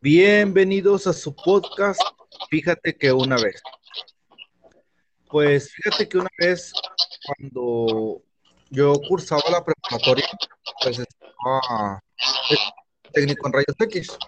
[0.00, 2.00] Bienvenidos a su podcast.
[2.50, 3.60] Fíjate que una vez.
[5.28, 6.72] Pues fíjate que una vez
[7.26, 8.22] cuando
[8.70, 10.26] yo cursaba la preparatoria,
[10.82, 12.00] pues estaba
[13.12, 14.18] técnico en rayos X.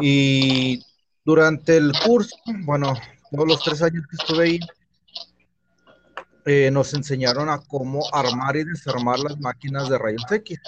[0.00, 0.84] Y
[1.24, 2.94] durante el curso, bueno,
[3.30, 4.60] todos los tres años que estuve ahí,
[6.46, 10.60] eh, nos enseñaron a cómo armar y desarmar las máquinas de rayos X.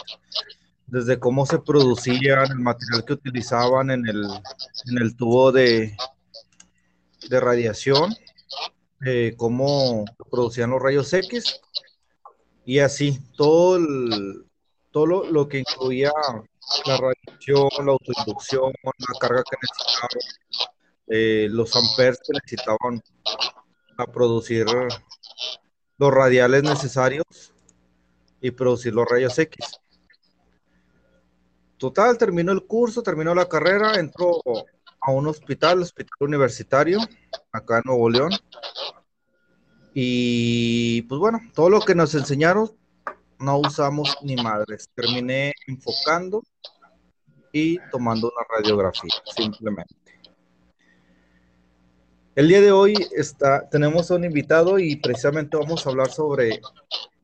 [0.87, 5.97] Desde cómo se producían, el material que utilizaban en el, en el tubo de,
[7.29, 8.15] de radiación,
[9.05, 11.61] eh, cómo producían los rayos X
[12.65, 13.79] y así, todo,
[14.91, 16.11] todo lo, que incluía
[16.87, 20.69] la radiación, la autoinducción, la carga que necesitaban,
[21.09, 23.01] eh, los amperes que necesitaban
[23.99, 24.67] a producir
[25.99, 27.53] los radiales necesarios
[28.41, 29.81] y producir los rayos X.
[31.79, 34.41] Total, terminó el curso, terminó la carrera, entró
[35.01, 36.99] a un hospital, hospital universitario,
[37.53, 38.33] acá en Nuevo León.
[39.93, 42.71] Y pues bueno, todo lo que nos enseñaron
[43.39, 44.89] no usamos ni madres.
[44.95, 46.43] Terminé enfocando
[47.53, 49.95] y tomando una radiografía, simplemente.
[52.35, 56.61] El día de hoy está, tenemos a un invitado y precisamente vamos a hablar sobre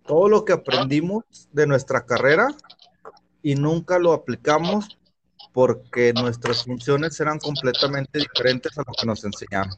[0.06, 2.48] todo lo que aprendimos de nuestra carrera
[3.42, 4.98] y nunca lo aplicamos
[5.52, 9.74] porque nuestras funciones eran completamente diferentes a lo que nos enseñaron.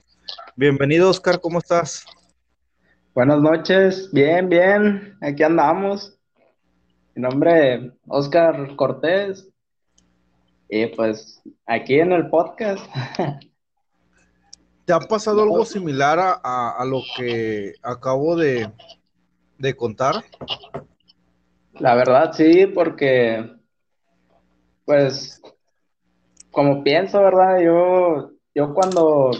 [0.57, 2.05] Bienvenido, Oscar, ¿cómo estás?
[3.15, 6.17] Buenas noches, bien, bien, aquí andamos.
[7.15, 9.49] Mi nombre es Oscar Cortés
[10.69, 12.85] y pues aquí en el podcast.
[14.85, 18.71] ¿Te ha pasado algo similar a, lo que acabo de,
[19.59, 20.25] de contar?
[21.75, 23.54] La verdad sí, porque
[24.85, 25.41] pues
[26.51, 27.61] como pienso, ¿verdad?
[27.61, 29.33] Yo, yo cuando,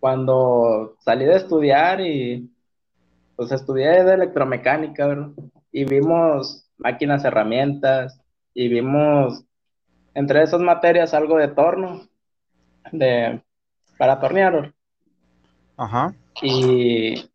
[0.00, 2.50] cuando salí de estudiar y
[3.36, 5.30] pues estudié de electromecánica, ¿verdad?
[5.70, 8.20] Y vimos máquinas, herramientas,
[8.54, 9.44] y vimos
[10.14, 12.08] entre esas materias algo de torno,
[12.90, 13.40] de
[13.98, 14.72] para tornear.
[15.76, 16.14] Ajá.
[16.42, 17.30] Y,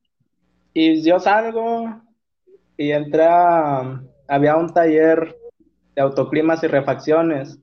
[0.73, 2.01] y yo salgo
[2.75, 5.37] y entré a, había un taller
[5.95, 7.59] de autoclimas y refacciones.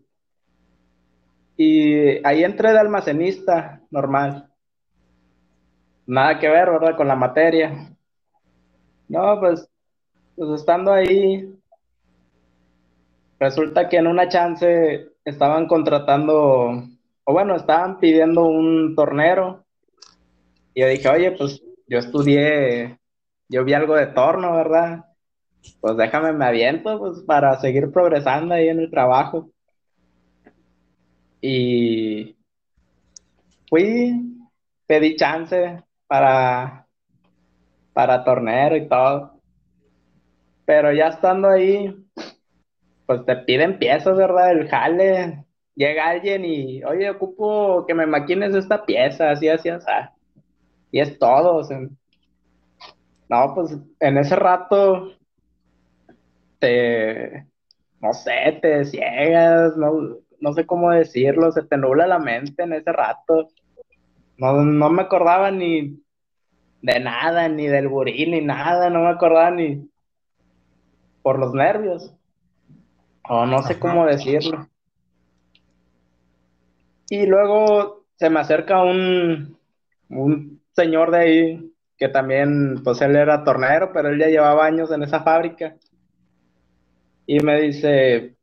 [1.56, 4.50] Y ahí entré de almacenista normal.
[6.06, 6.96] Nada que ver, ¿verdad?
[6.96, 7.94] Con la materia.
[9.08, 9.68] No, pues,
[10.36, 11.52] pues estando ahí,
[13.38, 16.82] resulta que en una chance estaban contratando
[17.24, 19.64] o bueno, estaban pidiendo un tornero.
[20.74, 22.98] Y yo dije, oye, pues yo estudié,
[23.48, 25.04] yo vi algo de torno, ¿verdad?
[25.80, 29.50] Pues déjame, me aviento, pues para seguir progresando ahí en el trabajo.
[31.40, 32.36] Y
[33.68, 34.36] fui,
[34.86, 36.86] pedí chance para,
[37.92, 39.40] para tornero y todo.
[40.66, 41.94] Pero ya estando ahí,
[43.06, 44.52] pues te piden piezas, ¿verdad?
[44.52, 45.44] El jale,
[45.74, 49.86] llega alguien y, oye, ocupo que me maquines esta pieza, así, así, así.
[50.92, 51.62] Y es todo.
[53.28, 55.12] no, pues en ese rato
[56.60, 57.46] te,
[58.00, 62.72] no sé, te ciegas, no, no sé cómo decirlo, se te nubla la mente en
[62.74, 63.48] ese rato.
[64.36, 66.00] No, no me acordaba ni
[66.82, 69.90] de nada, ni del buril, ni nada, no me acordaba ni
[71.22, 72.14] por los nervios.
[73.28, 74.66] O no sé cómo decirlo.
[77.10, 79.58] Y luego se me acerca un,
[80.08, 84.90] un señor de ahí, que también, pues él era tornero, pero él ya llevaba años
[84.90, 85.76] en esa fábrica.
[87.32, 88.34] Y me dice,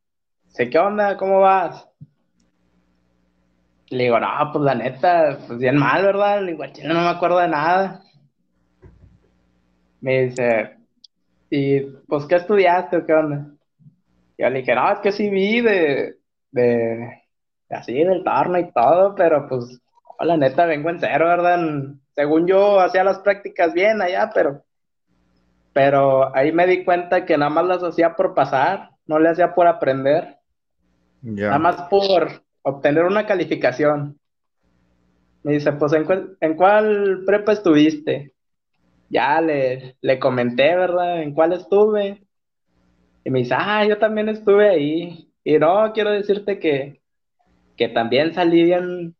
[0.55, 1.17] ¿qué onda?
[1.17, 1.89] ¿Cómo vas?
[3.89, 6.41] Le digo, no, pues la neta, pues bien mal, ¿verdad?
[6.41, 8.01] Le digo, no me acuerdo de nada.
[9.99, 10.77] Me dice,
[11.49, 13.47] ¿y pues qué estudiaste o qué onda?
[14.37, 16.19] Yo le dije, no, es que sí vi de,
[16.51, 17.23] de,
[17.69, 19.81] así del torno y todo, pero pues,
[20.21, 21.59] la neta, vengo en cero, ¿verdad?
[22.15, 24.63] Según yo, hacía las prácticas bien allá, pero,
[25.77, 29.53] pero ahí me di cuenta que nada más las hacía por pasar, no le hacía
[29.53, 30.37] por aprender,
[31.21, 34.19] nada más por obtener una calificación.
[35.43, 38.33] Me dice, pues, ¿en, cuál, prepa estuviste?
[39.09, 41.21] Ya le, le comenté, ¿verdad?
[41.21, 42.23] ¿En cuál estuve?
[43.23, 45.31] Y me dice, ah, yo también estuve ahí.
[45.43, 47.03] Y no, quiero decirte que,
[47.75, 49.15] que también salí bien,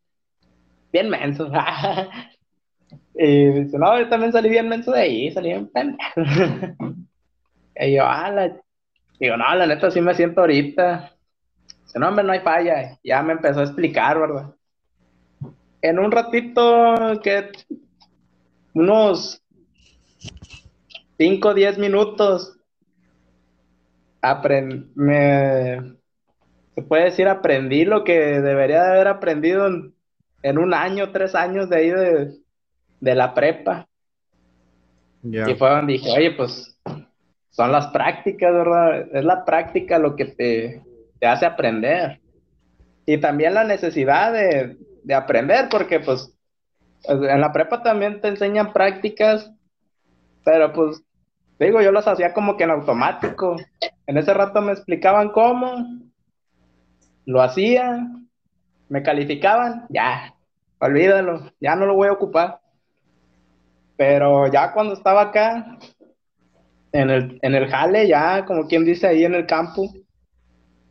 [0.92, 1.52] bien menso.
[3.18, 6.12] y dice, no, yo también salí bien menso de ahí, salí bien pendejo.
[7.76, 8.58] y yo, ah, la...
[9.20, 11.18] digo, no, la neta sí me siento ahorita
[12.00, 12.98] no, hombre, no hay falla.
[13.04, 14.54] Ya me empezó a explicar, ¿verdad?
[15.82, 17.52] En un ratito, que
[18.74, 19.42] unos
[21.18, 22.58] 5 o 10 minutos,
[24.96, 25.96] me,
[26.76, 29.68] se puede decir, aprendí lo que debería de haber aprendido
[30.44, 32.34] en, un año, tres años de ahí de,
[33.02, 33.88] la prepa.
[35.24, 36.78] Y fue donde dije, oye, pues
[37.50, 39.16] son las prácticas, ¿verdad?
[39.16, 40.84] Es la práctica lo que te,
[41.20, 42.22] te hace aprender.
[43.06, 46.38] Y también la necesidad de, de aprender, porque pues
[47.08, 49.52] en la prepa también te enseñan prácticas,
[50.44, 51.02] pero pues
[51.60, 53.56] digo, yo las hacía como que en automático.
[54.06, 55.86] En ese rato me explicaban cómo,
[57.26, 58.08] lo hacía,
[58.90, 60.34] me calificaban, ya,
[60.80, 62.60] olvídalo, ya no lo voy a ocupar.
[63.98, 65.78] Pero ya cuando estaba acá,
[66.92, 69.92] en el, en el jale, ya como quien dice ahí en el campo,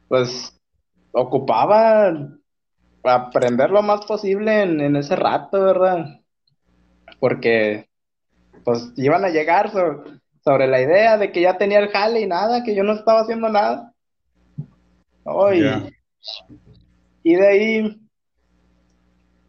[0.08, 0.60] pues
[1.12, 2.12] ocupaba
[3.02, 6.20] aprender lo más posible en, en ese rato, ¿verdad?
[7.20, 7.88] Porque
[8.66, 12.64] pues iban a llegar sobre, la idea de que ya tenía el jale y nada,
[12.64, 13.92] que yo no estaba haciendo nada.
[17.22, 18.08] y, de ahí,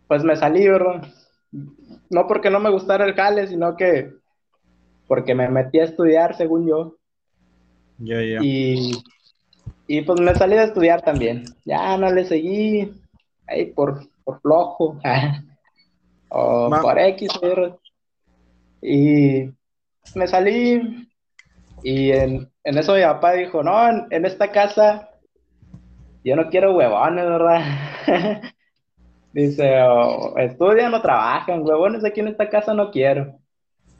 [0.07, 1.01] pues me salí, ¿verdad?
[2.09, 4.13] No porque no me gustara el jale, sino que
[5.07, 6.95] porque me metí a estudiar, según yo.
[8.41, 8.91] Y,
[9.87, 11.45] y pues me salí de estudiar también.
[11.65, 12.93] Ya no le seguí
[13.47, 14.99] ahí por, por flojo.
[16.29, 17.29] o por X,
[18.81, 19.49] y
[20.15, 21.07] me salí
[21.83, 25.09] y en, eso mi papá dijo, no, en, esta casa
[26.23, 27.61] yo no quiero huevones, ¿verdad?
[29.33, 29.79] Dice,
[30.37, 33.39] estudian o trabajan, huevones aquí en esta casa no quiero.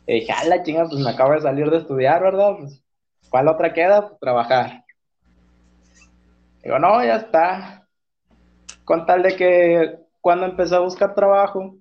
[0.07, 0.33] Y dije,
[0.63, 2.55] pues me acabo de salir de estudiar, ¿verdad?
[2.57, 2.83] Pues,
[3.29, 4.07] ¿cuál otra queda?
[4.07, 4.85] Pues trabajar.
[6.63, 7.87] Digo, no, ya está.
[8.85, 11.75] Con tal de que cuando empecé a buscar trabajo,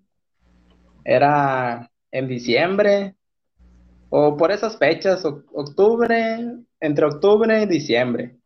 [1.04, 3.14] era en diciembre,
[4.08, 6.38] o por esas fechas, octubre,
[6.80, 8.36] entre octubre y diciembre.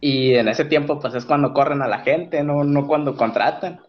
[0.00, 3.80] Y en ese tiempo, pues es cuando corren a la gente, no, no cuando contratan.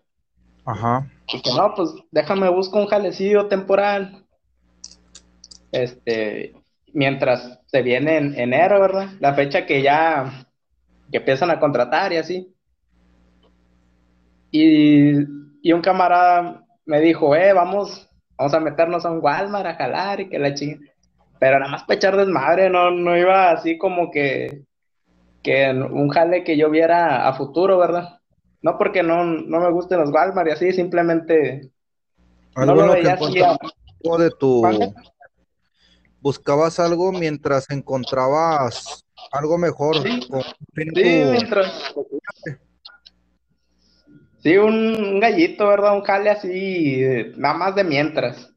[0.65, 1.07] Ajá.
[1.27, 4.25] Y que no, pues déjame busco un jalecillo temporal.
[5.71, 6.53] Este,
[6.93, 9.09] mientras se viene en enero, ¿verdad?
[9.19, 10.47] La fecha que ya
[11.11, 12.55] que empiezan a contratar y así.
[14.51, 15.13] Y,
[15.61, 20.19] y un camarada me dijo, eh, vamos, vamos a meternos a un Walmart a jalar
[20.21, 20.81] y que la chingada.
[21.39, 24.63] Pero nada más para echar desmadre, no, no iba así como que,
[25.41, 28.19] que un jale que yo viera a futuro, ¿verdad?
[28.61, 31.71] No porque no, no me gusten los Walmart y así, simplemente
[32.55, 33.39] no lo veía así.
[34.19, 34.63] de tu...
[36.19, 40.03] Buscabas algo mientras encontrabas algo mejor.
[40.03, 40.27] Sí,
[40.75, 41.93] mientras,
[44.43, 45.93] Sí, un gallito, ¿verdad?
[45.93, 47.03] Un jale así,
[47.37, 48.51] nada más de mientras.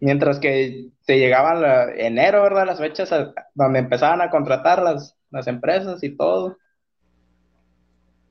[0.00, 2.66] Mientras que se llegaban la, enero, ¿verdad?
[2.66, 3.10] Las fechas
[3.54, 4.82] donde empezaban a contratar
[5.36, 6.56] las, empresas y todo.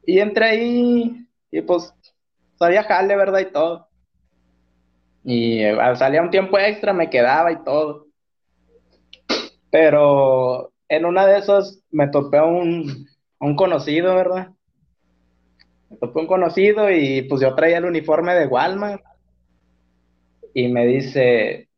[0.06, 1.94] Y entre ahí, y pues
[2.58, 3.40] salía jale, ¿verdad?
[3.40, 3.88] Y todo.
[5.24, 8.08] Y al salía un tiempo extra me quedaba y todo.
[9.72, 13.08] Pero en una de esas me topé a un,
[13.40, 14.56] un conocido, ¿verdad?
[15.90, 19.04] me topó un conocido y pues yo traía el uniforme de Walmart.
[20.54, 21.70] Y me dice,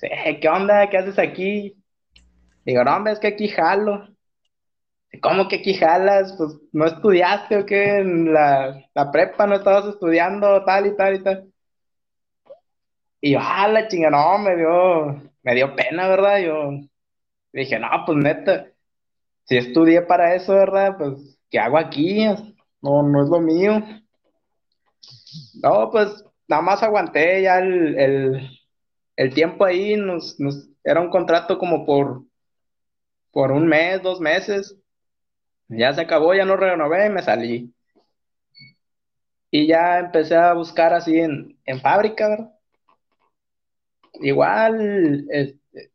[0.00, 0.88] ¿qué onda?
[0.88, 1.76] ¿Qué haces aquí?
[2.64, 4.08] Digo, no, hombre, es que aquí jalo.
[5.22, 6.34] ¿Cómo que aquí jalas?
[6.36, 11.22] Pues no estudiaste o qué en la, prepa, no estabas estudiando tal y tal y
[11.22, 11.52] tal.
[13.20, 16.38] Y yo, ah, la chinga, no, me dio, me dio pena, ¿verdad?
[16.40, 16.70] Yo
[17.52, 18.66] dije, no, pues neta,
[19.44, 20.96] si estudié para eso, ¿verdad?
[20.98, 22.26] Pues, ¿qué hago aquí?
[22.82, 23.82] no, no es lo mío.
[25.62, 28.50] No, pues nada más aguanté ya el,
[29.34, 30.36] tiempo ahí, nos,
[30.84, 32.24] era un contrato como por,
[33.32, 34.76] por un mes, dos meses.
[35.68, 37.72] Ya se acabó, ya no renové me salí.
[39.50, 42.50] Y ya empecé a buscar así en, en fábrica, ¿verdad?
[44.20, 45.90] Igual, este,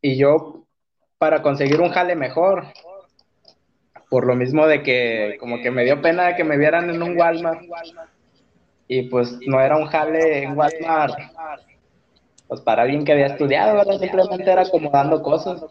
[0.00, 0.66] y yo
[1.18, 2.66] para conseguir un jale mejor,
[4.10, 7.18] por lo mismo de que como que me dio pena que me vieran en un
[7.18, 7.62] Walmart
[8.86, 11.14] y pues no era un jale en Walmart
[12.46, 13.98] pues para alguien que había estudiado, ¿verdad?
[13.98, 15.64] Simplemente era como dando cosas.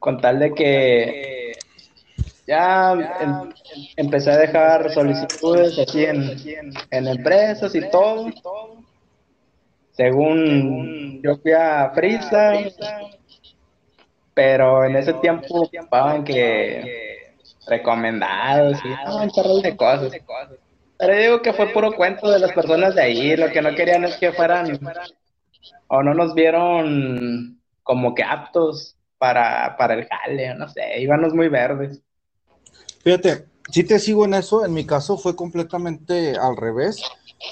[0.00, 1.52] Con tal de que
[2.48, 3.52] ya em,
[3.96, 6.36] empecé a dejar solicitudes aquí en,
[6.90, 8.28] en empresas y todo.
[9.92, 12.54] Según yo fui a Frisa,
[14.34, 17.34] pero en ese tiempo ocupaban que
[17.68, 20.12] recomendados y un chorro de cosas.
[20.98, 24.04] Pero digo que fue puro cuento de las personas de ahí, lo que no querían
[24.04, 24.78] es que fueran
[25.88, 31.48] o no nos vieron como que aptos para, para el jale, no sé, íbamos muy
[31.48, 32.00] verdes.
[33.04, 37.02] Fíjate, si te sigo en eso, en mi caso fue completamente al revés.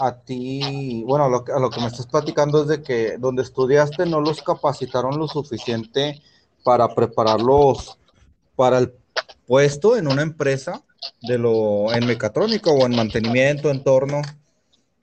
[0.00, 4.06] A ti, bueno, lo, a lo que me estás platicando es de que donde estudiaste
[4.06, 6.22] no los capacitaron lo suficiente
[6.64, 7.98] para prepararlos
[8.56, 8.94] para el
[9.46, 10.82] puesto en una empresa
[11.20, 14.22] de lo en mecatrónica o en mantenimiento, entorno.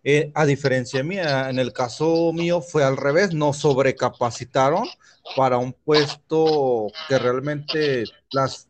[0.08, 4.88] Eh, a diferencia mía, en el caso mío fue al revés, nos sobrecapacitaron
[5.36, 8.68] para un puesto que realmente las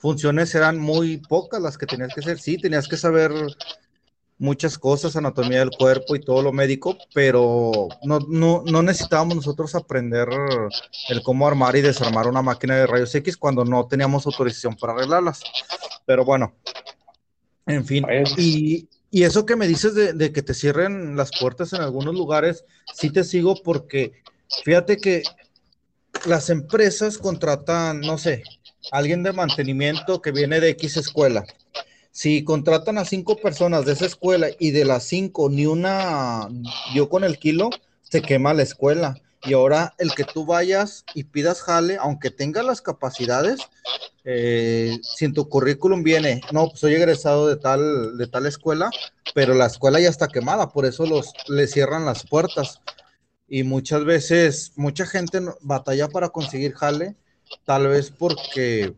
[0.00, 2.40] funciones eran muy pocas las que tenías que hacer.
[2.40, 3.30] Sí, tenías que saber
[4.36, 10.28] muchas cosas, anatomía del cuerpo y todo lo médico, pero no, no, necesitábamos nosotros aprender
[11.10, 14.94] el cómo armar y desarmar una máquina de rayos X cuando no teníamos autorización para
[14.94, 15.42] arreglarlas.
[16.04, 16.54] Pero bueno,
[17.66, 18.04] en fin.
[18.36, 18.88] Y,
[19.22, 23.10] eso que me dices de, de, que te cierren las puertas en algunos lugares, sí
[23.10, 24.12] te sigo porque
[24.64, 25.22] fíjate que
[26.26, 28.42] las empresas contratan, no sé,
[28.90, 31.46] alguien de mantenimiento que viene de X escuela
[32.14, 36.48] si contratan a cinco personas de esa escuela y de las cinco ni una
[36.92, 37.70] dio con el kilo,
[38.08, 39.20] se quema la escuela.
[39.44, 43.60] Y ahora el que tú vayas y pidas jale, aunque tenga las capacidades,
[44.24, 48.90] eh, si tu currículum viene, no, pues soy egresado de tal, de tal escuela,
[49.34, 52.80] pero la escuela ya está quemada, por eso los, le cierran las puertas.
[53.46, 57.14] Y muchas veces, mucha gente batalla para conseguir jale,
[57.64, 58.94] tal vez porque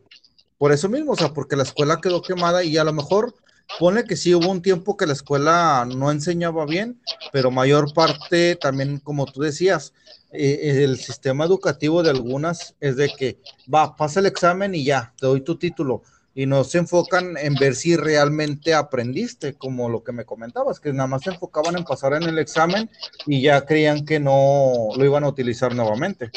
[0.59, 3.35] por eso mismo, o sea, porque la escuela quedó quemada y a lo mejor
[3.79, 7.01] pone que sí hubo un tiempo que la escuela no enseñaba bien,
[7.33, 9.93] pero mayor parte también, como tú decías,
[10.33, 13.39] eh, el sistema educativo de algunas es de que
[13.73, 16.03] va, pasa el examen y ya, te doy tu título.
[16.35, 20.93] Y no se enfocan en ver si realmente aprendiste, como lo que me comentabas, que
[20.93, 22.91] nada más se enfocaban en pasar en el examen
[23.27, 26.31] y ya creían que no lo iban a utilizar nuevamente.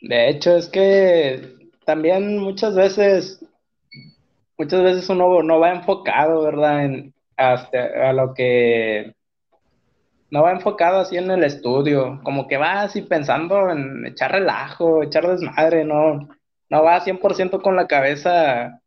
[0.00, 3.44] De hecho, es que también muchas veces,
[4.56, 6.86] muchas veces uno no va enfocado, ¿verdad?
[6.86, 9.14] En, hasta a lo que
[10.34, 15.04] no va enfocado así en el estudio, como que va así pensando en echar relajo,
[15.04, 16.28] echar desmadre, no,
[16.68, 18.80] no va 100% con la cabeza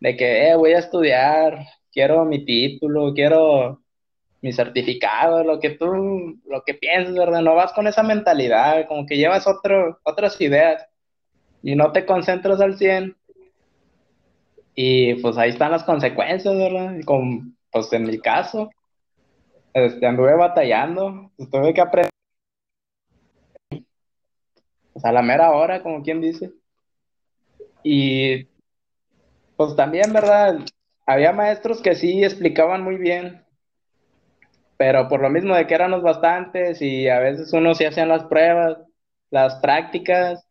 [0.00, 3.80] de que eh, voy a estudiar, quiero mi título, quiero
[4.42, 7.40] mi certificado, lo que tú, lo que piensas, ¿verdad?
[7.40, 10.86] No vas con esa mentalidad, como que llevas otro, otras ideas
[11.62, 13.16] y no te concentras al 100.
[14.74, 16.96] Y pues ahí están las consecuencias, ¿verdad?
[17.06, 18.68] Con, pues en mi caso,
[19.74, 22.10] este, anduve batallando, pues, tuve que aprender.
[24.92, 26.52] Pues a la mera hora, como quien dice.
[27.82, 28.46] Y
[29.56, 30.58] pues también, ¿verdad?
[31.06, 33.44] Había maestros que sí explicaban muy bien,
[34.76, 38.24] pero por lo mismo de que éramos bastantes y a veces uno sí hacían las
[38.24, 38.78] pruebas,
[39.30, 40.46] las prácticas,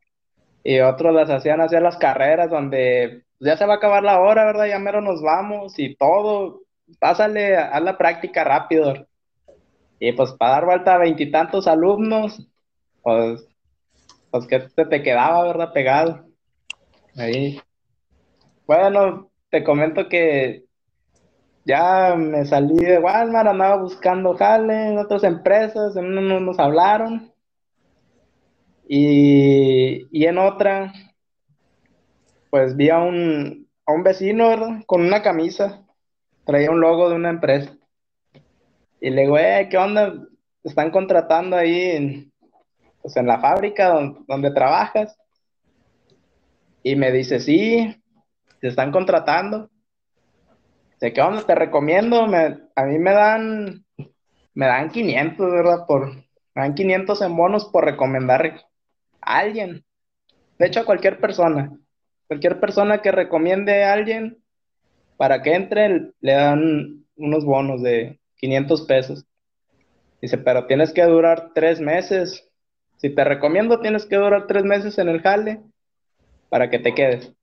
[0.63, 4.45] y otros las hacían hacia las carreras donde ya se va a acabar la hora,
[4.45, 4.67] ¿verdad?
[4.67, 6.61] Ya mero nos vamos y todo,
[6.99, 9.07] pásale, a la práctica rápido.
[10.03, 12.49] Y pues para dar vuelta a veintitantos alumnos,
[13.03, 13.47] pues,
[14.31, 15.73] pues que te, te quedaba, ¿verdad?
[15.73, 16.25] Pegado.
[17.15, 17.61] Ahí.
[18.65, 20.65] Bueno, te comento que
[21.65, 27.31] ya me salí de Walmart, andaba buscando jale en otras empresas, en uno nos hablaron
[28.87, 30.91] y, en otra,
[32.49, 34.81] pues vi a un, a un vecino, ¿verdad?
[34.87, 35.85] Con una camisa,
[36.43, 37.77] traía un logo de una empresa.
[39.03, 40.13] Y le digo, eh, ¿qué onda?
[40.63, 42.31] ¿Están contratando ahí en,
[43.01, 43.89] pues en la fábrica
[44.27, 45.17] donde, trabajas?
[46.83, 47.99] Y me dice, sí,
[48.59, 49.71] te están contratando.
[50.99, 51.41] ¿De qué onda?
[51.41, 53.83] Te recomiendo, me, a mí me dan,
[54.53, 55.85] me dan 500, ¿verdad?
[55.87, 56.13] Por,
[56.53, 58.67] me dan 500 en bonos por recomendar
[59.19, 59.83] alguien.
[60.59, 61.75] De hecho, a cualquier persona.
[62.27, 64.37] Cualquier persona que recomiende a alguien
[65.17, 69.25] para que entre, le dan unos bonos de 500 pesos.
[70.21, 72.47] Dice, pero tienes que durar tres meses.
[72.97, 75.61] Si te recomiendo, tienes que durar tres meses en el jale
[76.49, 77.33] para que te quedes.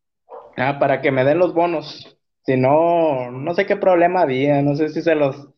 [0.56, 2.16] Ah, para que me den los bonos.
[2.44, 5.48] Si no, no sé qué problema había, no sé si se los...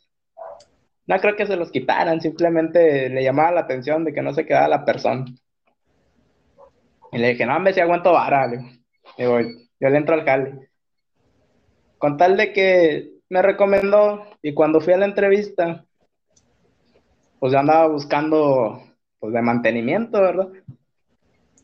[1.07, 4.47] No creo que se los quitaran, simplemente le llamaba la atención de que no se
[4.47, 5.25] quedaba la persona.
[7.13, 8.49] Y le dije, no, hombre, si aguanto vara,
[9.19, 10.71] Digo, yo le entro al jale.
[11.99, 15.87] Con tal de que me recomendó y cuando fui a la entrevista,
[17.39, 18.83] pues yo andaba buscando,
[19.19, 20.49] pues, de mantenimiento, ¿verdad?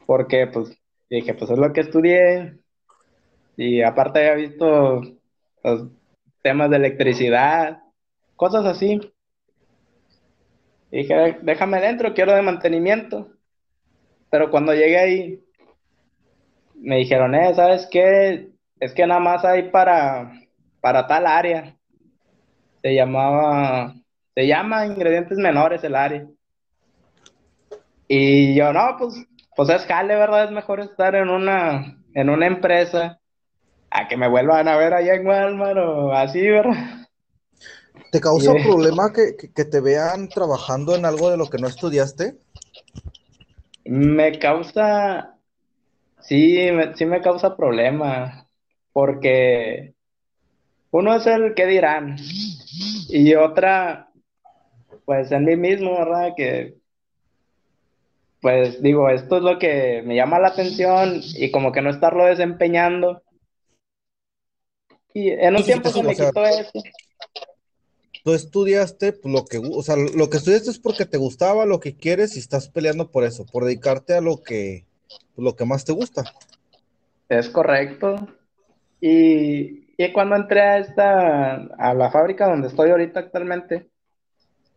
[0.06, 0.80] porque pues
[1.11, 2.58] dije, pues es lo que estudié,
[3.56, 5.02] y aparte había visto
[5.62, 5.88] los
[6.42, 7.82] temas de electricidad,
[8.37, 9.00] cosas así.
[10.90, 13.30] Y dije, déjame dentro, quiero de mantenimiento.
[14.30, 15.44] Pero cuando llegué ahí,
[16.75, 18.50] me dijeron, eh, ¿sabes qué?
[18.78, 20.32] Es que nada más hay para,
[20.87, 21.76] para tal área.
[22.81, 23.93] Se llamaba,
[24.37, 26.28] se llama ingredientes menores el área.
[28.07, 29.16] Y yo, no, pues,
[29.57, 30.45] pues es jale, ¿verdad?
[30.45, 33.19] Es mejor estar en una, en una empresa
[33.90, 37.09] a que me vuelvan a ver allá en Walmart o así, ¿verdad?
[38.12, 42.37] ¿Te causa problema que, te vean trabajando en algo de lo que no estudiaste?
[43.85, 45.37] Me causa,
[46.21, 48.47] sí, sí me causa problema,
[48.93, 49.96] porque
[50.90, 52.16] uno es el que dirán,
[53.09, 54.11] y otra,
[55.05, 56.33] pues en mí mismo, ¿verdad?
[56.37, 56.76] Que,
[58.40, 62.26] pues digo, esto es lo que me llama la atención y como que no estarlo
[62.26, 63.23] desempeñando.
[65.12, 66.83] Y en un tiempo se me quitó eso
[68.26, 71.78] tú estudiaste pues, lo que, o sea, lo que estudiaste es porque te gustaba, lo
[71.78, 74.85] que quieres y estás peleando por eso, por dedicarte a lo que,
[75.37, 76.25] lo que más te gusta.
[77.28, 78.26] Es correcto.
[79.00, 83.88] Y, y, cuando entré a esta, a la fábrica donde estoy ahorita actualmente,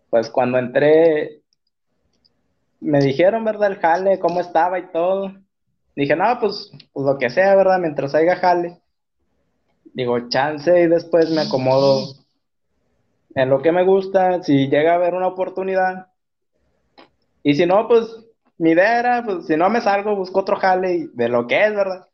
[0.09, 1.41] pues cuando entré,
[2.79, 3.71] me dijeron, ¿verdad?
[3.71, 5.33] El jale, cómo estaba y todo.
[5.95, 7.79] Dije, no, pues, pues lo que sea, ¿verdad?
[7.79, 8.79] Mientras haya jale.
[9.93, 12.15] Digo, chance y después me acomodo
[13.35, 16.07] en lo que me gusta, si llega a haber una oportunidad.
[17.43, 18.05] Y si no, pues
[18.57, 21.75] mi idea era, pues si no me salgo, busco otro jale de lo que es,
[21.75, 22.08] ¿verdad?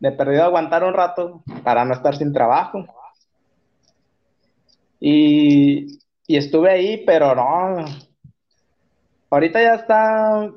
[0.00, 2.84] De perdido aguantar un rato para no estar sin trabajo.
[5.00, 7.84] Y, y estuve ahí, pero no.
[9.30, 10.50] Ahorita ya está,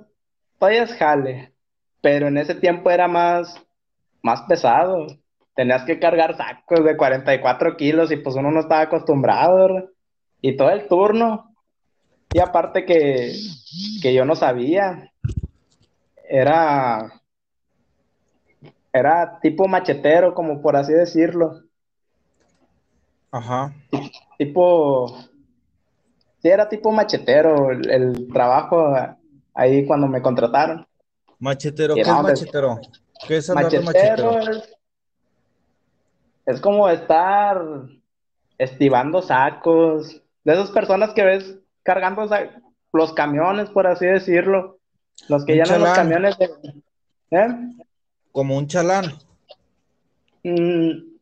[0.57, 1.53] todavía es jale,
[2.01, 3.55] pero en ese tiempo era más,
[4.21, 5.07] más pesado
[5.59, 9.89] tenías que cargar sacos de 44 kilos y pues uno no estaba acostumbrado, ¿verdad?
[10.39, 11.53] Y todo el turno.
[12.31, 13.33] Y aparte que,
[14.01, 15.11] que yo no sabía,
[16.29, 17.18] era,
[18.91, 21.61] era tipo machetero, como por así decirlo.
[23.31, 23.73] Ajá.
[24.37, 25.07] Tipo,
[26.41, 28.95] sí, era tipo machetero el, trabajo
[29.53, 30.87] ahí cuando me contrataron.
[31.39, 32.79] Machetero, ¿qué es machetero?
[33.27, 33.83] ¿Qué es machetero?
[33.83, 34.39] machetero?
[36.45, 37.61] Es como estar
[38.57, 42.27] estivando sacos, de esas personas que ves cargando
[42.91, 44.79] los camiones, por así decirlo,
[45.27, 46.49] los que llenan los camiones de...
[47.31, 47.47] ¿eh?
[48.31, 49.13] Como un chalán.
[50.43, 51.17] Mm,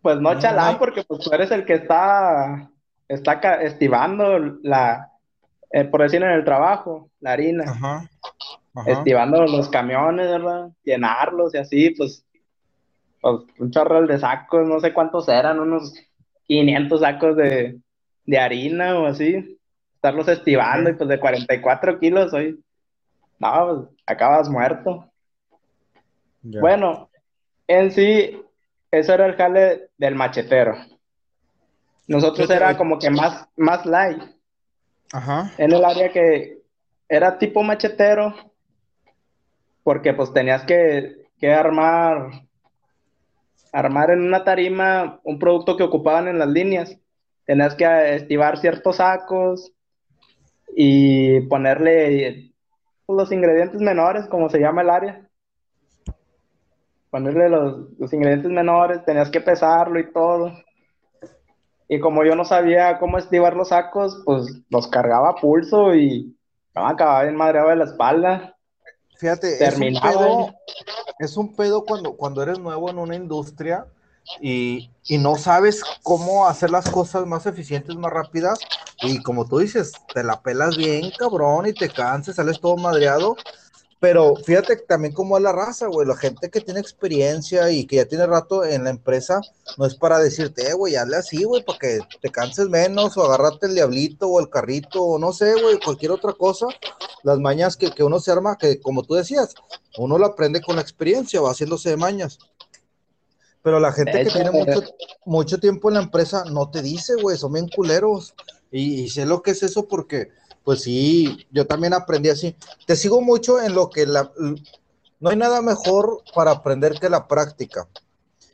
[0.00, 2.70] pues no, chalán, porque pues tú eres el que está,
[3.08, 5.10] está estivando la,
[5.70, 7.64] eh, por decir en el trabajo, la harina.
[7.66, 8.08] Ajá.
[8.86, 10.70] Estivando los camiones, ¿verdad?
[10.82, 12.24] Llenarlos y así, pues
[13.22, 15.94] pues, un chorro de sacos, no sé cuántos eran, unos
[16.44, 17.80] 500 sacos de,
[18.36, 19.58] harina o así,
[19.94, 22.60] estarlos estivando y pues de 44 kilos hoy,
[23.38, 25.08] no, pues acabas muerto.
[26.42, 27.10] Bueno,
[27.66, 28.42] en sí,
[28.90, 30.76] eso era el jale del machetero.
[32.08, 34.22] Nosotros era como que más, más light.
[35.12, 35.52] Ajá.
[35.58, 36.58] En el área que
[37.08, 38.34] era tipo machetero,
[39.82, 42.30] porque pues tenías que, que armar
[43.72, 46.98] armar en una tarima un producto que ocupaban en las líneas.
[47.44, 49.72] Tenías que estivar ciertos sacos
[50.76, 52.52] y ponerle
[53.08, 55.28] los ingredientes menores, como se llama el área.
[57.12, 60.50] Ponerle los, ingredientes menores, tenías que pesarlo y todo.
[61.86, 66.34] Y como yo no sabía cómo estivar los sacos, pues los cargaba a pulso y
[66.74, 68.56] me acababa bien madreado de la espalda.
[69.18, 70.54] Fíjate, es un, pedo,
[71.18, 73.84] es un pedo cuando, cuando eres nuevo en una industria
[74.40, 78.58] y, y, no sabes cómo hacer las cosas más eficientes, más rápidas.
[79.02, 83.36] Y como tú dices, te la pelas bien, cabrón, y te canses, sales todo madreado.
[84.02, 86.08] Pero fíjate también cómo es la raza, güey.
[86.08, 89.40] La gente que tiene experiencia y que ya tiene rato en la empresa,
[89.78, 93.22] no es para decirte, eh, güey, hazle así, güey, para que te canses menos, o
[93.22, 96.66] agarrate el diablito o el carrito, o no sé, güey, cualquier otra cosa.
[97.22, 99.54] Las mañas que, uno se arma, que como tú decías,
[99.96, 102.40] uno lo aprende con la experiencia, va haciéndose de mañas.
[103.62, 104.82] Pero la gente que tiene mucho,
[105.24, 108.34] mucho tiempo en la empresa no te dice, güey, son bien culeros.
[108.72, 110.30] y sé lo que es eso porque
[110.64, 112.56] pues sí, yo también aprendí así.
[112.86, 114.32] Te sigo mucho en lo que la...
[115.20, 117.88] No hay nada mejor para aprender que la práctica.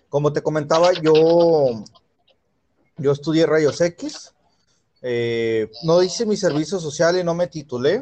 [0.09, 1.85] Como te comentaba, yo,
[2.97, 4.35] yo estudié rayos X,
[5.03, 8.01] eh, no hice mi servicio social y no me titulé.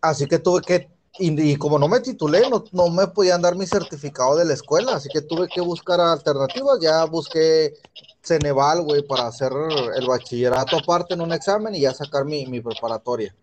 [0.00, 3.66] Así que tuve que y, como no me titulé, no, no, me podían dar mi
[3.66, 6.78] certificado de la escuela, así que tuve que buscar alternativas.
[6.80, 7.74] Ya busqué
[8.22, 9.52] Ceneval, güey, para hacer
[9.96, 13.34] el bachillerato aparte en un examen y ya sacar mi, mi preparatoria.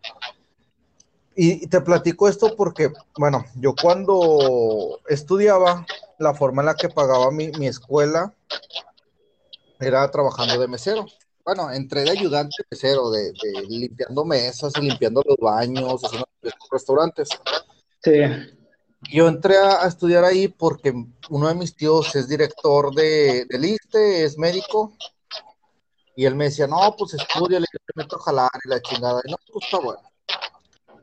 [1.36, 5.86] Y te platico esto porque, bueno, yo cuando estudiaba,
[6.19, 8.33] la forma en la que pagaba mi, mi escuela
[9.79, 11.05] era trabajando de mesero.
[11.45, 16.27] Bueno, entré de ayudante de, de limpiando mesas y limpiando los baños, haciendo
[16.71, 17.29] restaurantes.
[18.01, 18.21] Sí.
[19.12, 20.93] Yo entré a, estudiar ahí porque
[21.29, 24.93] uno de mis tíos es director de, del ISTE, es médico,
[26.15, 29.32] y él me decía, no, pues estudia, le meto a jalar y la chingada, y
[29.32, 30.01] no, pues está bueno.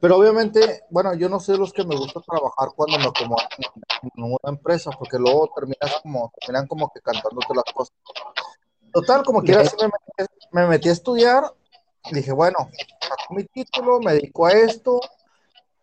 [0.00, 3.48] Pero obviamente, bueno, yo no sé los que me gusta trabajar cuando me acomodan
[4.02, 7.94] en una empresa, porque luego terminas como, terminan como que cantándote las cosas.
[8.92, 11.44] Total, como quiera, me metí, me metí a estudiar,
[12.12, 12.58] dije, bueno,
[13.00, 15.00] saco mi título, me dedico a esto,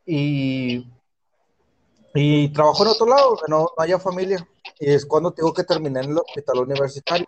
[0.05, 0.87] y,
[2.13, 4.47] y trabajo en otro lado, que no, haya familia.
[4.79, 7.27] Y es cuando tengo que terminar en el hospital universitario.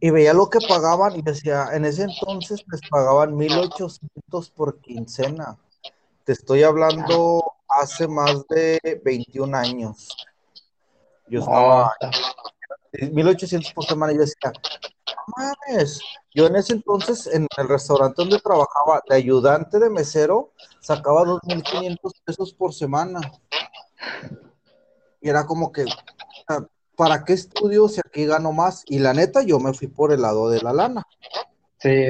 [0.00, 5.58] Y veía lo que pagaban y decía, en ese entonces les pagaban 1800 por quincena.
[6.24, 10.08] Te estoy hablando hace más de 21 años.
[11.26, 11.94] Yo estaba
[12.92, 14.52] 1800 por semana y yo decía,
[15.36, 16.00] mames,
[16.34, 21.98] yo en ese entonces, en el restaurante donde trabajaba de ayudante de mesero, sacaba 2.500
[22.24, 23.20] pesos por semana.
[25.20, 25.84] Y era como que,
[26.96, 28.84] ¿para qué estudio si aquí gano más?
[28.86, 31.06] Y la neta, yo me fui por el lado de la lana.
[31.78, 32.06] Sí.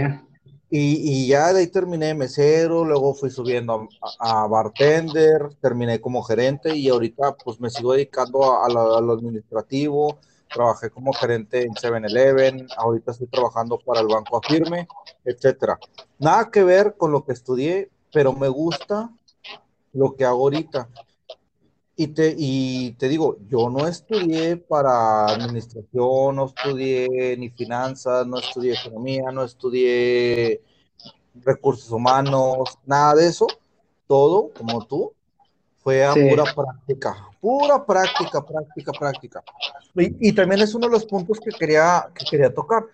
[0.70, 3.88] Y, ya de ahí terminé de mesero, luego fui subiendo
[4.18, 8.68] a, bartender, terminé como gerente y ahorita pues me sigo dedicando a, a
[9.00, 10.18] lo administrativo,
[10.52, 14.88] trabajé como gerente en 7-Eleven, ahorita estoy trabajando para el Banco Afirme,
[15.24, 15.78] etcétera.
[16.18, 19.10] Nada que ver con lo que estudié, pero me gusta
[19.92, 20.88] lo que hago ahorita.
[21.96, 28.38] Y te, y te digo, yo no estudié para administración, no estudié ni finanzas, no
[28.38, 30.62] estudié economía, no estudié
[31.42, 33.46] recursos humanos, nada de eso.
[34.06, 35.12] Todo, como tú,
[35.82, 39.44] fue a pura práctica, pura práctica, práctica, práctica.
[39.94, 42.84] Y, también es uno de los puntos que quería, que quería tocar.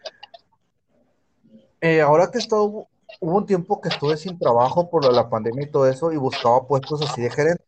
[1.80, 2.88] Eh, ahora que he estado,
[3.20, 6.66] hubo un tiempo que estuve sin trabajo por la pandemia y todo eso y buscaba
[6.66, 7.64] puestos así de gerente.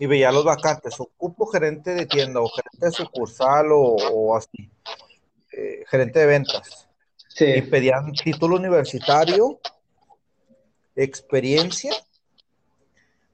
[0.00, 4.70] Y veía los vacantes, ocupo gerente de tienda o gerente de sucursal o, o así,
[5.52, 6.88] eh, gerente de ventas.
[7.28, 7.46] Sí.
[7.46, 9.60] Y pedían título universitario,
[10.94, 11.92] experiencia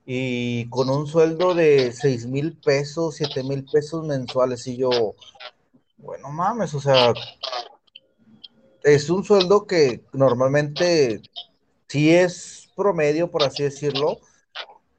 [0.06, 4.66] y con un sueldo de 6 mil pesos, 7 mil pesos mensuales.
[4.66, 4.90] Y yo,
[5.96, 7.12] bueno, mames, o sea,
[8.82, 11.22] es un sueldo que normalmente
[11.88, 14.18] sí es promedio, por así decirlo,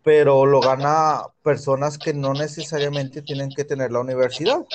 [0.04, 4.66] pero lo gana personas que no necesariamente tienen que tener la universidad.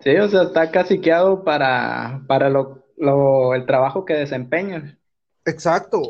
[0.00, 4.98] Sí, o sea, está caciqueado para, para lo, lo, el trabajo que desempeñan.
[5.44, 6.02] Exacto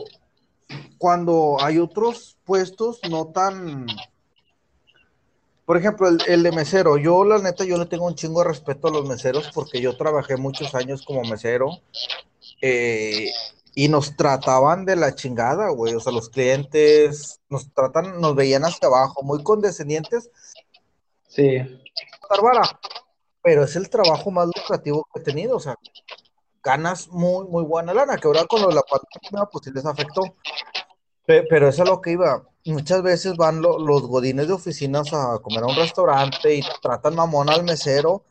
[0.99, 3.87] cuando hay otros puestos no tan...
[5.67, 6.97] Por ejemplo, el, de mesero.
[6.97, 9.97] Yo, la neta, yo le tengo un chingo de respeto a los meseros porque yo
[9.97, 11.71] trabajé muchos años como mesero
[12.63, 13.33] eh,
[13.75, 15.95] y nos trataban de la chingada, güey.
[15.95, 20.31] O sea, los clientes nos tratan, nos veían hacia abajo, muy condescendientes.
[21.27, 21.59] Sí.
[23.43, 25.57] Pero es el trabajo más lucrativo que he tenido.
[25.57, 25.75] O sea,
[26.63, 29.85] ganas muy, muy buena lana, que ahora con lo de la pandemia, pues sí les
[29.85, 30.23] afectó.
[31.27, 32.45] Pero eso es lo que iba.
[32.65, 37.51] Muchas veces van los godines de oficinas a comer a un restaurante y tratan mamón
[37.51, 38.25] al mesero,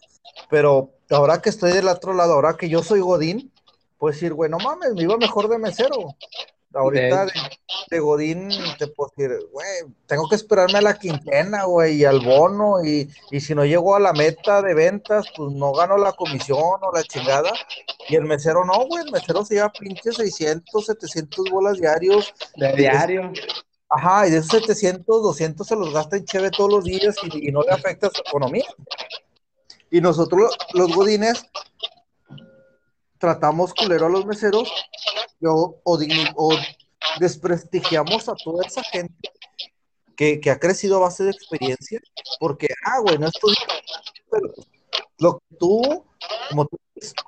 [0.49, 3.51] pero ahora que estoy del otro lado, ahora que yo soy godín,
[3.97, 6.15] pues decir, bueno, mames, me iba mejor de mesero.
[6.75, 7.25] Ahorita
[7.89, 9.67] de, Godín te puedo decir, güey,
[10.07, 13.95] tengo que esperarme a la quincena, güey, y al bono, y, y, si no llego
[13.95, 17.51] a la meta de ventas, pues no gano la comisión o la chingada.
[18.09, 22.33] Y el mesero no, güey, el mesero se lleva pinche 600, 700 bolas diarios.
[22.55, 23.31] De diario.
[23.89, 27.49] Ajá, y de esos 700, 200 se los gasta en cheve todos los días y,
[27.49, 28.65] y no le afecta su economía.
[29.91, 31.45] Y nosotros, los godines,
[33.17, 34.71] tratamos culero a los meseros
[35.43, 36.57] o,
[37.19, 39.29] desprestigiamos a toda esa gente
[40.15, 41.99] que, ha crecido a base de experiencia,
[42.39, 43.29] porque, ah, güey, no
[44.31, 44.53] pero
[45.19, 46.05] lo que tú,
[46.49, 46.77] como tú,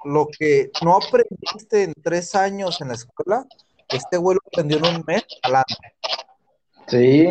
[0.05, 3.45] lo que no aprendiste en tres años en la escuela,
[3.89, 5.75] este güey lo aprendió en un mes adelante.
[6.87, 7.27] Sí.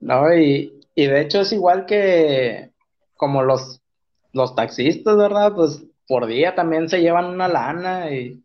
[0.00, 2.70] No, y, y de hecho es igual que
[3.16, 3.80] como los
[4.34, 5.54] los taxistas, ¿verdad?
[5.54, 8.44] Pues por día también se llevan una lana y,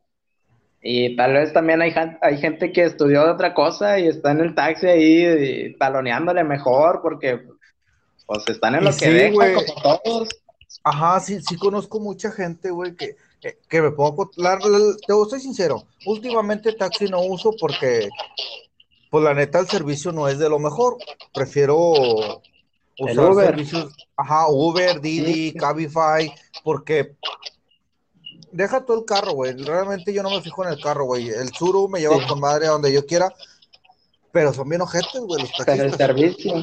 [0.81, 4.55] Y tal vez también hay, hay gente que estudió otra cosa y está en el
[4.55, 7.41] taxi ahí taloneándole mejor porque
[8.25, 10.29] pues están en lo que sí, como todos.
[10.83, 13.15] Ajá, sí, sí conozco mucha gente, güey, que,
[13.67, 14.29] que, me puedo...
[14.29, 18.07] te soy sincero, últimamente taxi no uso porque,
[19.09, 20.97] pues la neta, el servicio no es de lo mejor.
[21.33, 22.41] Prefiero
[22.99, 26.31] usar servicios, ajá, Uber, Didi, Cabify,
[26.63, 27.15] porque
[28.51, 29.53] deja todo el carro, güey.
[29.53, 31.29] Realmente yo no me fijo en el carro, güey.
[31.29, 33.33] El Suru me lleva con madre a donde yo quiera,
[34.31, 35.77] pero son bien ojetes, güey, los taxistas.
[35.77, 36.53] Pero el servicio.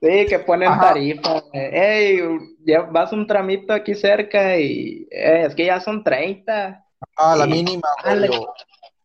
[0.00, 1.44] Sí, que ponen tarifa.
[1.52, 2.20] Ey,
[2.64, 6.84] ya vas un tramito aquí cerca y eh, es que ya son 30.
[7.16, 8.30] Ah, la mínima, güey.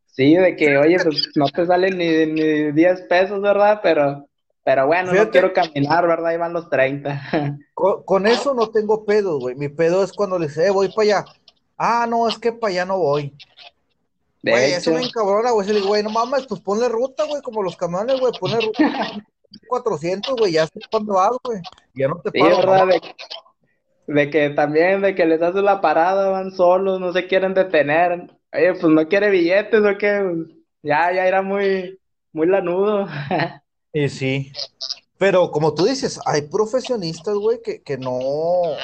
[0.06, 3.80] Sí, de que, oye, pues no te salen ni, ni 10 pesos, ¿verdad?
[3.84, 4.28] Pero
[4.68, 6.28] pero bueno, no quiero caminar, ¿verdad?
[6.28, 7.22] Ahí van los 30.
[7.74, 9.56] Con, eso no tengo pedo, güey.
[9.56, 11.26] Mi pedo es cuando le dice, eh, voy para allá.
[11.78, 13.34] Ah, no, es que para allá no voy.
[14.44, 15.66] Güey, eso me encabrona, güey.
[15.66, 18.60] Se le digo, güey, no mames, pues ponle ruta, güey, como los camiones, güey, ponle
[18.60, 19.24] ruta.
[19.70, 21.62] 400, güey, ya sé cuándo vas, güey.
[21.96, 22.88] Ya no te sí, ¿verdad?
[24.06, 28.38] De, que también, de que les haces la parada, van solos, no se quieren detener.
[28.52, 30.30] Oye, pues no quiere billetes o qué.
[30.84, 31.98] Ya, ya era muy,
[32.34, 33.08] muy lanudo.
[33.98, 34.52] Y sí.
[35.18, 38.20] Pero como tú dices, hay profesionistas, güey, que, que no,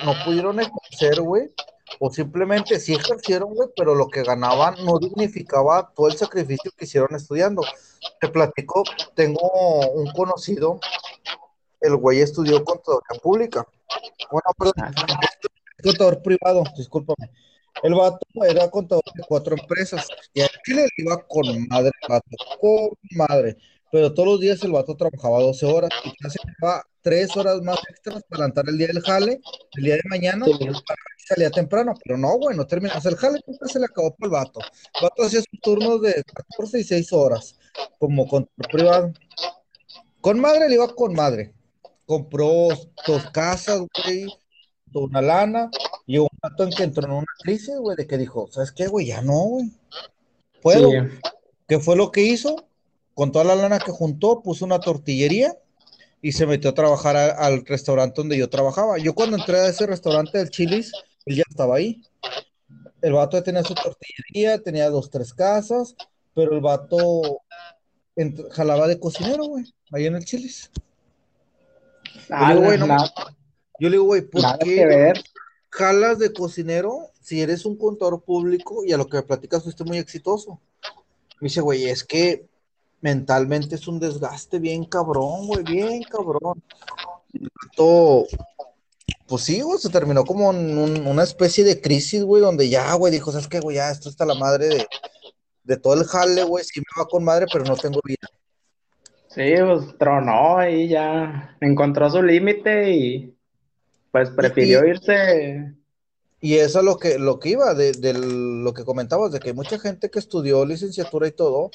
[0.03, 1.51] no pudieron ejercer, güey,
[1.99, 6.85] o simplemente sí ejercieron, güey, pero lo que ganaban no dignificaba todo el sacrificio que
[6.85, 7.61] hicieron estudiando.
[8.19, 10.79] Te platico, tengo un conocido,
[11.79, 13.67] el güey estudió contaduría pública.
[14.31, 14.95] Bueno, perdón,
[15.83, 17.29] contador privado, discúlpame.
[17.83, 22.89] El vato era contador de cuatro empresas y aquí le iba con madre, vato, con
[23.11, 23.57] madre
[23.93, 27.77] pero todos los días el vato trabajaba 12 horas y se llevaba 3 horas más
[27.87, 29.39] extras para levantar el día del jale,
[29.77, 30.47] el día de mañana,
[31.27, 34.31] salía temprano, pero no, güey, no sea, el jale nunca se le acabó por el
[34.31, 34.61] vato.
[34.95, 37.55] El vato hacía sus turnos de 14 y 6 horas,
[37.99, 39.13] como con privado.
[40.21, 41.53] Con madre le iba con madre.
[42.07, 42.69] Compró
[43.05, 44.25] dos casas, güey,
[44.91, 45.69] una lana,
[46.07, 48.87] y un vato en que entró en una crisis, güey, de que dijo, ¿sabes qué,
[48.87, 49.05] güey?
[49.05, 49.71] Ya no, güey.
[50.63, 50.89] ¿Puedo?
[51.67, 52.55] ¿Qué fue lo que hizo?
[53.13, 55.57] Con toda la lana que juntó, puso una tortillería
[56.21, 58.97] y se metió a trabajar al restaurante donde yo trabajaba.
[58.97, 60.91] Yo cuando entré a ese restaurante del Chili's,
[61.25, 62.01] él ya estaba ahí.
[63.01, 65.95] El vato ya tenía su tortillería, tenía dos, tres casas,
[66.33, 67.41] pero el vato
[68.51, 70.71] jalaba de cocinero, güey, ahí en el Chili's.
[72.29, 72.87] yo, le digo,
[73.79, 75.13] yo le digo, güey, ¿por qué
[75.69, 79.83] jalas de cocinero si eres un contador público y a lo que me platicas fuiste
[79.83, 80.61] muy exitoso?
[81.41, 82.47] Me dice, güey, es que
[83.03, 86.63] mentalmente es un desgaste bien cabrón, güey, bien cabrón.
[87.75, 88.25] Todo,
[89.27, 93.11] pues sí, güey, se terminó como en una especie de crisis, güey, donde ya, güey,
[93.11, 93.75] dijo, ¿sabes qué, güey?
[93.75, 94.87] Ya, esto está la madre
[95.63, 98.27] de, todo el jale, güey, sí me va con madre, pero no tengo vida.
[99.27, 103.35] Sí, pues tronó y ya encontró su límite y
[104.11, 105.73] pues prefirió irse
[106.43, 109.79] y eso es lo que, lo que iba, de, lo que comentabas, de que mucha
[109.79, 111.71] gente que estudió licenciatura y todo,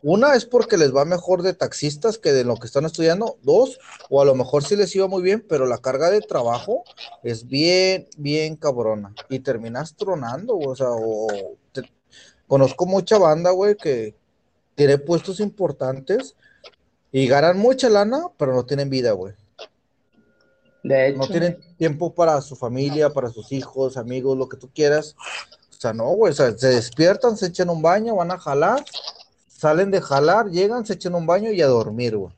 [0.00, 3.80] una es porque les va mejor de taxistas que de lo que están estudiando, dos,
[4.10, 6.84] o a lo mejor sí les iba muy bien, pero la carga de trabajo
[7.24, 11.26] es bien, bien cabrona, y terminas tronando, o sea, o
[12.46, 14.14] conozco mucha banda, güey, que
[14.76, 16.36] tiene puestos importantes
[17.10, 19.34] y ganan mucha lana, pero no tienen vida, güey.
[20.82, 25.14] No tienen tiempo para su familia, para sus hijos, amigos, lo que tú quieras.
[25.70, 26.32] O sea, no, güey.
[26.32, 28.84] O sea, se despiertan, se echan un baño, van a jalar,
[29.46, 32.32] salen de jalar, llegan, se echan un baño y a dormir, güey.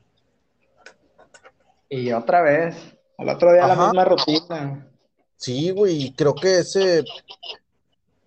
[1.89, 2.75] Y otra vez,
[3.17, 4.87] al otro día la misma rutina.
[5.37, 7.03] Sí, güey, creo que ese.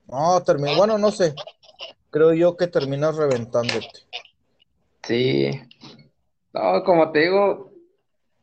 [0.07, 0.77] No, termina.
[0.77, 1.35] Bueno, no sé.
[2.11, 4.07] Creo yo que terminas reventándote.
[5.03, 5.51] Sí.
[6.53, 7.71] No, como te digo,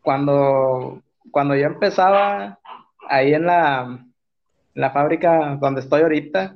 [0.04, 1.02] cuando
[1.36, 2.60] cuando yo empezaba
[3.10, 4.00] ahí en la,
[4.94, 6.56] fábrica donde estoy ahorita,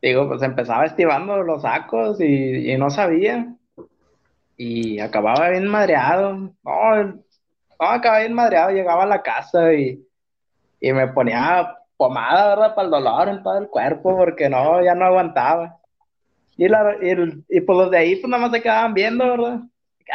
[0.00, 3.52] digo, pues empezaba estivando los sacos y, no sabía.
[4.56, 6.34] Y acababa bien madreado.
[6.34, 6.54] No,
[7.02, 7.24] no,
[7.80, 8.70] acababa bien madreado.
[8.70, 10.06] Llegaba a la casa y,
[10.80, 12.76] me ponía pomada, ¿verdad?
[12.76, 15.80] Para el dolor en todo el cuerpo, porque no, ya no aguantaba.
[16.56, 19.62] Y, la, y, pues los de ahí, pues nada más se quedaban viendo, ¿verdad?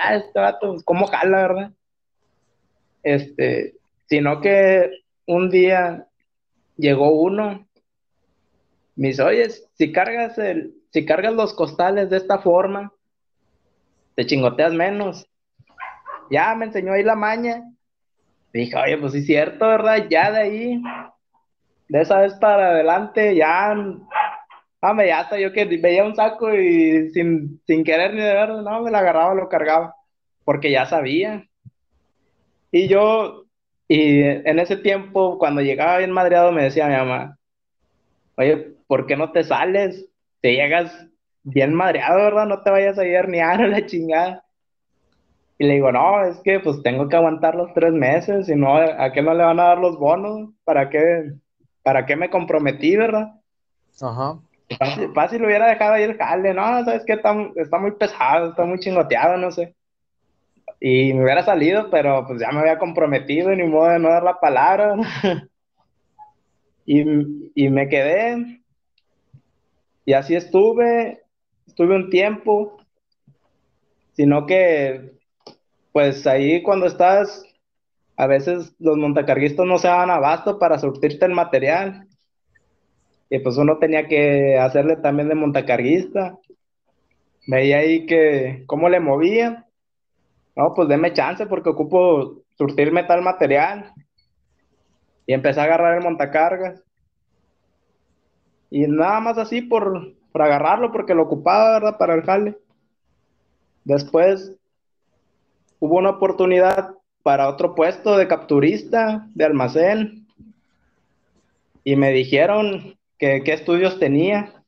[0.01, 1.71] Ah, este vato, ¿cómo jala, verdad?
[3.03, 3.75] Este,
[4.07, 4.89] sino que
[5.25, 6.07] un día
[6.77, 7.67] llegó uno,
[8.95, 12.91] me dice, oye, si cargas el, si cargas los costales de esta forma,
[14.15, 15.27] te chingoteas menos.
[16.29, 17.63] Ya me enseñó ahí la maña.
[18.53, 20.07] Dije, oye, pues sí es cierto, ¿verdad?
[20.09, 20.81] Ya de ahí,
[21.87, 23.73] de esa vez para adelante, ya
[24.83, 28.49] Ah, me hasta yo que veía un saco y sin, sin querer ni de ver,
[28.49, 29.95] no, me lo agarraba, lo cargaba,
[30.43, 31.47] porque ya sabía.
[32.71, 33.45] Y yo,
[33.87, 37.37] y en ese tiempo, cuando llegaba bien madreado, me decía mi mamá,
[38.37, 40.07] oye, ¿por qué no te sales?
[40.41, 41.07] Te llegas
[41.43, 42.45] bien madreado, ¿verdad?
[42.45, 44.45] No te vayas a ir ni a la chingada.
[45.57, 48.77] Y le digo, no, es que pues tengo que aguantar los tres meses, y no,
[48.77, 50.49] ¿a qué no le van a dar los bonos?
[50.63, 51.33] ¿Para qué,
[51.83, 53.33] para qué me comprometí, verdad?
[54.01, 54.39] Ajá.
[55.13, 58.65] Fácil, lo hubiera dejado ahí el jale, no, sabes que está, está muy pesado, está
[58.65, 59.75] muy chingoteado, no sé.
[60.83, 64.23] Y me hubiera salido, pero pues ya me había comprometido, ni modo de no dar
[64.23, 64.95] la palabra.
[66.87, 67.03] y,
[67.53, 68.61] y me quedé.
[70.05, 71.21] Y así estuve,
[71.67, 72.77] estuve un tiempo.
[74.13, 75.11] Sino que,
[75.91, 77.43] pues ahí cuando estás,
[78.17, 82.07] a veces los montacarguistas no se dan abasto para surtirte el material.
[83.29, 86.39] Y pues uno tenía que hacerle también de montacarguista.
[87.45, 89.67] Veía ahí que cómo le movía.
[90.61, 93.91] No, pues deme chance porque ocupo surtirme tal material.
[95.25, 96.83] Y empecé a agarrar el montacargas.
[98.69, 101.97] Y nada más así por, por agarrarlo porque lo ocupaba, ¿verdad?
[101.97, 102.59] Para el jale.
[103.85, 104.55] Después
[105.79, 106.93] hubo una oportunidad
[107.23, 110.27] para otro puesto de capturista de almacén.
[111.83, 114.63] Y me dijeron qué estudios tenía.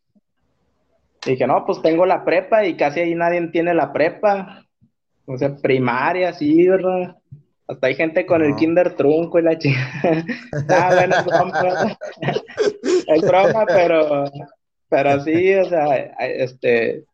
[1.23, 4.62] dije, no, pues tengo la prepa y casi ahí nadie tiene la prepa.
[5.25, 7.15] O sea, primaria, sí, ¿verdad?
[7.67, 9.79] Hasta hay gente con el kinder trunco y la chica.
[10.69, 11.97] ah, bueno, es broma.
[13.07, 14.25] es broma, pero,
[14.89, 17.05] pero sí, o sea, este,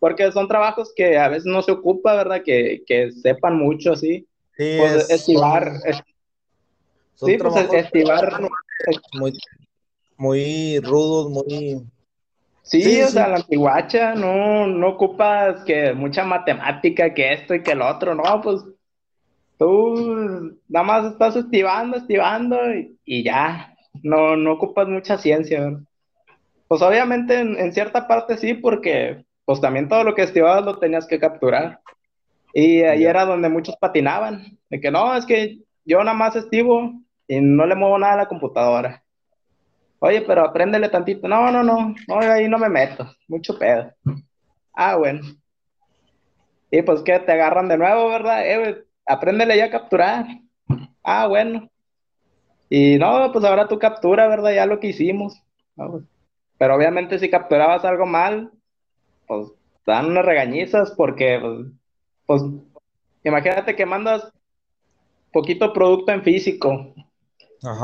[0.00, 2.42] porque son trabajos que a veces no se ocupa, ¿verdad?
[2.44, 4.26] Que, que sepan mucho, así.
[4.56, 5.72] Sí, pues, estivar.
[7.14, 8.40] sí, pues estivar.
[9.12, 9.32] Muy,
[10.16, 11.80] muy rudos, muy...
[12.62, 17.72] Sí, o sea, la antiguacha no, no ocupas que mucha matemática, que esto y que
[17.72, 18.64] el otro, no, pues
[19.58, 22.58] tú nada más estás estivando, estivando
[23.04, 25.78] y, ya, no, no ocupas mucha ciencia,
[26.68, 31.06] Pues obviamente en, cierta parte sí, porque pues también todo lo que estivabas lo tenías
[31.06, 31.80] que capturar.
[32.54, 36.92] Y ahí era donde muchos patinaban, de que no, es que yo nada más estivo
[37.26, 39.01] y no le muevo nada a la computadora.
[40.04, 41.28] Oye, pero apréndele tantito.
[41.28, 43.08] No, no, no, no, ahí no me meto.
[43.28, 43.92] Mucho pedo.
[44.74, 45.20] Ah, bueno.
[46.72, 48.44] Y pues que te agarran de nuevo, ¿verdad?
[48.44, 50.26] Eh, apréndele ya a capturar.
[51.04, 51.70] Ah, bueno.
[52.68, 54.52] Y no, pues ahora tú captura, ¿verdad?
[54.52, 55.40] Ya lo que hicimos.
[55.76, 56.02] Pues.
[56.58, 58.50] Pero obviamente si capturabas algo mal,
[59.28, 59.52] pues
[59.86, 61.38] dan unas regañizas porque,
[62.26, 62.42] pues, pues
[63.22, 64.32] imagínate que mandas
[65.32, 66.92] poquito producto en físico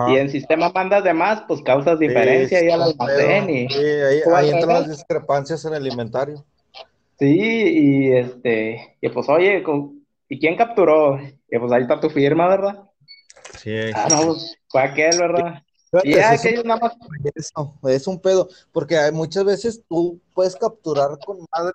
[0.08, 3.48] y en sistema mandas de más, pues causas diferencia ahí al almacén.
[3.48, 3.84] Y, sí,
[4.34, 6.44] ahí, entran las discrepancias en el inventario.
[7.18, 9.62] Sí, y este, y pues oye,
[10.28, 11.20] ¿y quién capturó?
[11.20, 12.84] Y pues ahí está tu firma, ¿verdad?
[13.56, 13.72] Sí.
[13.94, 15.62] Ah, no, pues fue aquel, ¿verdad?
[16.04, 16.92] y ya, aquellos nada más.
[17.34, 21.72] Eso, es un pedo, porque hay, muchas veces tú puedes capturar con madre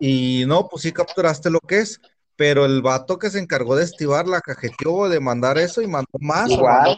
[0.00, 2.00] y no, pues sí capturaste lo que es,
[2.42, 6.10] pero el vato que se encargó de estivar la cajeteó de mandar eso y mandó
[6.18, 6.50] más.
[6.50, 6.96] Igual.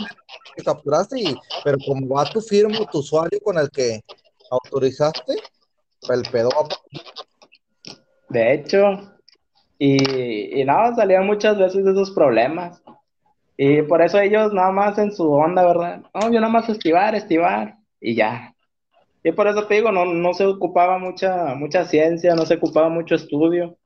[0.64, 4.00] capturaste, y, pero como va tu firma, tu usuario con el que
[4.50, 5.34] autorizaste,
[6.08, 6.48] el pedo
[8.30, 9.02] De hecho,
[9.78, 12.82] y, y nada, salían muchas veces de esos problemas.
[13.58, 16.04] Y por eso ellos nada más en su onda, ¿verdad?
[16.14, 18.54] No, yo nada más estivar, estivar, y ya.
[19.22, 22.88] Y por eso te digo, no, no se ocupaba mucha, mucha ciencia, no se ocupaba
[22.88, 23.76] mucho estudio.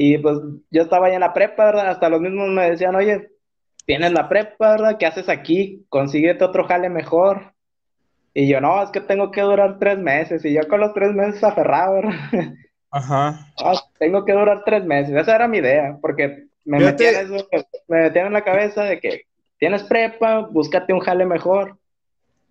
[0.00, 0.38] Y pues
[0.70, 1.88] yo estaba ahí en la prepa, ¿verdad?
[1.88, 3.32] Hasta los mismos me decían, oye,
[3.84, 4.96] tienes la prepa, ¿verdad?
[4.96, 5.84] ¿Qué haces aquí?
[5.88, 7.52] Consíguete otro jale mejor.
[8.32, 10.44] Y yo, no, es que tengo que durar tres meses.
[10.44, 12.12] Y yo con los tres meses aferrado, ¿verdad?
[12.92, 13.52] Ajá.
[13.98, 15.16] tengo que durar tres meses.
[15.16, 17.32] Esa era mi idea, porque me metían,
[17.88, 19.22] me metían en la cabeza de que
[19.58, 21.76] tienes prepa, búscate un jale mejor.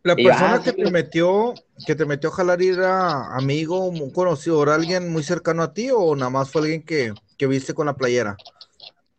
[0.04, 1.54] La persona que te metió,
[1.86, 5.92] que te metió a jalar era amigo, un conocido, ¿era alguien muy cercano a ti
[5.94, 7.14] o nada más fue alguien que,
[7.46, 8.36] viste con la playera?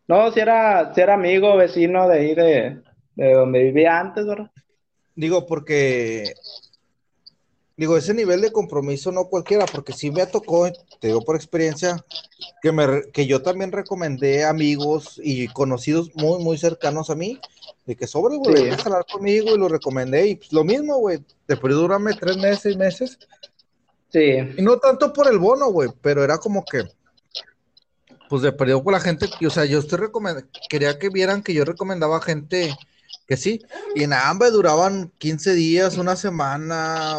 [0.07, 2.81] No, si era, si era amigo, vecino de ahí de,
[3.15, 4.51] de donde vivía antes, ¿verdad?
[5.15, 6.33] Digo, porque
[7.79, 12.03] digo, ese nivel de compromiso no cualquiera, porque sí me tocó, te digo por experiencia,
[12.61, 17.39] que, me, que yo también recomendé amigos y conocidos muy, muy cercanos a mí,
[17.85, 18.81] de que sobre, güey, sí.
[18.85, 22.75] a conmigo y lo recomendé, y pues lo mismo, güey, después durarme tres meses, seis
[22.75, 23.17] meses.
[24.09, 24.35] Sí.
[24.57, 26.83] Y no tanto por el bono, güey, pero era como que,
[28.29, 31.53] pues de perdido por la gente, o sea, yo estoy recomendando, quería que vieran que
[31.53, 32.77] yo recomendaba gente
[33.29, 33.61] que sí.
[33.95, 37.17] Y en hambre duraban 15 días, una semana,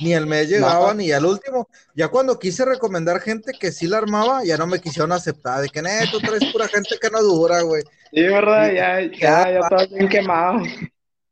[0.00, 3.98] ni el mes llegaban, y al último, ya cuando quise recomendar gente que sí la
[3.98, 7.22] armaba, ya no me quisieron aceptar, de que, no, tú traes pura gente que no
[7.22, 7.82] dura, güey.
[8.10, 10.62] Sí, verdad, ya, ya, ya, todo bien quemado.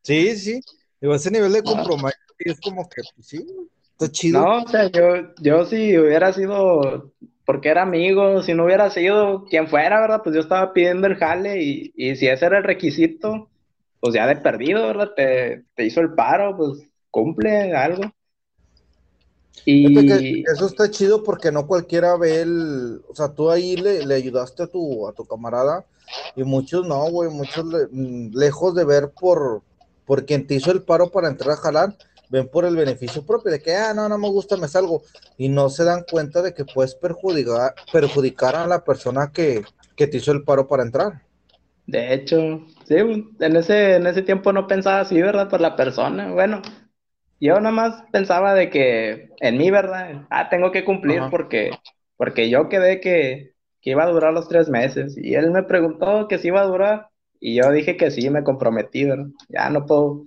[0.03, 0.61] Sí, sí,
[1.01, 3.47] digo, ese nivel de compromiso es como que, pues, sí,
[3.93, 4.41] está chido.
[4.41, 7.13] No, o sea, yo, yo si hubiera sido,
[7.49, 10.21] porque era amigo, si no hubiera sido quien fuera, ¿verdad?
[10.23, 13.49] Pues yo estaba pidiendo el jale y, y si ese era el requisito,
[14.01, 15.13] pues ya de perdido, ¿verdad?
[15.17, 18.03] Te, hizo el paro, pues cumple algo.
[19.65, 24.15] Y eso está chido porque no cualquiera ve el, o sea, tú ahí le, le
[24.15, 25.87] ayudaste a tu, a tu camarada
[26.37, 29.63] y muchos no, güey, muchos mm, lejos de ver por,
[30.05, 31.97] por quien te hizo el paro para entrar a jalar,
[32.31, 35.03] ven por el beneficio propio, de que, ah, no, no me gusta, me salgo,
[35.37, 39.65] y no se dan cuenta de que puedes perjudicar, perjudicar a la persona que,
[39.97, 41.23] que te hizo el paro para entrar.
[41.87, 45.49] De hecho, sí, en ese, en ese tiempo no pensaba así, ¿verdad?
[45.49, 46.31] Por la persona.
[46.31, 46.61] Bueno,
[47.41, 50.27] yo nada más pensaba de que en mí, ¿verdad?
[50.29, 51.71] Ah, tengo que cumplir porque,
[52.17, 55.17] porque yo quedé que, que iba a durar los tres meses.
[55.17, 57.09] Y él me preguntó que si iba a durar.
[57.41, 59.29] Y yo dije que sí, me comprometí, ¿verdad?
[59.49, 60.27] Ya no puedo,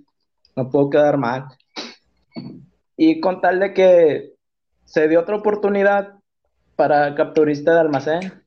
[0.56, 1.44] no puedo quedar mal.
[2.96, 4.32] Y con tal de que
[4.84, 6.14] se dio otra oportunidad
[6.76, 8.44] para capturista de almacén.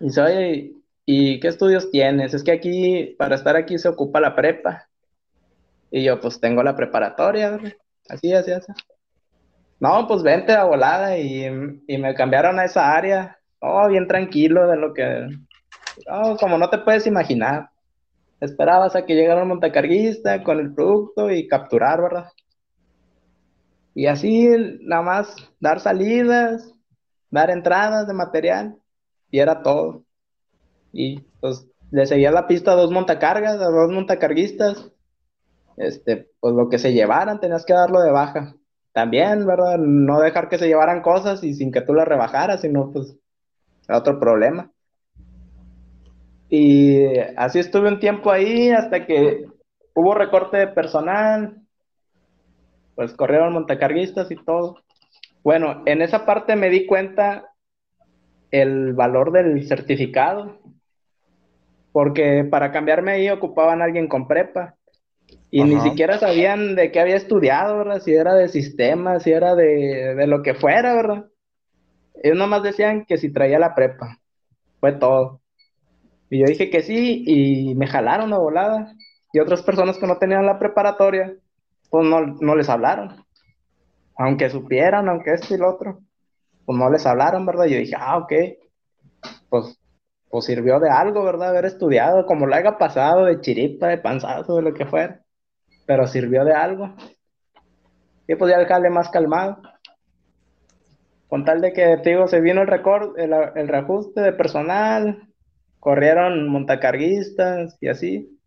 [0.00, 0.76] Y soy,
[1.06, 2.34] ¿y qué estudios tienes?
[2.34, 4.88] Es que aquí, para estar aquí se ocupa la prepa.
[5.90, 7.58] Y yo, pues tengo la preparatoria,
[8.08, 8.72] así, así, así.
[9.80, 13.38] No, pues vente a volada y, me cambiaron a esa área.
[13.60, 15.28] Oh, bien tranquilo de lo que...
[16.10, 17.70] Oh, como no te puedes imaginar.
[18.40, 22.28] Esperabas a que llegara un montacarguista con el producto y capturar, ¿verdad?
[23.98, 24.48] Y así,
[24.82, 26.72] nada más, dar salidas,
[27.32, 28.76] dar entradas de material,
[29.28, 30.04] y era todo.
[30.92, 34.92] Y pues le seguía la pista a dos montacargas, a dos montacarguistas.
[35.76, 38.54] Este, pues lo que se llevaran tenías que darlo de baja.
[38.92, 39.78] También, ¿verdad?
[39.78, 43.16] No dejar que se llevaran cosas y sin que tú las rebajaras, sino pues
[43.88, 44.70] otro problema.
[46.48, 49.48] Y así estuve un tiempo ahí hasta que
[49.92, 51.64] hubo recorte de personal,
[52.98, 54.78] pues corrieron montacarguistas y todo.
[55.44, 57.54] Bueno, en esa parte me di cuenta
[58.50, 60.58] el valor del certificado,
[61.92, 64.74] porque para cambiarme ahí ocupaban a alguien con prepa
[65.48, 68.00] y ni siquiera sabían de qué había estudiado, ¿verdad?
[68.00, 71.26] Si era de sistemas, si era de, de lo que fuera, ¿verdad?
[72.20, 74.18] Ellos nomás decían que si traía la prepa,
[74.80, 75.40] fue todo.
[76.30, 78.92] Y yo dije que sí y me jalaron a volada.
[79.32, 81.36] Y otras personas que no tenían la preparatoria,
[81.90, 83.24] pues no, no les hablaron.
[84.16, 86.00] Aunque supieran, aunque esto y lo otro,
[86.64, 87.66] pues no les hablaron, ¿verdad?
[87.66, 88.32] Yo dije, ah, ok,
[89.48, 89.78] pues
[90.30, 91.50] pues sirvió de algo, ¿verdad?
[91.50, 95.22] Haber estudiado, como lo haya pasado, de chiripa, de panzazo, de lo que fuera.
[95.86, 96.94] Pero sirvió de algo.
[98.26, 99.62] Y pues ya el más calmado.
[101.28, 105.28] Con tal de que, te digo, se vino el, record, el, el reajuste de personal,
[105.80, 108.38] corrieron montacarguistas y así.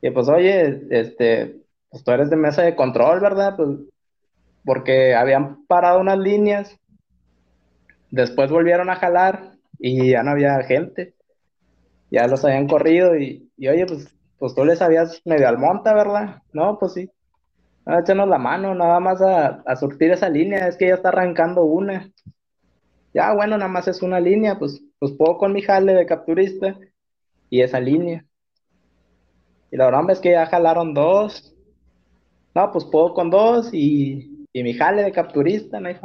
[0.00, 1.60] Y pues, oye, este,
[1.90, 3.56] pues tú eres de mesa de control, ¿verdad?
[3.56, 3.70] Pues,
[4.64, 6.76] porque habían parado unas líneas,
[8.10, 11.14] después volvieron a jalar y ya no había gente.
[12.10, 16.42] Ya los habían corrido y, oye, pues, pues tú les habías medio al monta, ¿verdad?
[16.52, 17.10] No, pues sí.
[17.84, 21.08] Ah, échanos la mano, nada más a, a surtir esa línea, es que ya está
[21.10, 22.10] arrancando una.
[23.14, 26.76] Ya, bueno, nada más es una línea, pues, pues puedo con mi jale de capturista
[27.48, 28.24] y esa línea.
[29.70, 31.55] Y la verdad es que ya jalaron dos.
[32.56, 35.96] No, pues puedo con dos y, y mi jale de capturista, no hay.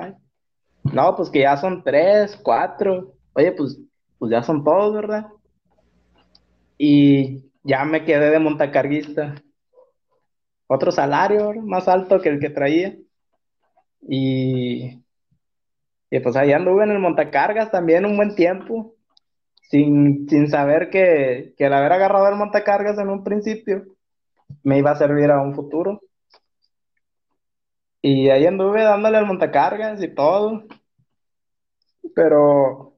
[0.84, 3.80] No, pues que ya son tres, cuatro oye, pues,
[4.20, 5.28] pues ya son todos, ¿verdad?
[6.78, 9.36] Y ya me quedé de montacarguista.
[10.68, 12.98] Otro salario más alto que el que traía.
[14.02, 15.02] Y,
[16.10, 18.96] y pues ahí anduve en el montacargas también un buen tiempo,
[19.70, 23.86] sin, sin saber que, que el haber agarrado el montacargas en un principio
[24.64, 26.02] me iba a servir a un futuro.
[28.02, 30.64] Y ahí anduve dándole al montacargas y todo.
[32.16, 32.98] Pero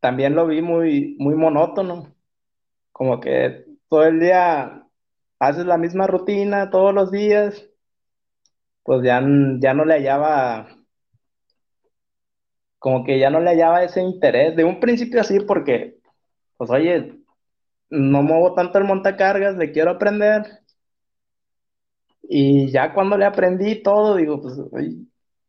[0.00, 2.14] también lo vi muy, muy monótono,
[2.92, 4.86] como que todo el día
[5.38, 7.68] haces la misma rutina todos los días,
[8.82, 9.20] pues ya,
[9.60, 10.68] ya no le hallaba,
[12.78, 15.98] como que ya no le hallaba ese interés, de un principio así porque,
[16.56, 17.18] pues oye,
[17.90, 20.44] no muevo tanto el montacargas, le quiero aprender,
[22.28, 24.54] y ya cuando le aprendí todo, digo, pues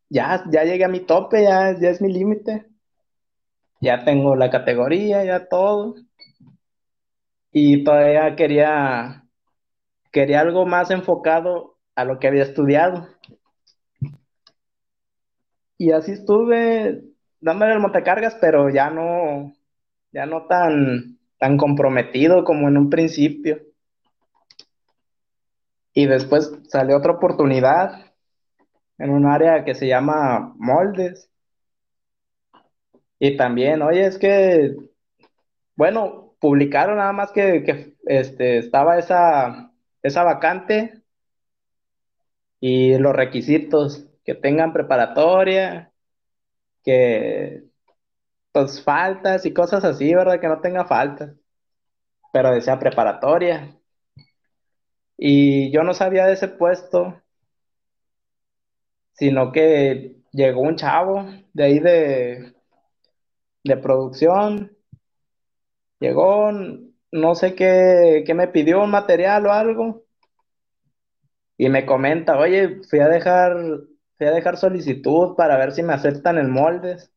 [0.08, 2.70] ya, ya llegué a mi tope, ya, ya es mi límite
[3.80, 5.96] ya tengo la categoría, ya todo.
[7.52, 9.24] Y todavía quería,
[10.12, 13.08] quería algo más enfocado a lo que había estudiado.
[15.78, 17.02] Y así estuve
[17.40, 19.54] dándole el montacargas, pero ya no,
[20.12, 23.62] ya no tan, tan comprometido como en un principio.
[25.92, 28.12] Y después salió otra oportunidad
[28.98, 31.30] en un área que se llama moldes.
[33.18, 34.76] Y también, oye, es que,
[35.76, 39.72] bueno, publicaron nada más que, este, estaba esa,
[40.02, 41.02] esa vacante
[42.60, 45.92] y los requisitos, que tengan preparatoria,
[46.84, 47.64] que
[48.52, 50.40] pues faltas y cosas así, ¿verdad?
[50.40, 51.34] Que no tenga faltas,
[52.32, 53.79] pero decía preparatoria.
[55.22, 57.20] Y yo no sabía de ese puesto,
[59.12, 62.54] sino que llegó un chavo de ahí de,
[63.62, 64.74] de producción,
[65.98, 66.50] llegó,
[67.12, 70.04] no sé qué, qué me pidió, un material o algo,
[71.58, 73.58] y me comenta, oye, fui a dejar,
[74.16, 77.12] fui a dejar solicitud para ver si me aceptan el moldes.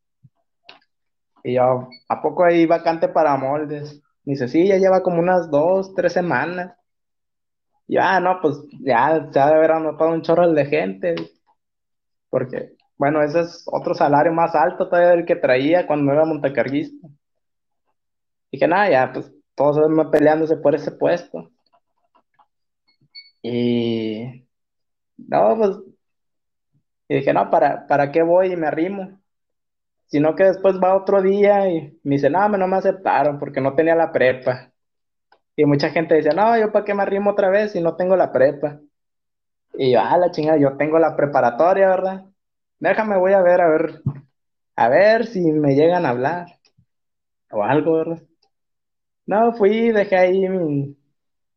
[1.41, 4.01] Y yo, ¿a poco hay vacante para moldes?
[4.25, 6.75] Me dice, sí, ya lleva como unas dos, tres semanas.
[7.88, 11.15] Y ah, no, pues ya ha de haber anotado un chorro de gente.
[12.29, 17.07] Porque, bueno, ese es otro salario más alto todavía del que traía cuando era montacarguista.
[18.51, 21.51] Dije, nada, ya, pues todos van peleándose por ese puesto.
[23.41, 24.47] Y
[25.17, 25.77] no, pues,
[27.07, 29.19] y dije, no, ¿para, ¿para qué voy y me arrimo?
[30.07, 33.75] Sino que después va otro día y me dice, no, no me aceptaron porque no
[33.75, 34.72] tenía la prepa.
[35.55, 38.15] Y mucha gente dice, no, yo para qué me arrimo otra vez si no tengo
[38.15, 38.79] la prepa.
[39.75, 42.25] Y yo, ah, la chingada, yo tengo la preparatoria, ¿verdad?
[42.79, 44.01] Déjame, voy a ver, a ver,
[44.75, 46.47] a ver si me llegan a hablar
[47.51, 48.23] o algo, ¿verdad?
[49.25, 50.47] No, fui, dejé ahí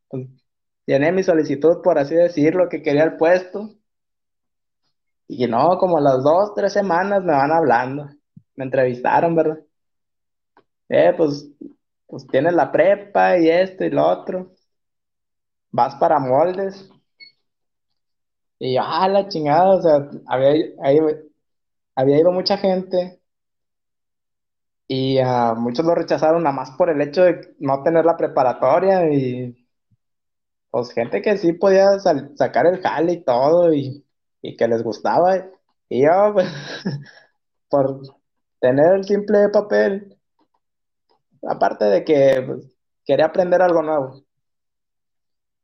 [0.09, 0.27] pues,
[0.85, 3.75] llené mi solicitud, por así decirlo, que quería el puesto.
[5.27, 8.09] Y no, como las dos, tres semanas me van hablando.
[8.55, 9.59] Me entrevistaron, ¿verdad?
[10.89, 11.49] Eh, pues,
[12.07, 14.51] pues tienes la prepa y esto y lo otro.
[15.71, 16.89] Vas para moldes.
[18.59, 20.51] Y yo, ah, la chingada, o sea, había,
[21.95, 23.19] había ido mucha gente
[24.87, 29.11] y a muchos lo rechazaron nada más por el hecho de no tener la preparatoria
[29.11, 29.67] y
[30.69, 34.03] pues gente que sí podía sacar el jale y todo y,
[34.57, 35.45] que les gustaba.
[35.89, 36.47] Y yo, pues,
[37.69, 38.01] por
[38.59, 40.16] tener el simple papel,
[41.43, 42.59] aparte de que
[43.05, 44.23] quería aprender algo nuevo,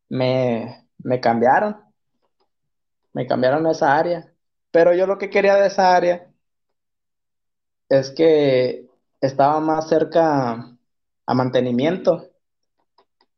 [0.10, 1.78] me, me cambiaron,
[3.14, 4.34] me cambiaron a esa área.
[4.72, 6.32] Pero yo lo que quería de esa área
[7.90, 8.88] es que
[9.22, 10.78] estaba más cerca
[11.26, 12.30] a mantenimiento,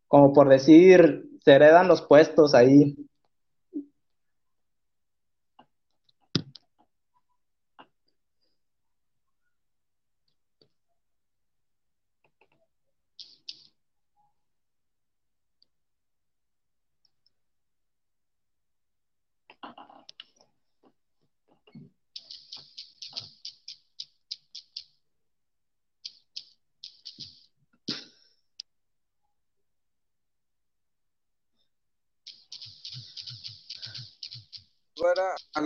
[0.07, 2.95] como por decir, se heredan los puestos ahí.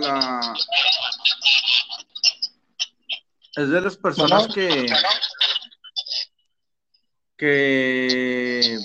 [0.00, 0.54] La...
[3.56, 4.86] Es de las personas que...
[7.36, 8.78] Que,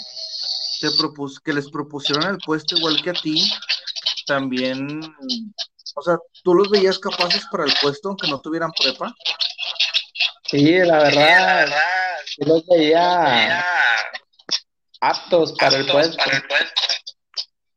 [0.79, 3.51] te propus, que les propusieron el puesto igual que a ti,
[4.25, 5.01] también,
[5.95, 9.13] o sea, ¿tú los veías capaces para el puesto aunque no tuvieran prepa?
[10.49, 11.69] Sí, la verdad,
[12.37, 13.65] yo los veía
[15.01, 16.23] aptos para el puesto.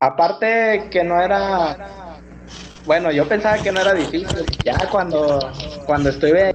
[0.00, 2.07] Aparte que no era
[2.88, 4.48] bueno, yo pensaba que no era difícil.
[4.64, 5.52] Ya cuando,
[5.84, 6.54] cuando estuve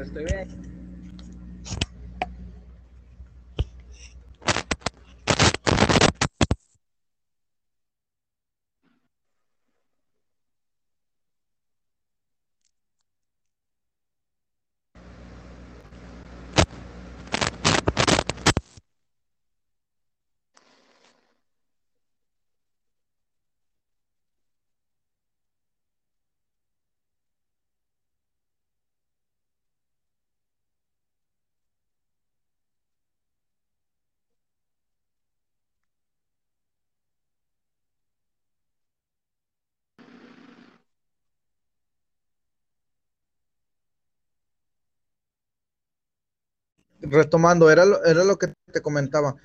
[47.03, 49.35] retomando, era lo, era lo que te comentaba.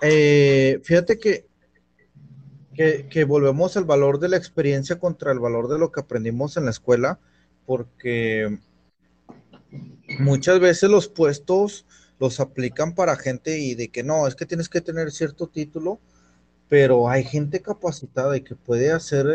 [0.00, 1.48] Eh, fíjate que
[3.10, 6.64] que, volvemos al valor de la experiencia contra el valor de lo que aprendimos en
[6.64, 7.18] la escuela,
[7.66, 8.56] porque
[10.20, 11.86] muchas veces los puestos
[12.20, 15.98] los aplican para gente y de que no, es que tienes que tener cierto título,
[16.68, 19.26] pero hay gente capacitada y que puede hacer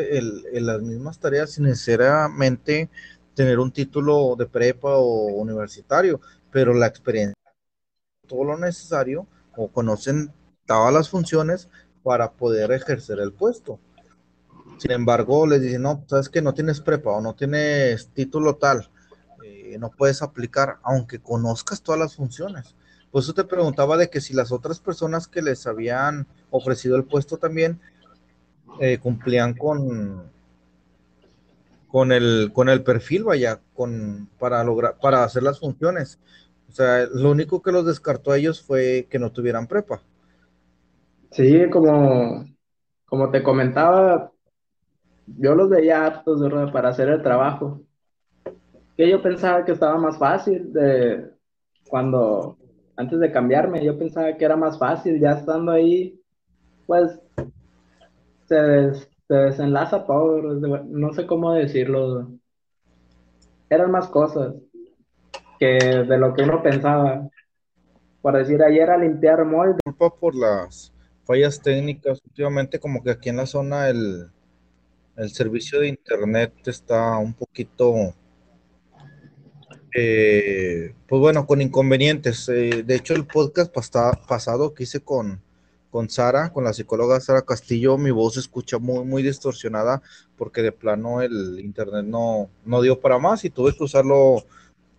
[0.53, 2.89] las mismas tareas sin necesariamente
[3.36, 7.36] tener un título de prepa o universitario, pero la experiencia,
[8.28, 10.32] todo lo necesario o conocen
[10.65, 11.69] todas las funciones
[12.03, 13.80] para poder ejercer el puesto.
[14.78, 18.89] Sin embargo, les dicen, no, sabes que no tienes prepa o no tienes título tal,
[19.43, 22.76] eh, no puedes aplicar, aunque conozcas todas las funciones.
[23.11, 27.03] Por eso te preguntaba de que si las otras personas que les habían ofrecido el
[27.03, 27.80] puesto también
[28.80, 30.32] eh, cumplían con,
[31.88, 36.19] con el, con el perfil, vaya, con, para lograr, para hacer las funciones.
[36.74, 40.01] O sea, lo único que los descartó a ellos fue que no tuvieran prepa.
[41.30, 42.47] Sí, como,
[43.05, 44.32] como te comentaba,
[45.28, 47.80] yo los veía aptos para hacer el trabajo.
[48.97, 51.30] Que yo pensaba que estaba más fácil de
[51.88, 52.57] cuando,
[52.95, 56.19] antes de cambiarme, yo pensaba que era más fácil, ya estando ahí,
[56.88, 57.19] pues
[58.45, 62.32] se, se desenlaza todo, no sé cómo decirlo.
[63.69, 64.55] Eran más cosas
[65.60, 65.78] que
[66.08, 67.30] de lo que uno pensaba.
[68.22, 69.80] Por decir, ayer a limpiar molde.
[70.20, 70.93] por las
[71.26, 72.22] fallas técnicas.
[72.26, 74.30] Últimamente como que aquí en la zona el,
[75.28, 78.16] servicio de internet está un poquito,
[79.95, 82.49] eh, pues bueno, con inconvenientes.
[82.49, 85.41] Eh, de hecho, el podcast pasado que hice con,
[85.93, 90.01] con Sara, con la psicóloga Sara Castillo, mi voz se escucha muy, muy distorsionada
[90.36, 94.43] porque de plano el internet no, no dio para más y tuve que usarlo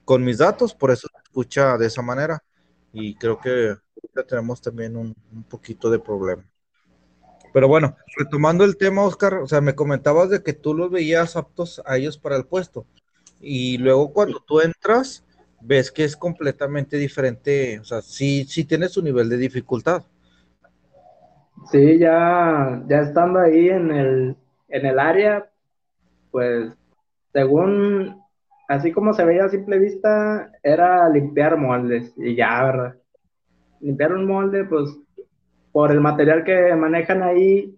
[0.04, 2.42] con mis datos, por eso se escucha de esa manera.
[2.92, 3.76] Y creo que
[4.22, 5.14] tenemos también un,
[5.48, 6.44] poquito de problema.
[7.52, 11.36] Pero bueno, retomando el tema, Oscar, o sea, me comentabas de que tú los veías
[11.36, 12.86] aptos a ellos para el puesto.
[13.40, 15.24] Y luego cuando tú entras,
[15.60, 20.02] ves que es completamente diferente, o sea, sí, sí tiene su nivel de dificultad.
[21.70, 24.36] Sí, ya, ya estando ahí en el,
[24.68, 25.50] en el área,
[26.30, 26.72] pues
[27.32, 28.23] según,
[28.68, 32.94] así como se veía a simple vista, era limpiar moldes y ya, ¿verdad?
[33.84, 34.98] limpiar un molde, pues
[35.70, 37.76] por el material que manejan ahí,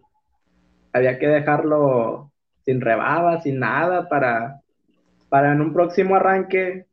[0.93, 2.31] había que dejarlo
[2.65, 4.61] sin rebaba, sin nada, para,
[5.29, 6.87] para en un próximo arranque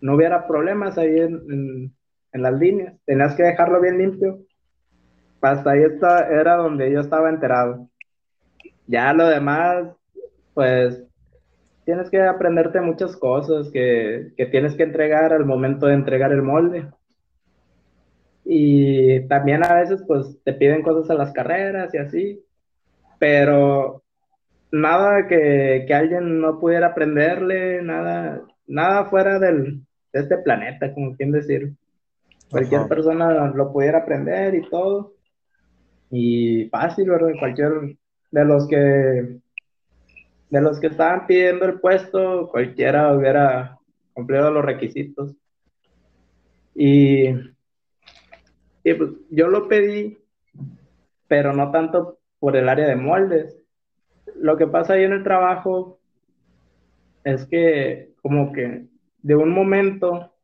[0.00, 1.94] no hubiera problemas ahí en,
[2.32, 2.94] las líneas.
[3.04, 4.40] Tenías que dejarlo bien limpio.
[5.40, 7.88] Hasta ahí está, era donde yo estaba enterado.
[8.86, 9.94] Ya lo demás,
[10.52, 11.03] pues
[11.84, 16.42] tienes que aprenderte muchas cosas que, que tienes que entregar al momento de entregar el
[16.42, 16.86] molde.
[18.44, 22.44] Y también a veces pues te piden cosas a las carreras y así,
[23.18, 24.02] pero
[24.70, 29.82] nada que, alguien no pudiera aprenderle, nada, nada fuera del,
[30.12, 31.72] de este planeta, como quien decir.
[32.50, 35.14] Cualquier persona lo pudiera aprender y todo.
[36.10, 37.32] Y fácil, ¿verdad?
[37.38, 37.96] Cualquier
[38.30, 39.38] de los que
[40.54, 43.76] de los que estaban pidiendo el puesto, cualquiera hubiera
[44.12, 45.34] cumplido los requisitos.
[46.76, 47.32] Y
[48.84, 50.16] pues, yo lo pedí,
[51.26, 53.60] pero no tanto por el área de moldes.
[54.36, 55.98] Lo que pasa ahí en el trabajo
[57.24, 58.86] es que como que
[59.22, 60.34] de un momento,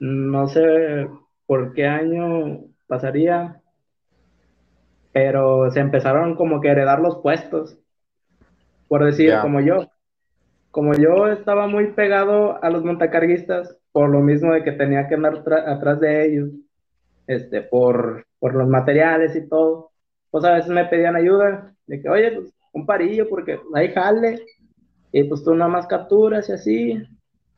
[0.00, 1.06] no sé
[1.46, 3.62] por qué año pasaría,
[5.12, 7.78] pero se empezaron como que a heredar los puestos,
[8.88, 9.88] por decir, como yo.
[10.70, 15.14] Como yo estaba muy pegado a los montacarguistas, por lo mismo de que tenía que
[15.14, 16.50] andar atrás de ellos,
[17.26, 19.90] este, por, por los materiales y todo.
[20.30, 24.44] Pues a veces me pedían ayuda, de que, oye, pues un parillo, porque ahí jale,
[25.10, 27.02] y pues tú nada más capturas y así.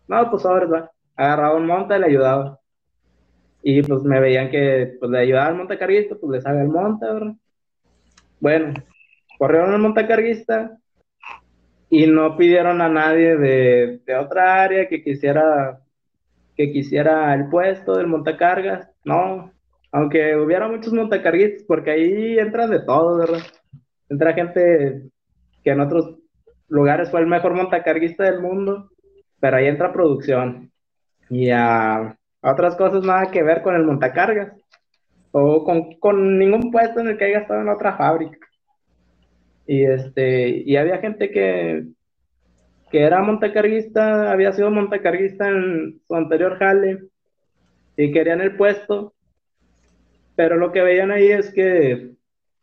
[0.07, 0.91] No, pues ahora va.
[1.17, 2.59] Agarraba un monte y le ayudaba.
[3.63, 7.07] Y pues me veían que pues le ayudaba al montacarguista, pues le sabe el monte,
[7.07, 7.35] ¿verdad?
[8.41, 8.75] Bueno,
[9.39, 10.79] corrieron al montacarguista
[11.91, 15.81] y no pidieron a nadie de, de otra área que quisiera
[16.57, 18.91] que quisiera el puesto del montacargas.
[19.05, 19.51] No,
[19.93, 23.41] aunque hubiera muchos montacarguistas, porque ahí entran de todo, ¿verdad?
[24.11, 25.09] Entra gente
[25.65, 26.17] que en otros
[26.69, 28.91] lugares fue el mejor montacarguista del mundo,
[29.41, 30.71] pero ahí entra producción.
[31.31, 34.53] Y a, otras cosas nada que ver con el montacargas,
[35.33, 38.39] o con, ningún puesto en el que haya estado en otra fábrica.
[39.71, 41.85] Y, este, y había gente que,
[42.91, 47.05] que era montacarguista, había sido montacarguista en su anterior jale,
[47.97, 49.15] y querían el puesto,
[50.35, 52.17] pero lo que veían ahí es que,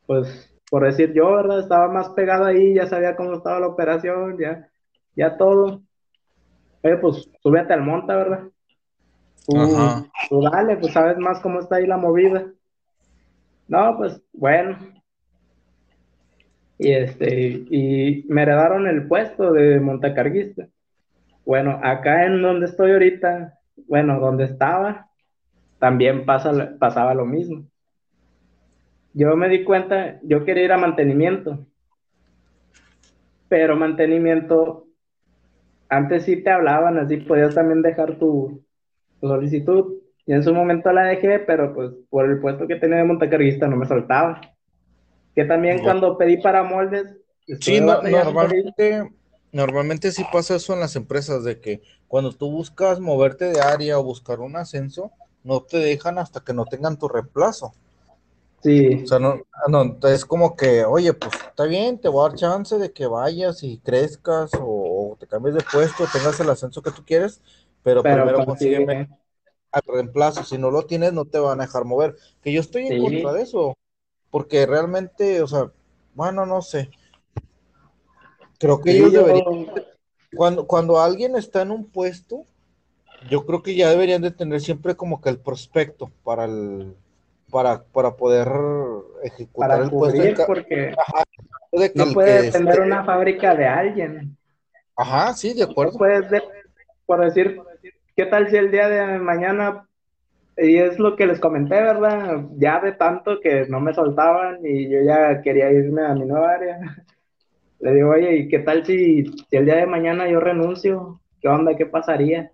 [0.05, 1.59] pues, por decir yo, ¿verdad?
[1.59, 4.67] Estaba más pegado ahí, ya sabía cómo estaba la operación, ya,
[5.15, 5.83] ya todo.
[6.83, 8.43] Oye, pues súbete al monta, ¿verdad?
[9.45, 12.51] Tú, dale, pues sabes más cómo está ahí la movida.
[13.69, 14.96] No, pues bueno.
[16.79, 20.67] Y este, y me heredaron el puesto de montacarguista.
[21.45, 23.57] Bueno, acá en donde estoy ahorita,
[23.87, 25.09] bueno, donde estaba,
[25.79, 27.65] también pasa, pasaba lo mismo.
[29.13, 31.65] Yo me di cuenta, yo quería ir a mantenimiento,
[33.47, 34.85] pero mantenimiento,
[35.89, 38.63] antes sí te hablaban, así podías también dejar tu,
[39.21, 39.93] solicitud.
[40.25, 43.67] Y en su momento la dejé, pero pues por el puesto que tenía de montacarguista
[43.67, 44.41] no me soltaba.
[45.37, 47.05] Que también cuando pedí para moldes...
[47.59, 49.07] Sí, normalmente,
[49.51, 53.99] normalmente sí pasa eso en las empresas, de que cuando tú buscas moverte de área
[53.99, 55.11] o buscar un ascenso,
[55.43, 57.75] no te dejan hasta que no tengan tu reemplazo.
[58.63, 59.03] Sí.
[59.03, 62.37] O sea, no, no, es como que, oye, pues está bien, te voy a dar
[62.39, 66.89] chance de que vayas y crezcas o, te cambies de puesto, tengas el ascenso que
[66.89, 67.43] tú quieres,
[67.83, 69.07] pero, primero consígueme
[69.71, 70.43] al reemplazo.
[70.43, 72.15] Si no lo tienes, no te van a dejar mover.
[72.41, 73.77] Que yo estoy en contra de eso,
[74.37, 75.71] porque realmente, o sea,
[76.13, 76.91] bueno, no sé.
[78.59, 79.65] Creo que ellos deberían,
[80.35, 82.43] cuando, cuando alguien está en un puesto,
[83.31, 86.95] yo creo que ya deberían de tener siempre como que el prospecto para el
[87.49, 88.47] para, para poder
[89.23, 90.45] ejecutar el puesto.
[90.45, 90.93] porque
[91.95, 94.37] no puede tener una fábrica de alguien.
[94.95, 95.97] Ajá, sí, de acuerdo.
[95.97, 96.25] puedes,
[97.07, 97.59] por decir,
[98.15, 99.87] ¿qué tal si el día de mañana,
[100.57, 102.45] y es lo que les comenté, ¿verdad?
[102.57, 106.51] Ya de tanto que no me soltaban y yo ya quería irme a mi nueva
[106.51, 106.79] área.
[107.79, 111.21] Le digo, oye, ¿y qué tal si, si el día de mañana yo renuncio?
[111.39, 111.75] ¿Qué onda?
[111.75, 112.51] ¿Qué pasaría?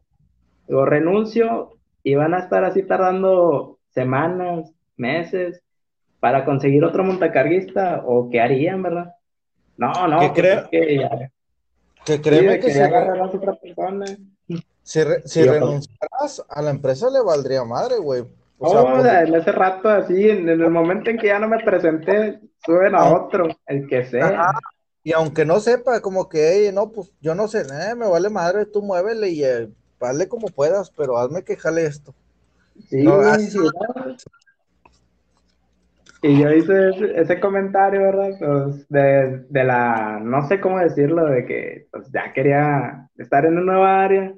[0.67, 5.61] Digo, renuncio y van a estar así tardando semanas, meses
[6.19, 9.13] para conseguir otro montacarguista o qué harían, ¿verdad?
[9.77, 11.29] No, no, ¿Qué pues que,
[12.05, 14.05] que créeme que, si, a otra persona.
[14.83, 18.23] si, si renunciaras a la empresa le valdría madre, güey.
[18.65, 22.95] O en ese rato así, en, el momento en que ya no me presenté, suben
[22.95, 23.13] a ah.
[23.13, 24.51] otro, el que sea.
[25.03, 28.65] Y aunque no sepa, como que, no, pues yo no sé, eh, me vale madre,
[28.65, 32.15] tú muévele y eh, vale como puedas, pero hazme que jale esto.
[32.89, 33.05] Sí,
[33.39, 33.59] sí,
[36.24, 38.30] y yo hice ese, comentario, ¿verdad?
[38.39, 43.57] Pues de, de, la, no sé cómo decirlo, de que pues, ya quería estar en
[43.57, 44.34] una nueva área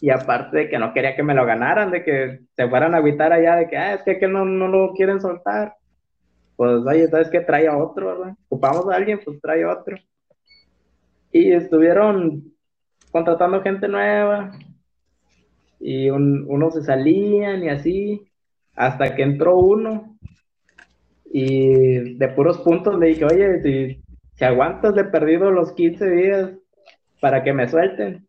[0.00, 2.98] y aparte de que no quería que me lo ganaran, de que se fueran a
[2.98, 5.74] agüitar allá, de que, ah, es que, que no, no lo quieren soltar.
[6.56, 7.40] Pues, oye, ¿sabes qué?
[7.40, 8.34] Trae a otro, ¿verdad?
[8.48, 9.94] Ocupamos a alguien, pues trae a otro.
[11.32, 12.44] Y estuvieron
[13.10, 14.52] contratando gente nueva
[15.78, 18.32] y un, unos se salían y así,
[18.74, 20.16] hasta que entró uno
[21.32, 24.02] y de puros puntos le dije, oye, si,
[24.34, 26.50] si aguantas de perdido los 15 días
[27.20, 28.26] para que me suelten,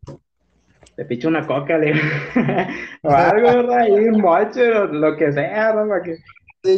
[0.96, 1.92] te picho una coca, le
[3.02, 3.86] o algo, ¿verdad?
[3.86, 5.88] Y un moche, o lo que sea, ¿no?
[5.88, 6.16] Para que...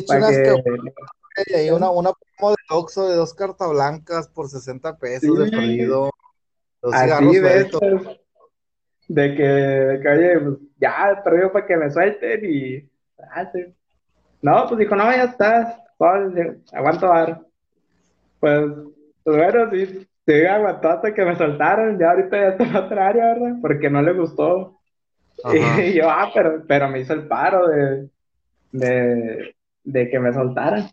[0.06, 1.72] Para que...
[1.72, 6.10] una, una promo de Oxxo de dos cartas blancas por 60 pesos de perdido.
[6.92, 7.70] Así de
[9.08, 12.90] De que, de que, oye, pues, ya, perdido para que me suelten y...
[13.34, 13.50] Ah,
[14.42, 15.76] no, pues dijo, no, ya estás
[16.72, 17.40] aguanto dar.
[18.40, 18.70] Pues,
[19.22, 23.08] pues, bueno, sí, sí, aguantó hasta que me soltaron, ya ahorita ya está en otra
[23.08, 23.56] área, ¿verdad?
[23.60, 24.76] Porque no le gustó.
[25.82, 28.10] Y yo, ah, pero, pero me hizo el paro de,
[28.72, 30.90] de, de que me soltaran.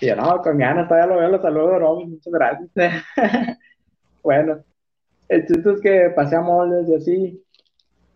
[0.00, 3.04] Y yo, no, con mi Ana todavía lo veo, lo saludo, no, muchas gracias.
[4.24, 4.64] bueno,
[5.28, 7.44] el chiste es que pasé a moldes y así.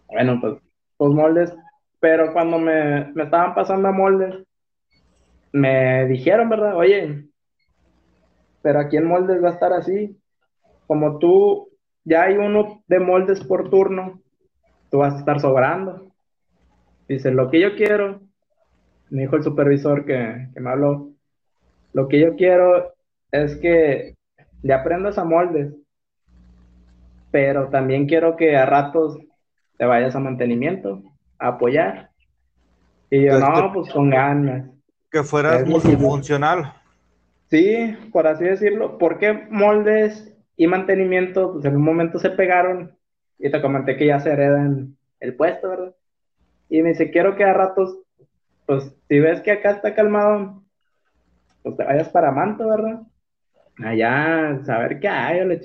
[0.08, 0.54] Bueno, pues,
[0.96, 1.54] pues moldes.
[2.00, 4.44] Pero cuando me, me estaban pasando a moldes,
[5.54, 6.76] me dijeron, ¿verdad?
[6.76, 7.26] Oye,
[8.60, 10.20] pero aquí en moldes va a estar así.
[10.88, 11.70] Como tú,
[12.02, 14.20] ya hay uno de moldes por turno,
[14.90, 16.12] tú vas a estar sobrando.
[17.08, 18.20] Dice, lo que yo quiero,
[19.10, 21.12] me dijo el supervisor que, que me habló,
[21.92, 22.92] lo que yo quiero
[23.30, 24.16] es que
[24.62, 25.72] le aprendas a moldes,
[27.30, 29.18] pero también quiero que a ratos
[29.78, 31.00] te vayas a mantenimiento,
[31.38, 32.10] a apoyar.
[33.08, 34.73] Y yo, no, pues con ganas.
[35.14, 36.72] Que fueras multifuncional.
[37.48, 38.98] Sí, por así decirlo.
[38.98, 42.98] Porque moldes y mantenimiento, pues en un momento se pegaron
[43.38, 45.94] y te comenté que ya se heredan el puesto, ¿verdad?
[46.68, 47.96] Y me dice, quiero que a ratos,
[48.66, 50.64] pues si ves que acá está calmado,
[51.62, 53.02] pues te vayas para Manto, ¿verdad?
[53.84, 55.60] Allá, saber qué hay, le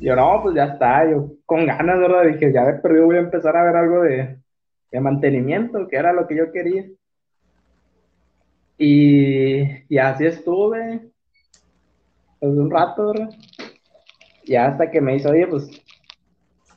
[0.00, 2.24] Yo, no, pues ya está, yo con ganas, ¿verdad?
[2.32, 4.38] Dije, ya de perdido voy a empezar a ver algo de,
[4.90, 6.86] de mantenimiento, que era lo que yo quería.
[8.78, 11.10] Y, y así estuve.
[12.38, 13.30] pues un rato, ¿verdad?
[14.44, 15.68] Ya hasta que me hizo, oye, pues,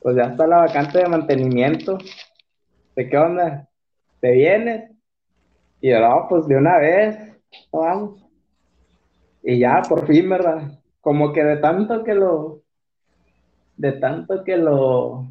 [0.00, 1.96] pues ya está la vacante de mantenimiento.
[2.96, 3.68] ¿De qué onda?
[4.20, 4.90] ¿Te vienes?
[5.80, 7.18] Y yo, no, pues de una vez,
[7.72, 8.22] vamos.
[9.42, 10.80] Y ya, por fin, ¿verdad?
[11.00, 12.62] Como que de tanto que lo,
[13.76, 15.26] de tanto que lo,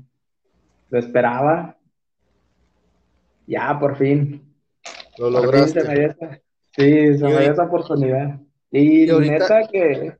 [0.89, 1.77] lo esperaba,
[3.45, 4.53] ya, por fin.
[5.17, 6.41] Lo lograste.
[6.75, 8.39] Sí, se me dio esa oportunidad.
[8.71, 10.15] Y, neta que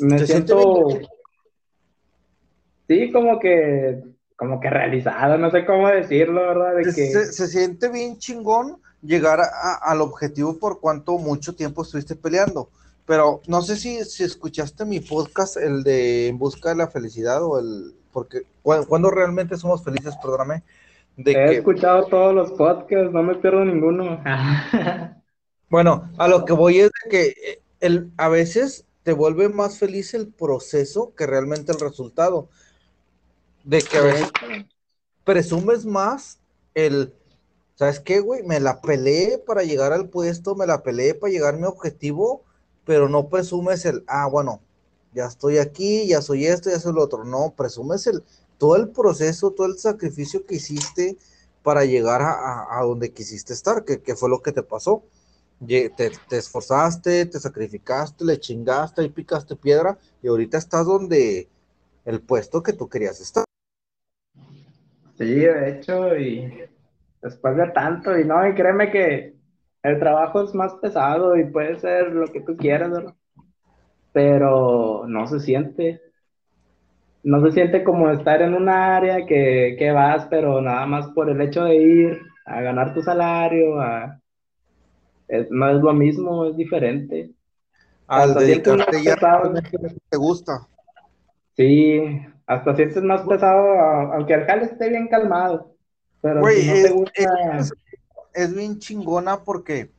[0.00, 0.88] me siento,
[2.88, 4.02] sí, como que,
[4.36, 6.76] como que realizado, no sé cómo decirlo, ¿verdad?
[6.76, 6.92] De que...
[6.92, 9.40] se, siente bien chingón llegar
[9.82, 12.70] al objetivo por cuánto mucho tiempo estuviste peleando.
[13.04, 17.42] Pero no sé si, si escuchaste mi podcast, el de En Busca de la Felicidad,
[17.42, 17.94] o el.
[18.12, 20.62] Porque cuando realmente somos felices, perdóname.
[21.16, 24.22] De He escuchado todos los podcasts, no me pierdo ninguno.
[25.68, 29.78] bueno, a lo que voy es de que eh, el, a veces te vuelve más
[29.78, 32.48] feliz el proceso que realmente el resultado.
[33.64, 34.32] De que a veces
[35.24, 36.40] presumes más
[36.74, 37.12] el,
[37.74, 38.42] ¿sabes qué, güey?
[38.42, 42.44] Me la peleé para llegar al puesto, me la peleé para llegar a mi objetivo
[42.84, 44.60] pero no presumes el, ah, bueno,
[45.14, 47.24] ya estoy aquí, ya soy esto, ya soy lo otro.
[47.24, 48.22] No, presumes el,
[48.62, 51.16] todo el proceso, todo el sacrificio que hiciste
[51.64, 55.02] para llegar a, donde quisiste estar, que, fue lo que te pasó.
[55.66, 61.48] Te, te, esforzaste, te sacrificaste, le chingaste y picaste piedra y ahorita estás donde
[62.04, 63.42] el puesto que tú querías estar.
[65.18, 66.62] Sí, de hecho, y
[67.20, 69.34] después de tanto, y no, y créeme que
[69.82, 72.92] el trabajo es más pesado y puede ser lo que tú quieras.
[74.12, 76.11] Pero no se siente.
[77.22, 81.30] No se siente como estar en un área que, que vas, pero nada más por
[81.30, 84.20] el hecho de ir a ganar tu salario, a...
[85.50, 87.30] no es lo mismo, es diferente.
[88.08, 89.16] Al dedicarte ya
[90.10, 90.66] te gusta.
[91.56, 93.78] Sí, hasta sientes más pesado,
[94.12, 95.74] aunque el jale esté bien calmado.
[96.20, 97.22] Pero si no te gusta
[98.34, 99.90] es bien chingona porque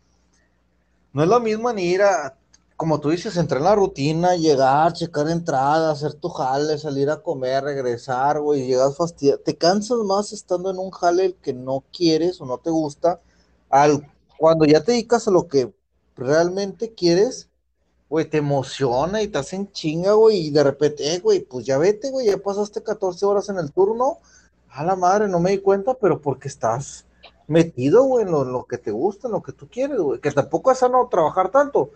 [1.11, 2.35] no es lo mismo ni ir a,
[2.77, 7.21] como tú dices, entrar en la rutina, llegar, checar entradas, hacer tu jale, salir a
[7.21, 9.39] comer, regresar, güey, llegas fastidiado.
[9.39, 13.21] Te cansas más estando en un jale que no quieres o no te gusta,
[13.69, 15.73] al cuando ya te dedicas a lo que
[16.15, 17.49] realmente quieres,
[18.09, 21.77] güey, te emociona y te hacen chinga, güey, y de repente, eh, güey, pues ya
[21.77, 24.19] vete, güey, ya pasaste 14 horas en el turno,
[24.69, 27.05] a la madre, no me di cuenta, pero porque estás
[27.47, 30.19] metido, güey, en lo, que te gusta, en lo que tú quieres, güey.
[30.19, 31.91] Que tampoco es sano trabajar tanto,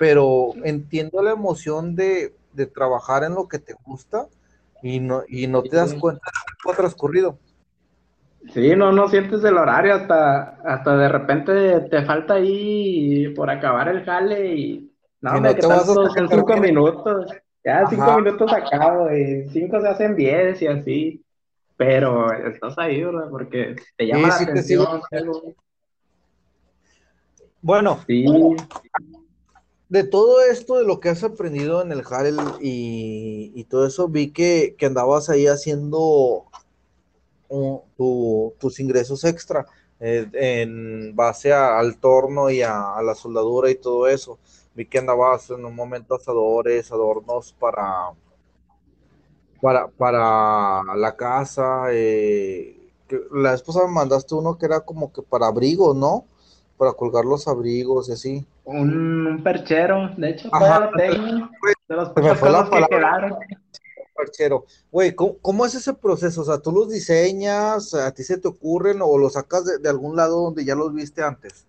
[0.00, 2.32] pero entiendo la emoción de,
[2.74, 4.28] trabajar en lo que te gusta
[4.82, 6.22] y no, y no te das cuenta
[6.64, 7.38] de ha transcurrido.
[8.54, 13.88] Sí, no, no sientes el horario hasta, hasta de repente te falta ahí por acabar
[13.88, 14.90] el jale y
[15.20, 15.86] no, te vas
[16.16, 17.30] en cinco minutos.
[17.62, 21.24] Ya cinco minutos acabo y cinco se hacen diez y así.
[21.76, 23.28] Pero estás ahí, ¿verdad?
[23.30, 25.02] Porque te llama la atención.
[27.60, 28.24] Bueno, sí.
[29.90, 34.30] De todo esto, de lo que has aprendido en el Harel y, todo eso, vi
[34.30, 36.46] que, andabas ahí haciendo
[38.58, 39.66] tus ingresos extra
[39.98, 44.38] eh, en base al torno y a, la soldadura y todo eso.
[44.74, 48.12] Vi que andabas en un momento asadores, adornos para
[49.60, 51.86] para, para la casa.
[51.90, 52.76] Eh,
[53.32, 56.26] la esposa me mandaste uno que era como que para abrigos, ¿no?
[56.80, 58.46] Para colgar los abrigos y así.
[58.64, 61.50] Un, perchero, de hecho, Ajá, tengo.
[61.86, 63.36] de los me fue la que quedaron.
[64.16, 64.64] Perchero.
[64.90, 66.40] Güey, ¿cómo, es ese proceso?
[66.40, 69.90] O sea, ¿tú los diseñas, a ti se te ocurren o los sacas de, de
[69.90, 71.66] algún lado donde ya los viste antes?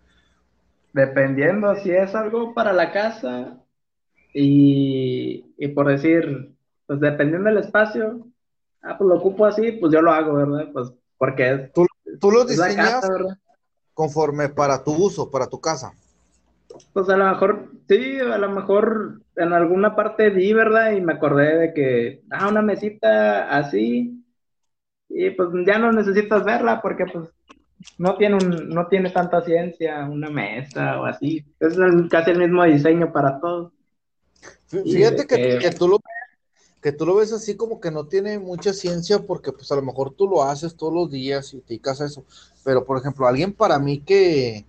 [0.93, 3.57] Dependiendo si es algo para la casa
[4.34, 6.55] y, y por decir,
[6.88, 8.28] pues dependiendo del espacio,
[8.82, 10.70] ah, pues lo ocupo así, pues yo lo hago, ¿verdad?
[10.72, 11.86] Pues porque es, tú,
[12.22, 13.05] tú lo diseñas
[13.93, 15.93] conforme para tu uso, para tu casa.
[16.93, 20.91] Pues a lo mejor, sí, a lo mejor en alguna parte vi, ¿verdad?
[20.91, 24.23] Y me acordé de que, ah, una mesita así,
[25.09, 27.29] y pues ya no necesitas verla porque pues
[27.97, 31.43] no tiene, un, no tiene tanta ciencia una mesa o así.
[31.59, 31.77] Es
[32.09, 33.73] casi el mismo diseño para todos.
[34.67, 35.99] Fíjate que, que, tú lo
[36.82, 39.84] que tú lo ves así como que no tiene mucha ciencia porque pues a lo
[39.84, 42.23] mejor tú lo haces todos los días y te dedicas a eso.
[42.63, 44.65] Pero por ejemplo, alguien para mí que,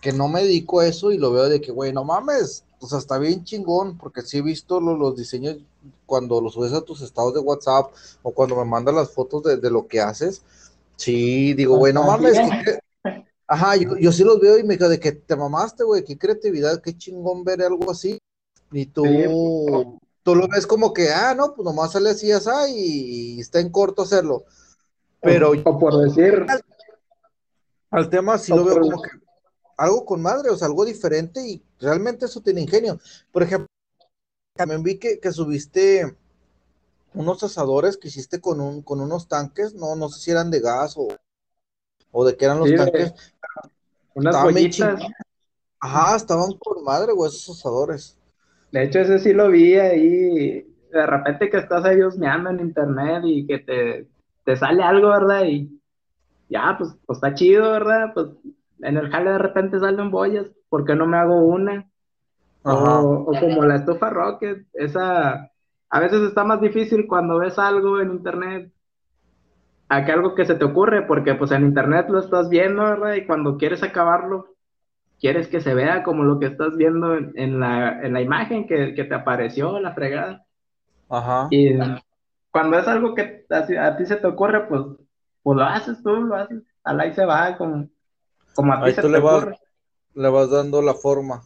[0.00, 2.92] que no me dedico a eso y lo veo de que, güey, no mames, pues
[2.92, 5.58] está bien chingón porque sí he visto los, diseños
[6.04, 7.92] cuando los subes a tus estados de WhatsApp
[8.22, 10.42] o cuando me mandas las fotos de, lo que haces.
[10.96, 12.38] Sí, digo, güey, no mames.
[13.46, 16.18] Ajá, yo, yo sí los veo y me quedo de que te mamaste, güey, qué
[16.18, 18.18] creatividad, qué chingón ver algo así
[18.72, 19.04] Y tú,
[20.26, 23.70] tú lo ves como que, ah, no, pues nomás sale así, así, y está en
[23.70, 24.44] corto hacerlo.
[25.20, 25.52] Pero.
[25.64, 26.44] O, por decir.
[27.90, 29.10] Al, tema sí lo veo como que
[29.76, 32.98] algo con madre, o sea, algo diferente y realmente eso tiene ingenio.
[33.30, 33.68] Por ejemplo,
[34.54, 36.16] también vi que, que subiste
[37.14, 40.58] unos asadores que hiciste con, un, con unos tanques, no, no sé si eran de
[40.58, 41.06] gas o,
[42.10, 43.14] o de qué eran los tanques.
[44.14, 45.00] unas bollitas.
[45.78, 48.18] Ajá, estaban por madre, güey, esos asadores.
[48.72, 50.66] De hecho, ese sí lo vi ahí.
[50.92, 54.08] De repente que estás ahí husmeando en internet y que te,
[54.44, 55.44] te sale algo, ¿verdad?
[55.44, 55.80] Y
[56.48, 58.12] ya, pues, pues está chido, ¿verdad?
[58.14, 58.28] Pues
[58.80, 61.88] en el jale de repente salen bollas, ¿por qué no me hago una?
[62.62, 65.50] O, o, como la estufa Rocket, esa
[65.88, 68.72] a veces está más difícil cuando ves algo en internet
[69.88, 73.14] a que algo que se te ocurre, porque pues en internet lo estás viendo, ¿verdad?
[73.14, 74.55] Y cuando quieres acabarlo,
[75.20, 78.94] quieres que se vea como lo que estás viendo en, la, en la, imagen que,
[78.94, 80.44] que, te apareció, la fregada.
[81.08, 81.48] Ajá.
[81.50, 81.78] Y
[82.50, 84.82] cuando es algo que a, ti se te ocurre, pues,
[85.42, 87.88] pues lo haces tú, lo haces, al ahí se va, como,
[88.54, 89.50] como a ti se te le ocurre.
[89.50, 89.60] Vas,
[90.14, 91.42] le vas dando la forma.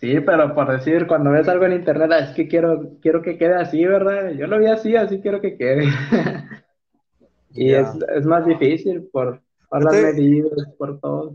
[0.00, 3.56] Sí, pero por decir, cuando ves algo en internet, es que quiero, quiero que quede
[3.56, 4.30] así, ¿verdad?
[4.30, 5.84] Yo lo vi así, así quiero que quede.
[7.50, 11.34] y es, es, más difícil por, por las medidas, por todo.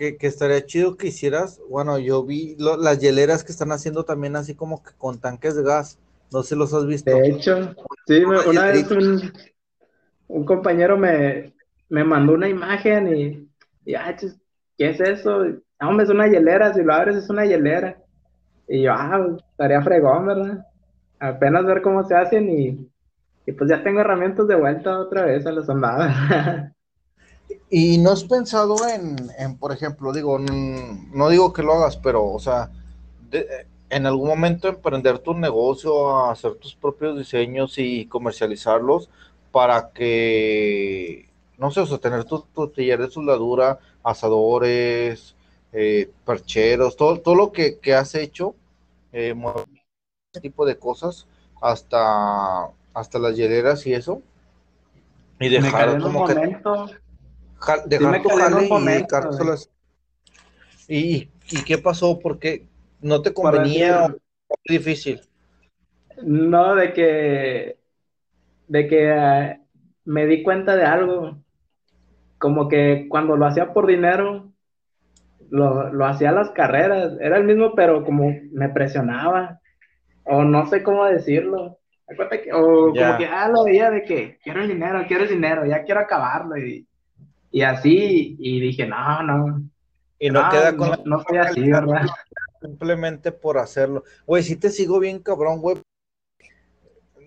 [0.00, 4.34] Que, que, estaría chido que hicieras, bueno, yo vi las hieleras que están haciendo también
[4.34, 5.98] así como que con tanques de gas,
[6.32, 7.10] no sé si los has visto.
[7.10, 7.74] De hecho,
[8.06, 9.30] sí, una vez un,
[10.28, 11.52] un compañero me,
[11.90, 13.46] me mandó una imagen y,
[13.84, 14.16] y ah,
[14.78, 15.44] ¿qué es eso?
[15.78, 17.98] No, hombre, es una hielera, si lo abres es una hielera.
[18.68, 20.66] Y yo, ah, estaría fregón, ¿verdad?
[21.18, 22.90] Apenas ver cómo se hacen y,
[23.44, 26.72] y pues ya tengo herramientas de vuelta otra vez a las andadas.
[27.70, 32.26] ¿Y no has pensado en, en, por ejemplo, digo, no digo que lo hagas, pero,
[32.26, 32.70] o sea,
[33.90, 39.08] en algún momento emprender tu negocio, hacer tus propios diseños y comercializarlos
[39.52, 45.36] para que, no sé, o sea, tener tu, tu taller de soldadura, asadores,
[45.72, 48.56] eh, percheros, todo, todo lo que, que has hecho,
[49.12, 49.34] eh,
[50.32, 51.28] ese tipo de cosas,
[51.60, 54.22] hasta, hasta las hieleras y eso,
[55.38, 56.58] y dejar como que...
[57.86, 58.68] dejar tu jale
[60.88, 62.18] y ¿Y, ¿Y qué pasó?
[62.18, 62.66] porque
[63.00, 64.08] no te convenía?
[64.08, 64.20] Decir,
[64.68, 65.20] difícil?
[66.22, 67.78] No, de que,
[68.66, 69.64] de que uh,
[70.04, 71.38] me di cuenta de algo,
[72.38, 74.52] como que cuando lo hacía por dinero,
[75.50, 79.60] lo, lo hacía a las carreras, era el mismo, pero como me presionaba,
[80.24, 81.78] o no sé cómo decirlo.
[82.52, 85.84] o como que, ah, lo veía de que quiero el dinero, quiero el dinero, ya
[85.84, 86.86] quiero acabarlo, y,
[87.50, 89.62] y así, y dije, no, no.
[90.18, 92.06] Y no, queda con no, no soy así, ¿verdad?
[92.60, 94.04] Simplemente por hacerlo.
[94.26, 95.78] Güey, si te sigo bien cabrón, güey,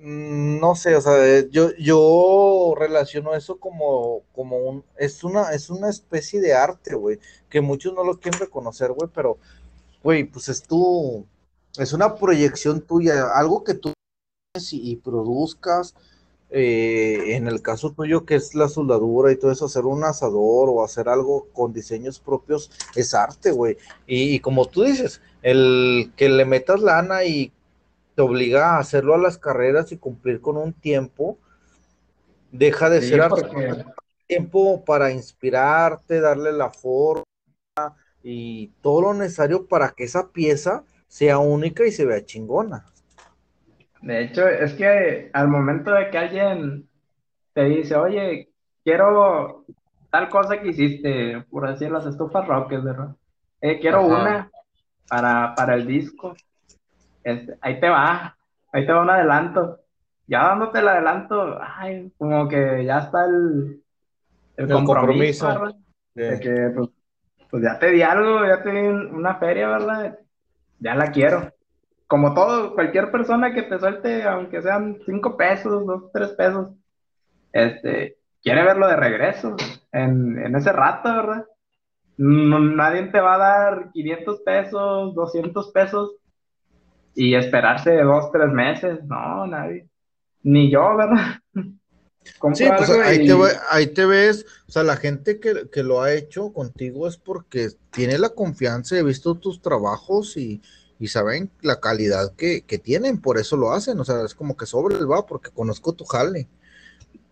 [0.06, 5.70] Mm, no sé, o sea, yo, yo relaciono eso como, como un, es una, es
[5.70, 7.20] una especie de arte, güey,
[7.50, 9.38] que muchos no lo quieren reconocer, güey, pero,
[10.04, 11.26] güey, pues es tu,
[11.78, 13.94] es una proyección tuya, algo que tú
[14.72, 15.96] y, y produzcas,
[16.56, 20.70] eh, en el caso tuyo que es la soldadura y todo eso, hacer un asador
[20.70, 26.12] o hacer algo con diseños propios es arte, güey, y, y como tú dices, el
[26.16, 27.52] que le metas lana y
[28.16, 31.38] te obliga a hacerlo a las carreras y cumplir con un tiempo,
[32.52, 33.22] deja de ser
[34.28, 37.24] tiempo para inspirarte, darle la forma
[38.22, 42.86] y todo lo necesario para que esa pieza sea única y se vea chingona.
[44.04, 46.88] De hecho, es que al momento de que alguien
[47.54, 48.50] te dice, oye,
[48.84, 49.66] quiero
[50.12, 53.16] tal cosa que hiciste, por decir las estufas roques, ¿verdad?
[53.62, 54.52] Eh, quiero una
[55.08, 56.36] para, para el disco
[57.24, 58.36] este, ahí te va,
[58.72, 59.80] ahí te va un adelanto.
[60.28, 63.82] Ya dándote el adelanto, ay, como que ya está el,
[64.58, 65.74] el, compromiso.
[66.14, 66.90] De que, pues,
[67.50, 70.20] pues, ya te di algo, ya te di una feria, ¿verdad?
[70.80, 71.52] Ya la quiero.
[72.14, 76.70] Como todo, cualquier persona que te suelte, aunque sean cinco pesos, dos, tres pesos,
[77.52, 79.56] este, quiere verlo de regreso
[79.92, 81.46] en, en ese rato, ¿verdad?
[82.18, 86.12] nadie te va a dar 500 pesos, 200 pesos
[87.16, 89.90] y esperarse dos, tres meses, no, nadie.
[90.44, 91.40] Ni yo, ¿verdad?
[92.54, 93.34] Sí, pues ahí, te,
[93.70, 97.68] ahí, te, ves, o sea, la gente que, que, lo ha hecho contigo es porque
[97.92, 100.62] tiene la confianza, he visto tus trabajos y,
[101.00, 104.56] y saben la calidad que, que, tienen, por eso lo hacen, o sea, es como
[104.56, 106.48] que sobre el va, porque conozco tu jale.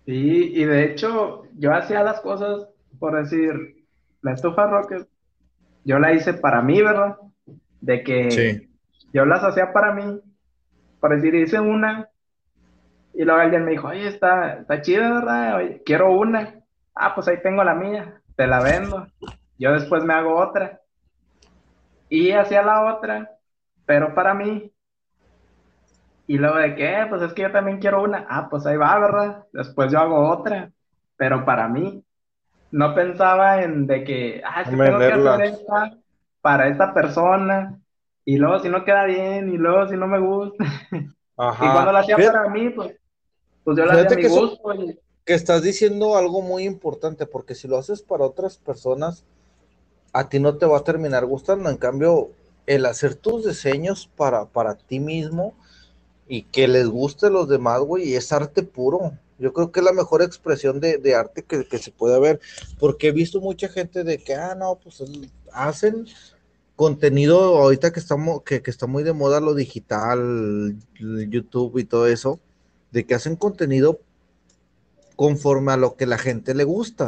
[0.05, 2.67] Sí, y de hecho, yo hacía las cosas,
[2.99, 3.85] por decir,
[4.21, 5.07] la estufa Rocket,
[5.85, 7.17] yo la hice para mí, ¿verdad?
[7.79, 8.67] De que
[9.13, 10.19] yo las hacía para mí,
[10.99, 12.11] por decir, hice una,
[13.13, 15.57] y luego alguien me dijo, oye, está, está chida, ¿verdad?
[15.57, 16.55] Oye, quiero una.
[16.95, 19.07] Ah, pues ahí tengo la mía, te la vendo.
[19.57, 20.81] Yo después me hago otra.
[22.09, 23.31] Y hacía la otra,
[23.91, 24.71] pero para mí.
[26.25, 28.25] Y luego de qué, pues es que yo también quiero una.
[28.29, 29.43] Ah, pues ahí va, ¿verdad?
[29.51, 30.71] Después yo hago otra,
[31.17, 32.01] pero para mí.
[32.71, 35.97] No pensaba en de que, ah, es que tengo que hacer esta
[36.39, 37.81] para esta persona.
[38.23, 40.63] Y luego si no queda bien, y luego si no me gusta.
[41.35, 41.65] Ajá.
[41.65, 42.95] Y cuando la hacía para mí, pues,
[43.65, 44.73] pues yo la hacía a mi gusto.
[45.25, 49.25] Que estás diciendo algo muy importante, porque si lo haces para otras personas,
[50.13, 51.69] a ti no te va a terminar gustando.
[51.69, 52.31] En cambio,
[52.75, 55.53] el hacer tus diseños para, para ti mismo
[56.27, 59.11] y que les guste a los demás, güey, es arte puro.
[59.37, 62.39] Yo creo que es la mejor expresión de, arte que, se puede ver,
[62.79, 65.03] porque he visto mucha gente de que, ah, no, pues
[65.51, 66.05] hacen
[66.75, 72.07] contenido ahorita que estamos, que, que está muy de moda lo digital, YouTube y todo
[72.07, 72.39] eso,
[72.91, 73.99] de que hacen contenido
[75.15, 77.07] conforme a lo que la gente le gusta,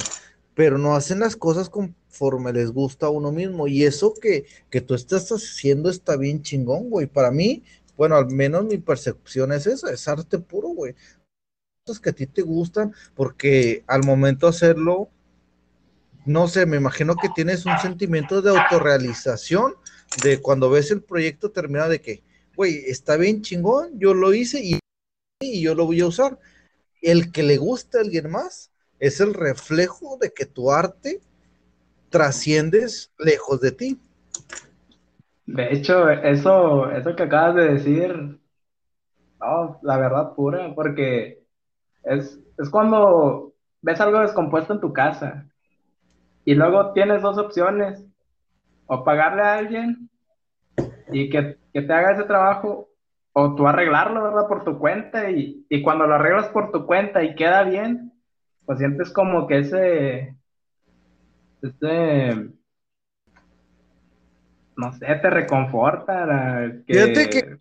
[0.55, 3.67] pero no hacen las cosas conforme les gusta a uno mismo.
[3.67, 7.07] Y eso que, que tú estás haciendo está bien chingón, güey.
[7.07, 7.63] Para mí,
[7.97, 10.95] bueno, al menos mi percepción es esa, es arte puro, güey.
[11.85, 15.09] Cosas que a ti te gustan, porque al momento de hacerlo,
[16.25, 19.75] no sé, me imagino que tienes un sentimiento de autorrealización
[20.23, 22.23] de cuando ves el proyecto terminado de que,
[22.55, 24.79] güey, está bien chingón, yo lo hice y,
[25.41, 26.39] y yo lo voy a usar
[27.01, 28.71] el que le gusta a alguien más
[29.03, 31.19] es el reflejo de que tu arte
[32.09, 33.99] trasciendes lejos de ti.
[35.45, 38.39] De hecho, eso, eso que acabas de decir,
[39.81, 41.43] la verdad pura, porque
[42.05, 45.49] es, es cuando ves algo descompuesto en tu casa
[46.45, 48.05] y luego tienes dos opciones,
[48.85, 50.09] o pagarle a alguien
[51.11, 52.87] y que, que te haga ese trajo,
[53.33, 54.47] o tú arreglarlo, ¿verdad?
[54.47, 58.12] Por tu cuenta y, cuando lo arreglas por tu cuenta y queda bien,
[58.65, 60.35] pues sientes como que ese,
[61.61, 62.49] ese,
[64.75, 66.71] no sé, te reconforta.
[66.87, 67.57] Que Fíjate que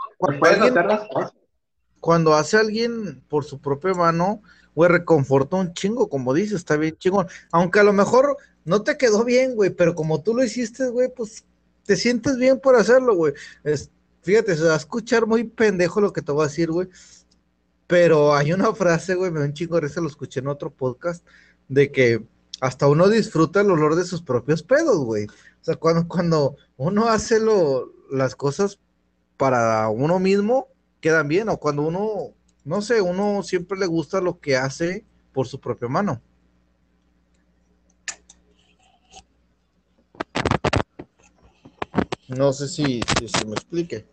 [2.00, 4.42] cuando, hace alguien por su propia mano,
[4.74, 7.26] güey, reconforta un chingo, como dices, está bien chingón.
[7.53, 11.09] Aunque a lo mejor no te quedó bien, güey, pero como tú lo hiciste, güey,
[11.14, 11.44] pues
[11.84, 13.34] te sientes bien por hacerlo, güey.
[13.64, 13.90] Es,
[14.22, 16.88] Fíjate, se va a escuchar muy pendejo lo que te voy a decir, güey.
[17.87, 21.26] Pero hay una frase, güey, me da un chingo de lo escuché en otro podcast,
[21.68, 22.24] de que
[22.61, 25.26] hasta uno disfruta el olor de sus propios pedos, güey.
[25.26, 28.78] O sea, cuando, cuando uno hace lo, las cosas
[29.37, 30.68] para uno mismo,
[31.01, 31.49] quedan bien.
[31.49, 35.89] O cuando uno, no sé, uno siempre le gusta lo que hace por su propia
[35.89, 36.22] mano.
[42.28, 44.11] No sé si, si se me explique.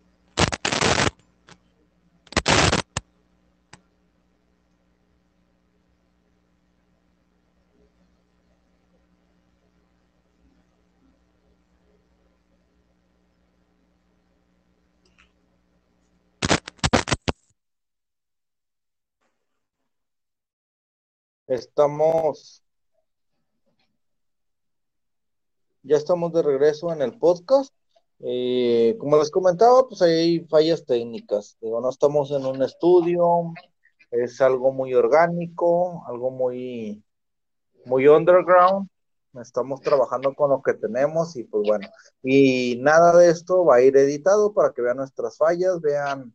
[21.50, 22.64] Estamos,
[25.82, 27.74] ya estamos de regreso en el podcast.
[28.20, 31.58] Eh, como les comentaba, pues hay fallas técnicas.
[31.60, 33.52] Digo, no estamos en un estudio,
[34.12, 37.04] es algo muy orgánico, algo muy,
[37.84, 38.88] muy underground.
[39.42, 41.88] Estamos trabajando con lo que tenemos y pues bueno,
[42.22, 46.32] y nada de esto va a ir editado para que vean nuestras fallas, vean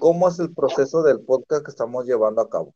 [0.00, 2.74] cómo es el proceso del podcast que estamos llevando a cabo.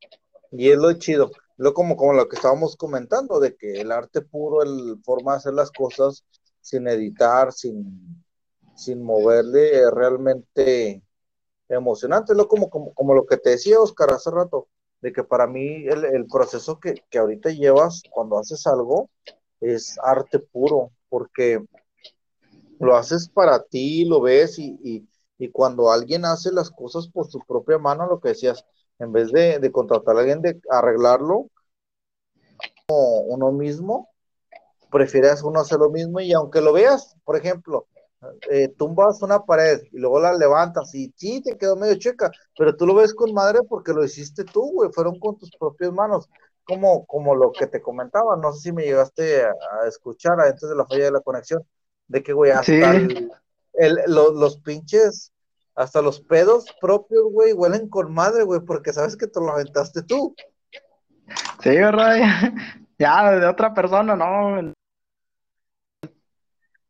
[0.53, 4.21] Y es lo chido, lo como, como lo que estábamos comentando, de que el arte
[4.21, 6.25] puro, el forma de hacer las cosas
[6.61, 8.25] sin editar, sin,
[8.77, 11.03] sin moverle, es realmente
[11.69, 12.35] emocionante.
[12.35, 14.69] Lo como, como, como, lo que te decía Oscar hace rato,
[15.01, 19.11] de que para mí el, el proceso que, que ahorita llevas cuando haces algo
[19.61, 21.65] es arte puro, porque
[22.79, 25.09] lo haces para ti, lo ves y, y,
[25.39, 28.65] y, cuando alguien hace las cosas por su propia mano, lo que decías,
[29.03, 31.49] en vez de, contratar a alguien de arreglarlo
[32.89, 34.11] uno mismo,
[34.91, 37.87] prefieres uno hacer lo mismo y aunque lo veas, por ejemplo,
[38.51, 42.77] eh, tumbas una pared y luego la levantas y sí, te quedó medio checa, pero
[42.77, 46.29] tú lo ves con madre porque lo hiciste tú, güey, fueron con tus propias manos,
[46.65, 50.77] como, como lo que te comentaba, no sé si me llegaste a, escuchar antes de
[50.77, 51.67] la falla de la conexión,
[52.09, 52.93] de que, güey, hasta
[54.07, 55.33] los pinches
[55.75, 60.03] hasta los pedos propios, güey, huelen con madre, güey, porque sabes que te lo aventaste
[60.03, 60.35] tú.
[61.63, 62.17] Sí, ¿verdad?
[62.99, 64.73] Ya, de otra persona, no.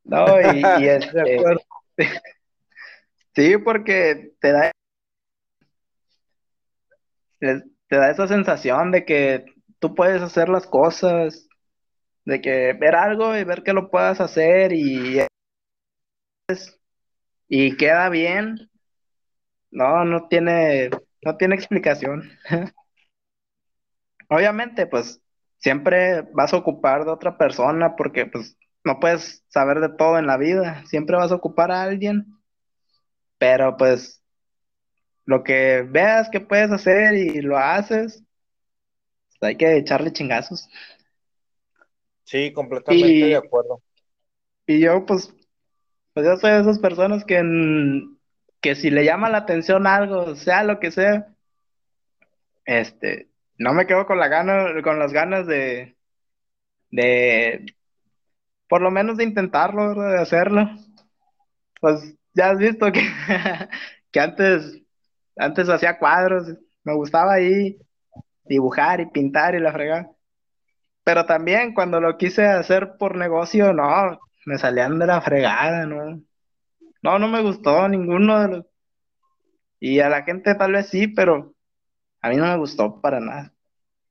[0.05, 1.43] No, y, y este,
[3.35, 4.71] Sí, porque te da,
[7.39, 9.47] te da esa sensación de que
[9.79, 11.49] tú puedes hacer las cosas,
[12.27, 15.21] de que ver algo y ver que lo puedas hacer y,
[17.49, 18.71] y queda bien.
[19.73, 20.91] No, no tiene,
[21.23, 22.31] no tiene explicación.
[24.29, 25.21] Obviamente, pues
[25.59, 30.27] siempre vas a ocupar de otra persona porque pues no puedes saber de todo en
[30.27, 32.27] la vida, siempre vas a ocupar a alguien,
[33.39, 34.23] pero pues
[35.25, 38.25] lo que veas que puedes hacer y lo haces,
[39.39, 40.69] pues, hay que echarle chingazos.
[42.25, 43.83] Sí, completamente de acuerdo.
[44.67, 45.33] Y yo pues,
[46.15, 47.41] pues yo soy de esas personas que,
[48.63, 51.29] que si le llama la atención algo, sea lo que sea,
[52.65, 53.29] este,
[53.59, 55.97] no me quedo con la gana, con las ganas de,
[56.91, 57.75] de,
[58.69, 60.71] por lo menos de intentarlo, de hacerlo.
[61.81, 63.03] Pues ya has visto que,
[64.13, 64.81] que antes,
[65.37, 66.47] antes hacía cuadros,
[66.85, 67.79] me gustaba ahí
[68.45, 70.11] dibujar y pintar y la fregada.
[71.05, 76.23] Pero también cuando lo quise hacer por negocio, no, me salían de la fregada, no.
[77.03, 78.67] No, no me gustó ninguno de los.
[79.81, 81.55] Y a la gente tal vez sí, pero
[82.21, 83.53] a mí no me gustó para nada.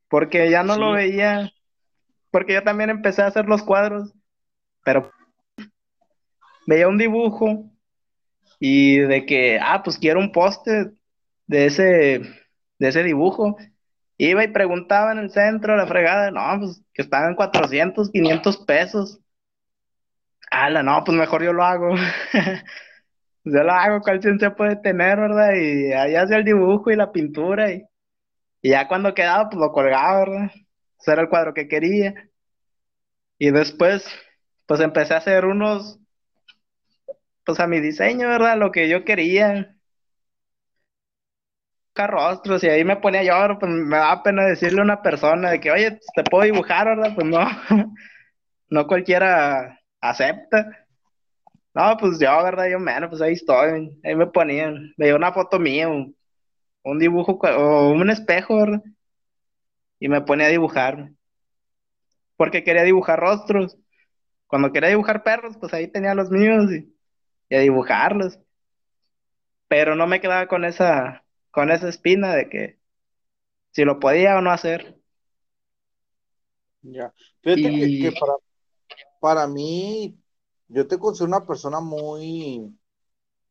[0.09, 1.49] Porque ya no lo veía.
[2.29, 4.13] Porque yo también empecé a hacer los cuadros,
[4.83, 5.11] pero
[6.67, 7.71] veía un dibujo
[8.59, 10.91] y de que, ah, pues quiero un poste
[11.47, 12.21] de ese,
[12.79, 13.57] de ese dibujo.
[14.17, 19.20] Iba y preguntaba en el centro, la fregada, no, pues que estaban 400, 500 pesos.
[20.51, 21.95] Ala, no, pues mejor yo lo hago.
[23.43, 25.53] yo lo hago, cuál ciencia puede tener, ¿verdad?
[25.55, 27.83] Y ahí hacía el dibujo y la pintura y
[28.63, 30.51] y ya cuando quedaba, pues lo colgaba, ¿verdad?
[30.99, 32.15] Ese era el cuadro que quería.
[33.39, 34.05] Y después,
[34.67, 35.99] pues empecé a hacer unos,
[37.45, 38.57] pues a mi diseño, ¿verdad?
[38.57, 39.75] Lo que yo quería.
[41.95, 45.59] Rostros y ahí me ponía yo, pues me da pena decirle a una persona de
[45.59, 47.13] que, oye, te puedo dibujar, ¿verdad?
[47.13, 47.39] Pues no,
[48.69, 50.87] no cualquiera acepta.
[51.73, 52.67] No, pues yo, ¿verdad?
[52.69, 57.91] Yo menos, pues ahí estoy, ahí me ponían, veía una foto mía, un dibujo o
[57.91, 58.83] un espejo, ¿verdad?
[59.99, 61.11] Y me ponía a dibujar.
[62.35, 63.77] Porque quería dibujar rostros.
[64.47, 68.39] Cuando quería dibujar perros, pues ahí tenía los míos y, a dibujarlos.
[69.67, 72.79] Pero no me quedaba con esa, con esa espina de que
[73.71, 74.97] si lo podía o no hacer.
[76.81, 77.13] Ya.
[77.43, 78.33] Fíjate que, para,
[79.21, 80.19] para mí,
[80.67, 82.75] yo te considero una persona muy,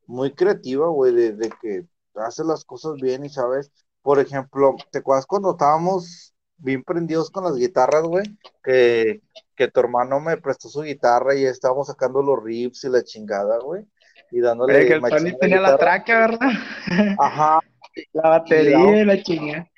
[0.05, 1.85] muy creativa, güey, de, que
[2.15, 3.71] hace las cosas bien y sabes,
[4.01, 8.25] por ejemplo, ¿te acuerdas cuando estábamos bien prendidos con las guitarras, güey?
[8.61, 9.21] Que,
[9.55, 13.57] que tu hermano me prestó su guitarra y estábamos sacando los riffs y la chingada,
[13.59, 13.85] güey.
[14.29, 14.87] Y dándole.
[14.87, 16.49] que el Tony tenía la traca, ¿verdad?
[17.17, 17.59] Ajá.
[18.13, 19.69] la batería y la, chingada.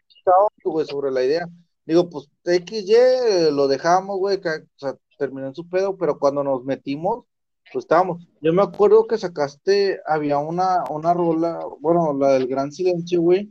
[0.63, 1.47] Güey, sobre la idea.
[1.85, 4.41] Digo, pues XY lo dejamos, güey, o
[4.77, 7.25] sea, terminó en su pedo, pero cuando nos metimos,
[7.71, 8.27] pues estábamos.
[8.41, 13.49] Yo me acuerdo que sacaste, había una, una rola, bueno, la del Gran Silencio, güey,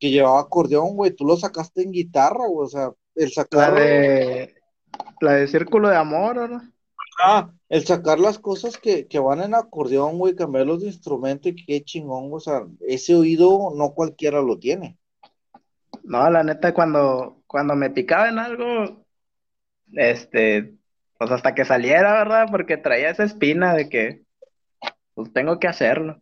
[0.00, 1.12] que llevaba acordeón, güey.
[1.12, 3.74] Tú lo sacaste en guitarra, güey, o sea, el sacar.
[3.74, 4.54] La de,
[5.20, 6.62] la de Círculo de Amor, ¿verdad?
[7.24, 11.54] Ah, el sacar las cosas que, que van en acordeón, güey, cambiarlos de instrumento y
[11.54, 14.98] qué chingón, o sea, ese oído no cualquiera lo tiene.
[16.02, 19.04] No, la neta, cuando, cuando me picaba en algo,
[19.92, 20.74] este,
[21.22, 22.48] pues hasta que saliera, ¿verdad?
[22.50, 24.22] Porque traía esa espina de que
[25.14, 26.20] pues tengo que hacerlo.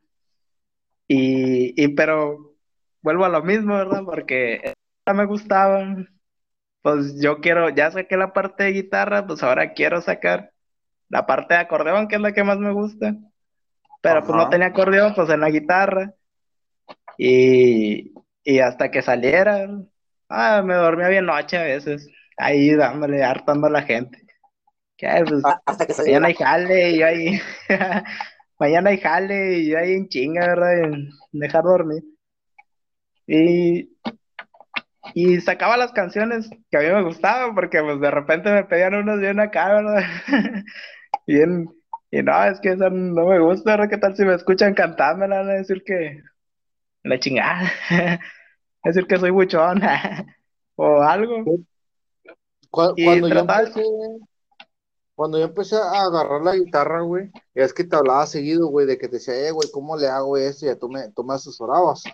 [1.09, 2.55] Y, y pero
[3.01, 4.03] vuelvo a lo mismo, ¿verdad?
[4.05, 4.75] Porque
[5.07, 5.97] me gustaba.
[6.83, 10.53] Pues yo quiero, ya saqué la parte de guitarra, pues ahora quiero sacar
[11.09, 13.17] la parte de acordeón, que es la que más me gusta.
[14.03, 16.13] Pero pues no tenía acordeón, pues en la guitarra.
[17.17, 18.13] Y,
[18.45, 19.67] y hasta que saliera,
[20.29, 22.07] ah, me dormía bien noche a veces,
[22.37, 24.27] ahí dándole, hartando a la gente.
[25.01, 27.41] Pues, ah, hasta que mañana hay jale y yo ahí,
[28.59, 30.79] mañana hay jale y yo ahí en chinga, ¿verdad?
[30.79, 32.03] En dejar dormir.
[33.27, 33.97] Y,
[35.15, 38.95] y sacaba las canciones que a mí me gustaban, porque pues de repente me pedían
[38.95, 40.03] unos bien acá, ¿verdad?
[41.27, 41.69] bien,
[42.11, 43.89] y no, es que eso no me gusta, ¿verdad?
[43.89, 45.27] ¿Qué tal si me escuchan cantando?
[45.27, 46.23] Me van a decir que
[47.05, 47.73] la chingada,
[48.85, 49.81] decir que soy buchón
[50.75, 51.45] o algo.
[52.71, 53.83] Cuando, cuando yo empecé,
[55.21, 58.97] cuando yo empecé a agarrar la guitarra, güey, es que te hablaba seguido, güey, de
[58.97, 60.65] que te decía, eh, güey, ¿cómo le hago esto?
[60.65, 62.05] Y ya tú me, tú me asesorabas.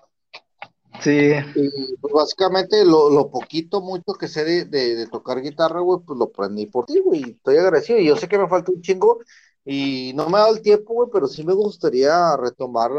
[1.00, 1.30] Sí.
[1.54, 6.18] Y pues básicamente lo, lo poquito, mucho que sé de, de, tocar guitarra, güey, pues
[6.18, 7.22] lo aprendí por ti, güey.
[7.30, 8.00] Estoy agradecido.
[8.00, 9.20] Y yo sé que me falta un chingo
[9.64, 12.90] y no me ha dado el tiempo, güey, pero sí me gustaría retomar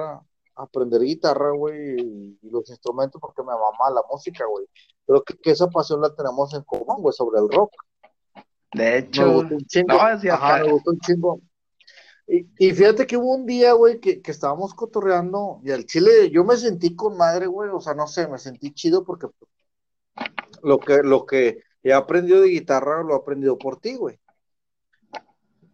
[0.55, 4.67] aprender guitarra, güey, y los instrumentos porque me mama la música, güey.
[5.05, 7.73] Creo que, que, esa pasión la tenemos en común, güey, sobre el rock.
[8.73, 9.93] De hecho, me gustó un chingo.
[9.93, 11.41] No, Ajá, me gustó un chingo.
[12.27, 16.29] Y, y, fíjate que hubo un día, güey, que, que, estábamos cotorreando y al chile
[16.29, 19.27] yo me sentí con madre, güey, o sea, no sé, me sentí chido porque
[20.61, 24.19] lo que, lo que he aprendido de guitarra lo he aprendido por ti, güey.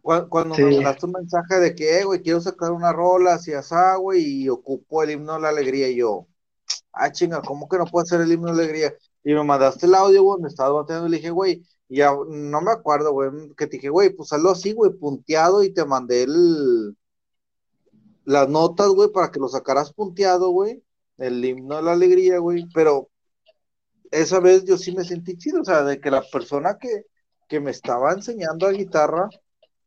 [0.00, 3.96] Cuando, me mandaste un mensaje de que, eh, güey, quiero sacar una rola hacia esa,
[3.96, 6.28] güey, y ocupo el himno de la alegría, y yo,
[6.92, 8.94] ah, chinga, ¿cómo que no puedo hacer el himno de la alegría?
[9.24, 12.60] Y me mandaste el audio, güey, me estaba bateando y le dije, güey, ya no
[12.62, 16.24] me acuerdo, güey, que te dije, güey, pues hazlo así, güey, punteado, y te mandé
[16.24, 16.96] el,
[18.24, 20.82] las notas, güey, para que lo sacaras punteado, güey,
[21.18, 23.10] el himno de la alegría, güey, pero
[24.10, 27.06] esa vez yo sí me sentí chido, o sea, de que la persona que,
[27.48, 29.28] que me estaba enseñando a guitarra,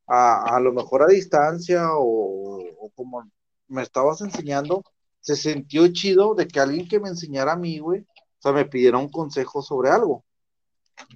[0.07, 2.63] a, a lo mejor a distancia o,
[2.95, 3.29] como
[3.67, 4.83] me estabas enseñando,
[5.19, 8.65] se sintió chido de que alguien que me enseñara a mí, güey, o sea, me
[8.65, 10.25] pidiera un consejo sobre algo.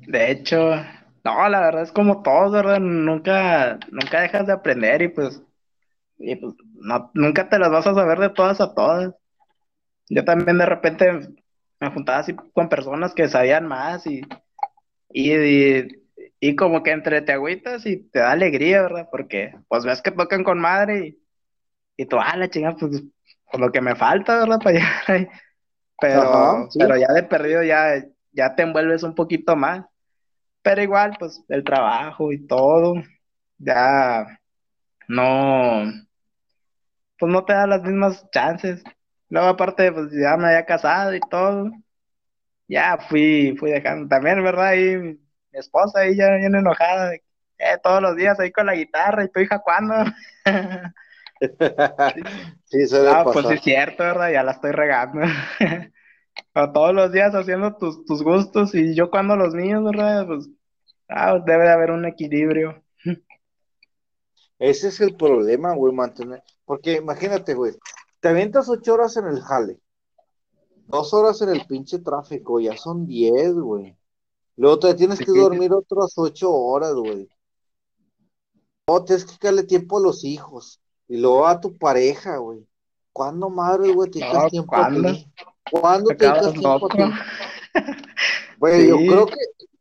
[0.08, 0.76] De hecho,
[1.24, 2.80] no, la verdad es como todo, ¿verdad?
[2.80, 5.42] Nunca, nunca dejas de aprender y pues,
[6.18, 9.14] y pues no, nunca te las vas a saber de todas a todas.
[10.10, 11.30] Yo también de repente
[11.80, 14.22] me juntaba así con personas que sabían más y,
[15.10, 16.02] y,
[16.40, 19.08] y como que entre te agüitas y te da alegría, ¿verdad?
[19.12, 21.24] Porque pues ves que tocan con madre y,
[21.98, 23.04] y tú, ah, la chingada, pues
[23.46, 24.60] con lo que me falta, ¿verdad?
[24.64, 25.28] Para llegar ahí.
[26.00, 29.86] Pero, pero ya de perdido ya, ya te envuelves un poquito más.
[30.62, 32.96] Pero igual, pues el trabajo y todo,
[33.58, 34.40] ya
[35.08, 35.84] no,
[37.18, 38.84] pues no te da las mismas chances.
[39.30, 41.72] Luego aparte, pues ya me había casado y todo.
[42.68, 44.74] Ya fui, fui dejando también, ¿verdad?
[44.74, 45.20] Y mi
[45.52, 49.60] esposa ella viene enojada, eh, todos los días ahí con la guitarra, y tu hija,
[49.60, 49.96] ¿cuándo?
[52.66, 54.32] sí, se ah, pues sí es cierto, ¿verdad?
[54.32, 55.22] Ya la estoy regando.
[56.74, 60.28] todos los días haciendo tus, tus gustos y yo cuando los míos, ¿verdad?
[60.28, 60.50] Pues
[61.10, 62.82] ah, debe de haber un equilibrio.
[64.60, 66.44] Ese es el problema, güey, mantener.
[66.66, 67.74] Porque imagínate, güey,
[68.20, 69.80] te avientas ocho horas en el jale,
[70.88, 73.98] dos horas en el pinche tráfico, ya son diez, güey.
[74.58, 77.28] Luego te tienes que dormir otras ocho horas, güey.
[78.88, 80.80] Luego tienes que darle tiempo a los hijos.
[81.08, 82.68] Y luego a tu pareja, güey.
[83.12, 85.10] ¿Cuándo, madre, güey, te no, tiempo ¿cuándo?
[85.10, 85.28] a ti?
[85.72, 86.88] ¿Cuándo te dedicas tiempo?
[88.60, 89.26] Güey, yo creo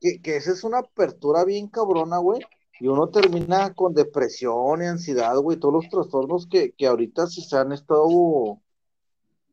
[0.00, 2.40] que, que, esa es una apertura bien cabrona, güey.
[2.78, 5.58] Y uno termina con depresión y ansiedad, güey.
[5.58, 8.58] Todos los trastornos que, que ahorita se han estado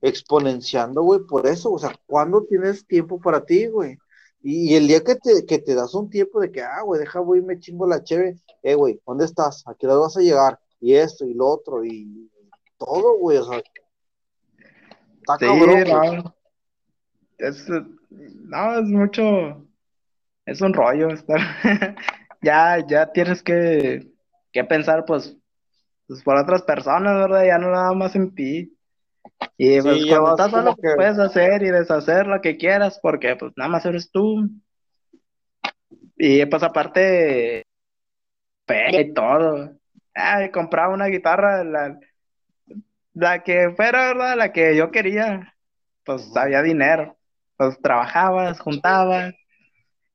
[0.02, 1.74] exponenciando, güey, por eso.
[1.74, 3.98] O sea, ¿cuándo tienes tiempo para ti, güey?
[4.42, 7.20] Y, el día que te, que te das un tiempo de que, ah, güey, deja,
[7.20, 9.64] güey, me chingo la cheve, eh, güey, ¿dónde estás?
[9.68, 10.60] ¿A qué hora vas a llegar?
[10.80, 12.32] Y esto y lo otro, y
[12.78, 13.62] todo, güey, o sea.
[15.28, 16.36] Está cabrón, no.
[17.38, 17.68] Es,
[18.10, 19.68] no, es mucho,
[20.46, 21.40] es un rollo estar.
[22.42, 24.08] ya, ya tienes que,
[24.54, 25.38] que pensar, pues,
[26.08, 27.46] pues, por otras personas, ¿verdad?
[27.46, 28.74] Ya no nada más en ti.
[29.58, 30.96] Y pues cuando estás solo que...
[30.96, 34.50] puedes hacer y deshacer lo que quieras, porque pues nada más eres tú.
[36.16, 37.66] Y pues aparte,
[38.68, 39.78] y todo.
[40.16, 42.00] Ah, compraba una guitarra, la,
[43.18, 44.38] la que fuera, ¿verdad?
[44.38, 45.54] La que yo quería.
[46.06, 47.18] Pues había dinero.
[47.58, 49.34] Pues trabajabas, juntabas.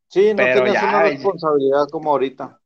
[0.09, 2.59] Sí, no tenías una responsabilidad como ahorita.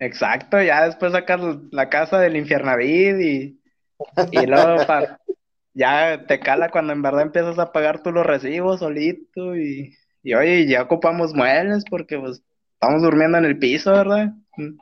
[0.00, 1.40] Exacto, ya después sacas
[1.70, 3.60] la casa del Infiernavid y,
[4.32, 4.76] y luego
[5.72, 10.34] ya te cala cuando en verdad empiezas a pagar tú los recibos solito y, y
[10.34, 12.42] oye, ya ocupamos muebles porque pues
[12.74, 14.32] estamos durmiendo en el piso, ¿verdad?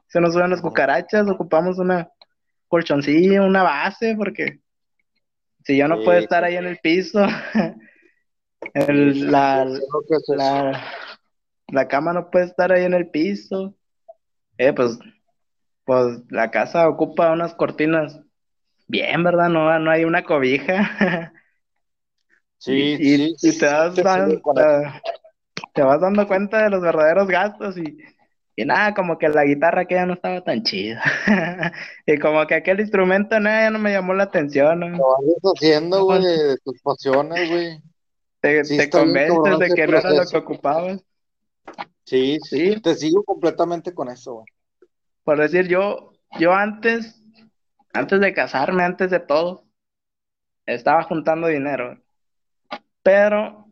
[0.09, 2.09] Se nos suben las cucarachas, ocupamos una
[2.69, 4.61] colchoncilla, una base, porque
[5.67, 7.19] si yo no puedo estar ahí en el piso,
[8.75, 10.85] la, la,
[11.73, 13.75] la, cama no puede estar ahí en el piso,
[14.59, 14.97] eh, pues,
[15.85, 18.21] pues la casa ocupa unas cortinas.
[18.87, 19.49] Bien, ¿verdad?
[19.49, 21.33] No, no hay una cobija.
[22.59, 24.41] Sí, y, sí, te, vas dando,
[25.75, 27.99] te, vas dando cuenta de los verdaderos gastos y,
[28.57, 31.03] y nada, como que la guitarra que ya no estaba tan chida.
[32.07, 34.81] y como que aquel instrumento nada, ya no me llamó la atención.
[34.81, 34.89] ¿no?
[34.89, 37.81] Lo vas haciendo, güey, de tus pasiones, güey.
[38.41, 41.05] Te, te convences de que no era lo que ocupabas.
[42.05, 44.47] Sí, sí, te sigo completamente con eso, güey.
[45.23, 47.21] Por decir, yo, yo antes
[47.97, 49.65] antes de casarme, antes de todo,
[50.67, 51.99] estaba juntando dinero.
[53.03, 53.66] Pero,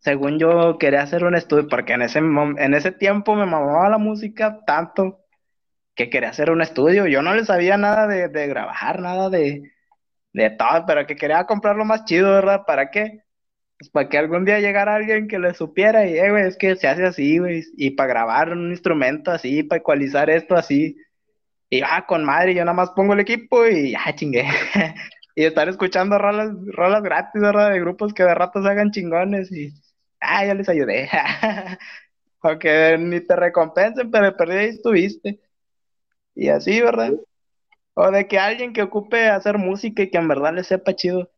[0.00, 3.98] según yo, quería hacer un estudio, porque en ese, en ese tiempo me mamaba la
[3.98, 5.20] música tanto
[5.94, 7.06] que quería hacer un estudio.
[7.06, 9.72] Yo no le sabía nada de, de grabar, nada de,
[10.32, 12.62] de todo, pero que quería comprar lo más chido, ¿verdad?
[12.66, 13.24] ¿Para qué?
[13.78, 16.88] Pues para que algún día llegara alguien que le supiera y, eh, es que se
[16.88, 20.96] hace así, güey, y para grabar un instrumento así, para ecualizar esto así,
[21.70, 24.44] y ah, con madre, yo nada más pongo el equipo y ya chingué.
[25.36, 27.70] y estar escuchando rolas, rolas gratis, ¿verdad?
[27.72, 29.72] De grupos que de rato se hagan chingones y,
[30.20, 31.08] ah, yo les ayudé.
[32.42, 35.40] Aunque ni te recompensen, pero perdí ahí estuviste.
[36.34, 37.12] Y así, ¿verdad?
[37.94, 41.30] O de que alguien que ocupe hacer música y que en verdad le sepa chido.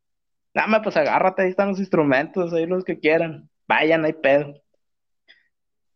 [0.54, 3.50] Nada, pues agárrate, ahí están los instrumentos, ahí los que quieran.
[3.68, 4.54] Vayan, hay pedo.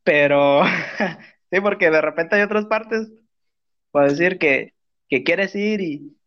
[0.05, 0.63] Pero,
[1.51, 3.09] sí, porque de repente hay otras partes,
[3.93, 4.75] puedo decir que,
[5.09, 6.19] que quieres ir y,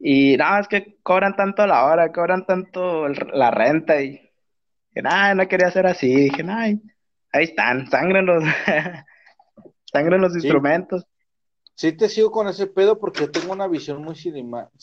[0.00, 4.29] y nada, es que cobran tanto la hora, cobran tanto la renta y
[4.94, 6.14] nada, no quería hacer así.
[6.14, 6.64] Dije, nada,
[7.32, 8.42] ahí están, sangren los,
[9.92, 11.06] sangren los instrumentos.
[11.74, 14.14] Sí te sigo con ese pedo porque tengo una visión muy,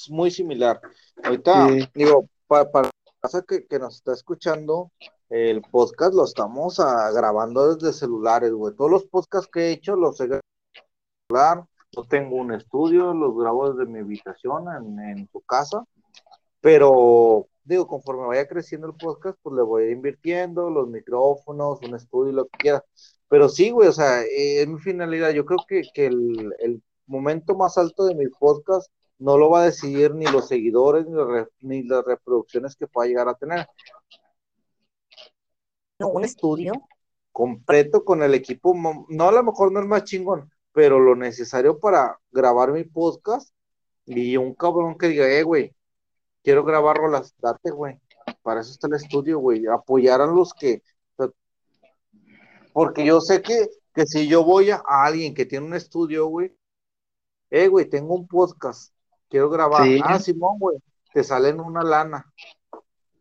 [0.09, 0.81] muy similar.
[1.23, 2.89] Ahorita, digo, para, para
[3.47, 4.91] que, que nos está escuchando,
[5.29, 8.73] el podcast lo estamos ah, grabando desde celulares, güey.
[8.75, 10.41] Todos los podcasts que he hecho los he grabado
[11.27, 11.67] celular.
[11.95, 15.83] No tengo un estudio, los grabo desde mi habitación en, en tu casa.
[16.61, 21.79] Pero digo, conforme vaya creciendo el podcast, pues le voy a ir invirtiendo los micrófonos,
[21.81, 22.83] un estudio, lo que quiera.
[23.27, 25.31] Pero sí, güey, o sea, eh, es mi finalidad.
[25.31, 29.61] Yo creo que, que el, el, momento más alto de mi podcast no lo va
[29.61, 31.05] a decidir ni los seguidores
[31.61, 33.65] ni, las reproducciones que pueda llegar a tener.
[35.99, 36.73] Un estudio
[37.31, 38.75] completo con el equipo,
[39.09, 43.53] no a lo mejor no es más chingón, pero lo necesario para grabar mi podcast
[44.05, 45.73] y un cabrón que diga, eh, güey,
[46.47, 47.99] quiero grabar rolas, date, güey.
[48.41, 49.67] Para eso está el estudio, güey.
[49.67, 50.81] Apoyar a los que.
[52.71, 56.55] Porque yo sé que, que si yo voy a, alguien que tiene un estudio, güey,
[57.49, 58.93] eh, güey, tengo un podcast,
[59.27, 59.85] quiero grabar.
[60.05, 60.77] Ah, Simón, güey,
[61.11, 62.31] te salen una lana.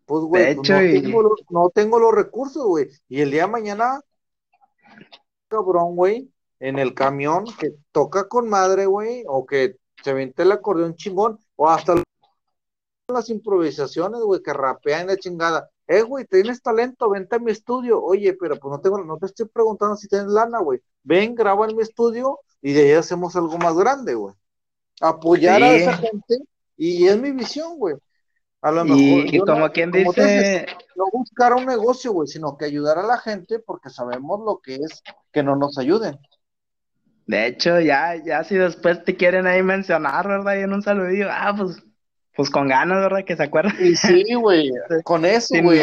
[0.05, 2.87] Pues, güey, pues, no, tengo los, no tengo los recursos, güey.
[3.09, 4.01] Y el día de mañana,
[5.49, 6.31] cabrón, güey,
[6.61, 11.41] en el camión que toca con madre, güey, o que se vente el acordeón chingón,
[11.57, 11.97] o hasta
[13.13, 15.71] las improvisaciones, güey, que rapean la chingada.
[15.87, 18.03] Eh, güey, tienes talento, vente a mi estudio.
[18.03, 20.81] Oye, pero pues no tengo, no te estoy preguntando si tienes lana, güey.
[21.05, 24.35] Ven, graba en mi estudio y de ahí hacemos algo más grande, güey.
[25.01, 26.39] Apoyar a esa gente
[26.77, 27.95] y es mi visión, güey.
[28.61, 29.33] A lo mejor.
[29.33, 30.67] Y, como quien dice.
[30.97, 34.77] no buscar un negocio, güey, sino que ayudar a la gente porque sabemos lo que
[34.77, 35.03] es
[35.33, 36.19] que no nos ayuden.
[37.27, 40.57] De hecho, ya, ya si después te quieren ahí mencionar, ¿verdad?
[40.57, 41.86] Y en un saludillo, ah, pues
[42.37, 43.25] pues con ganas, ¿verdad?
[43.25, 43.75] Que se acuerdan.
[43.81, 44.71] Y sí, güey,
[45.05, 45.81] con eso, güey.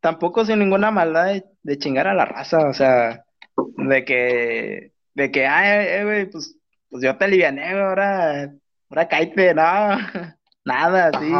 [0.00, 3.24] tampoco sin ninguna maldad de, chingar a la raza, o sea,
[3.56, 6.56] de que, de que, ay, eh, güey, pues,
[6.90, 8.52] pues yo te aliviané, ahora,
[8.88, 9.62] ahora cállate, no,
[10.64, 11.32] nada, sí.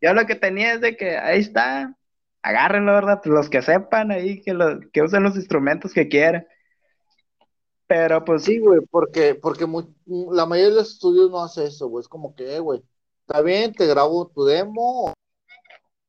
[0.00, 1.94] Yo lo que tenía es de que ahí está,
[2.42, 3.20] agárrenlo, ¿verdad?
[3.22, 6.46] Pues los que sepan ahí, que, lo, que usen los instrumentos que quieran.
[7.86, 8.44] Pero pues.
[8.44, 9.66] Sí, güey, porque, porque
[10.06, 12.02] la mayoría de los estudios no hace eso, güey.
[12.02, 12.82] Es como que, güey,
[13.26, 15.12] está bien, te grabo tu demo,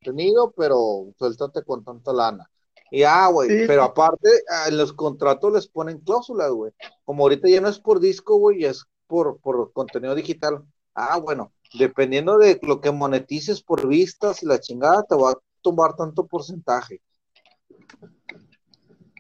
[0.02, 2.50] tenido, pero suéltate con tanta lana.
[2.92, 6.72] Y ah, güey, pero aparte, ah, en los contratos les ponen cláusulas, güey.
[7.04, 10.64] Como ahorita ya no es por disco, güey, es por, por contenido digital.
[10.94, 15.40] Ah, bueno, dependiendo de lo que monetices por vistas y la chingada, te va a
[15.62, 17.02] tomar tanto porcentaje.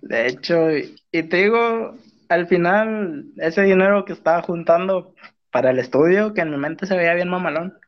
[0.01, 1.95] De hecho, y te digo,
[2.29, 5.13] al final, ese dinero que estaba juntando
[5.51, 7.79] para el estudio, que en mi mente se veía bien mamalón,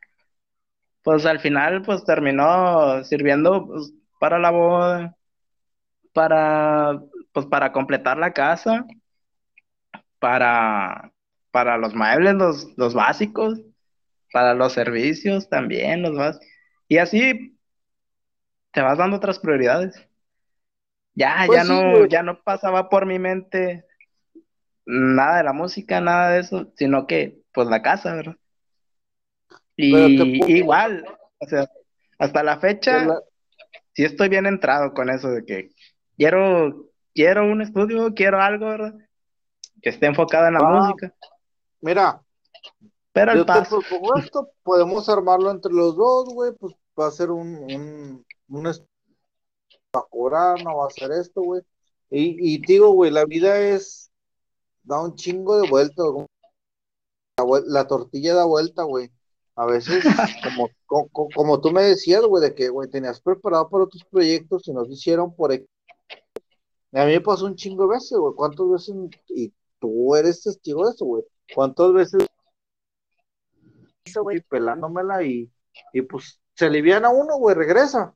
[1.04, 5.16] pues al final, pues terminó sirviendo pues, para la boda,
[6.14, 7.02] para,
[7.32, 8.86] pues para completar la casa,
[10.20, 11.14] para,
[11.52, 13.62] para los muebles, los, los básicos,
[14.34, 16.40] para los servicios también, los más.
[16.88, 17.58] Y así
[18.72, 20.08] te vas dando otras prioridades.
[21.16, 23.87] Ya, pues ya no, ya no pasaba por mi mente
[24.88, 28.38] nada de la música, nada de eso, sino que, pues, la casa, ¿verdad?
[29.76, 31.06] Y igual,
[31.38, 31.70] o sea,
[32.18, 33.06] hasta la fecha,
[33.94, 35.70] sí estoy bien entrado con eso de que
[36.18, 38.96] quiero, quiero un estudio, quiero algo, ¿verdad?
[39.82, 41.14] Que esté enfocado en la ah, música.
[41.82, 42.22] Mira,
[43.12, 43.82] pero el paso.
[44.18, 50.00] esto, podemos armarlo entre los dos, güey, pues va a ser un, un, un va
[50.00, 51.62] a cobrar, no va a ser esto, güey.
[52.10, 54.07] Y, y digo, güey, la vida es
[54.88, 56.04] da un chingo de vuelta.
[57.68, 59.12] La, tortilla da vuelta, güey.
[59.56, 60.04] A veces,
[60.88, 64.74] como, como, tú me decías, güey, de que, güey, tenías preparado para otros proyectos y
[64.74, 65.52] nos hicieron por...
[65.54, 65.56] A
[67.06, 68.34] mí me pasó un chingo de veces, güey.
[68.36, 68.96] ¿Cuántas veces?
[69.28, 71.24] Y tú eres testigo de eso, güey.
[71.54, 72.28] ¿Cuántas veces
[74.16, 75.52] güey, pelándomela y,
[75.94, 78.16] y pues se aliviana uno, güey, regresa.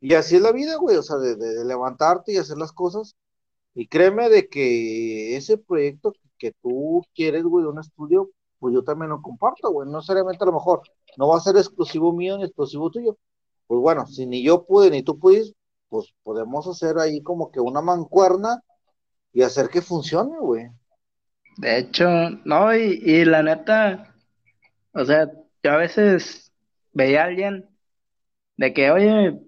[0.00, 3.16] Y así es la vida, güey, o sea, de, de, levantarte y hacer las cosas.
[3.74, 8.84] Y créeme de que ese proyecto que tú quieres, güey, de un estudio, pues yo
[8.84, 9.88] también lo comparto, güey.
[9.90, 10.82] No seriamente a lo mejor,
[11.16, 13.18] no va a ser exclusivo mío ni exclusivo tuyo.
[13.66, 15.56] Pues bueno, si ni yo pude ni tú pudiste,
[15.88, 18.60] pues podemos hacer ahí como que una mancuerna
[19.32, 20.68] y hacer que funcione, güey.
[21.56, 22.06] De hecho,
[22.44, 24.14] no, y, y la neta,
[24.92, 25.30] o sea,
[25.62, 26.52] yo a veces
[26.92, 27.68] veía a alguien
[28.56, 29.40] de que, oye,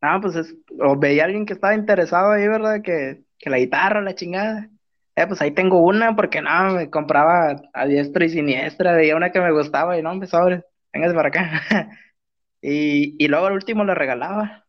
[0.00, 2.82] ah, pues es, o veía a alguien que estaba interesado ahí, ¿verdad?
[2.82, 4.68] Que, que la guitarra, la chingada.
[5.16, 9.32] Eh, pues ahí tengo una, porque no, me compraba a diestra y siniestra, veía una
[9.32, 10.62] que me gustaba y no, hombre, sobre,
[10.92, 11.50] vengas para acá.
[12.62, 14.66] y, y luego al último le regalaba.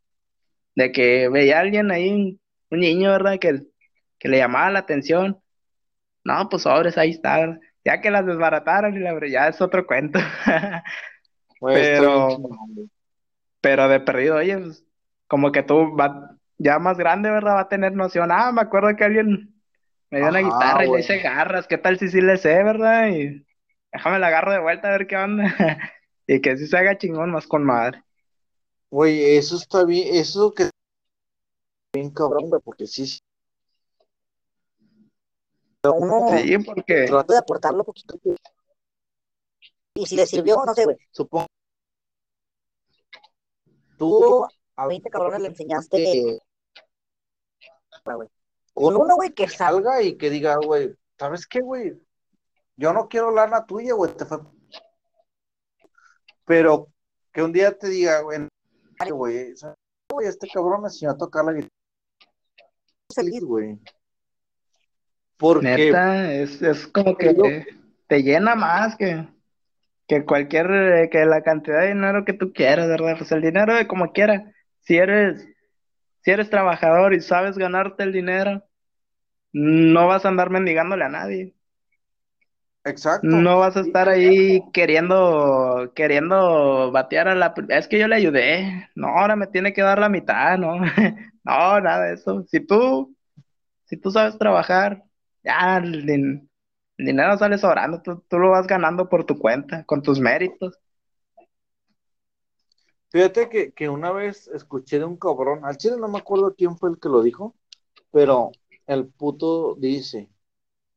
[0.74, 2.40] De que veía a alguien ahí,
[2.70, 3.38] un, niño, ¿verdad?
[3.40, 3.62] Que,
[4.18, 5.40] que le llamaba la atención.
[6.24, 7.60] No, pues sobres, ahí está.
[7.84, 10.20] Ya que las desbarataron y la ya es otro cuento.
[11.62, 12.40] pero,
[13.60, 14.86] pero de perdido, oye, pues,
[15.28, 17.56] como que tú va, ya más grande, ¿verdad?
[17.56, 18.32] Va a tener noción.
[18.32, 19.52] Ah, me acuerdo que alguien
[20.12, 21.66] me dio una guitarra y le hice garras.
[21.68, 23.10] ¿Qué tal si sí le sé, verdad?
[23.10, 23.46] Y
[23.92, 25.44] déjame la agarro de vuelta a ver qué onda.
[26.28, 28.04] y que sí se haga chingón más con madre.
[28.92, 30.70] Güey, eso está bien, eso que
[31.94, 33.08] bien cabrón, güey, porque sí.
[33.08, 33.22] sí,
[36.66, 38.20] porque trata de aportarlo poquito.
[39.96, 40.98] Y si le sirvió, no sé, güey.
[41.10, 41.48] Supongo.
[43.98, 46.40] Tú a 20 cabrones le enseñaste.
[48.04, 51.94] Con uno, güey, que salga y que diga, güey, ¿sabes qué, güey?
[52.76, 54.16] Yo no quiero lana tuya, güey.
[54.16, 54.40] Te fue...
[56.46, 56.88] Pero
[57.32, 58.48] que un día te diga, güey,
[59.10, 59.56] güey,
[60.24, 61.72] este cabrón me enseñó a tocar la guitarra.
[63.14, 63.80] Feliz, güey.
[65.38, 65.66] Porque.
[65.66, 67.66] Neta, es, es como que
[68.08, 69.28] te llena más que
[70.12, 73.16] que cualquier, eh, que la cantidad de dinero que tú quieras, ¿verdad?
[73.18, 74.52] Pues el dinero de como quiera.
[74.82, 75.48] Si eres,
[76.22, 78.64] si eres trabajador y sabes ganarte el dinero,
[79.54, 81.56] no vas a andar mendigándole a nadie.
[82.84, 83.28] Exacto.
[83.28, 87.54] No vas a estar ahí queriendo, queriendo batear a la...
[87.70, 88.90] Es que yo le ayudé.
[88.96, 90.78] No, ahora me tiene que dar la mitad, ¿no?
[91.44, 92.44] no, nada de eso.
[92.48, 93.16] Si tú,
[93.86, 95.04] si tú sabes trabajar,
[95.44, 96.48] ya, el
[96.98, 100.78] dinero sale sobrando, tú, lo vas ganando por tu cuenta, con tus méritos.
[103.12, 106.78] Fíjate que, que, una vez escuché de un cabrón, al chile no me acuerdo quién
[106.78, 107.56] fue el que lo dijo,
[108.10, 108.52] pero
[108.88, 110.30] el puto dice,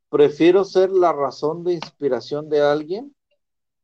[0.09, 3.15] prefiero ser la razón de inspiración de alguien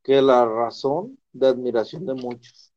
[0.01, 2.71] que la razón de admiración de muchos.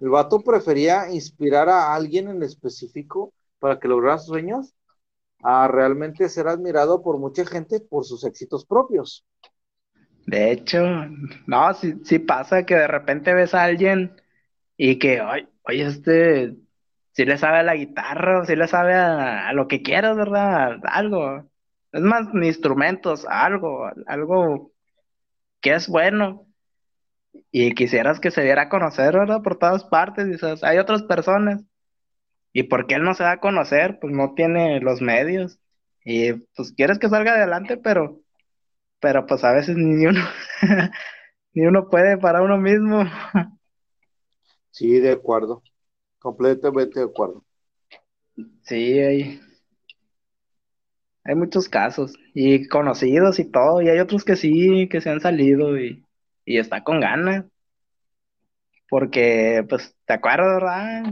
[0.00, 4.74] El vato prefería inspirar a alguien en específico para que lograra sus sueños
[5.42, 9.24] a realmente ser admirado por mucha gente por sus éxitos propios.
[10.26, 10.82] De hecho,
[11.46, 14.16] no, sí, sí pasa que de repente ves a alguien
[14.84, 15.46] y que, oye,
[15.86, 16.56] este,
[17.12, 20.80] si le sabe a la guitarra, si le sabe a, lo que quieras, ¿verdad?
[20.84, 21.48] Algo.
[21.92, 24.72] Es más, ni instrumentos, algo, algo
[25.60, 26.48] que es bueno.
[27.52, 29.42] Y quisieras que se diera a conocer, ¿verdad?
[29.42, 30.26] Por todas partes.
[30.26, 31.62] Dices, hay otras personas
[32.52, 33.98] ¿Y por qué él no se da a conocer?
[34.00, 35.60] Pues no tiene los medios.
[36.04, 38.20] Y pues quieres que salga adelante, pero,
[39.00, 40.20] pero pues a veces ni uno,
[41.54, 43.04] ni uno puede para uno mismo.
[44.72, 45.62] Sí, de acuerdo.
[46.20, 47.44] Completamente de acuerdo.
[48.62, 49.40] Sí, hay,
[51.24, 52.14] hay muchos casos.
[52.34, 53.82] Y conocidos y todo.
[53.82, 56.04] Y hay otros que sí, que se han salido y,
[56.44, 57.44] y está con ganas.
[58.88, 61.04] Porque, pues, ¿te acuerdas, verdad?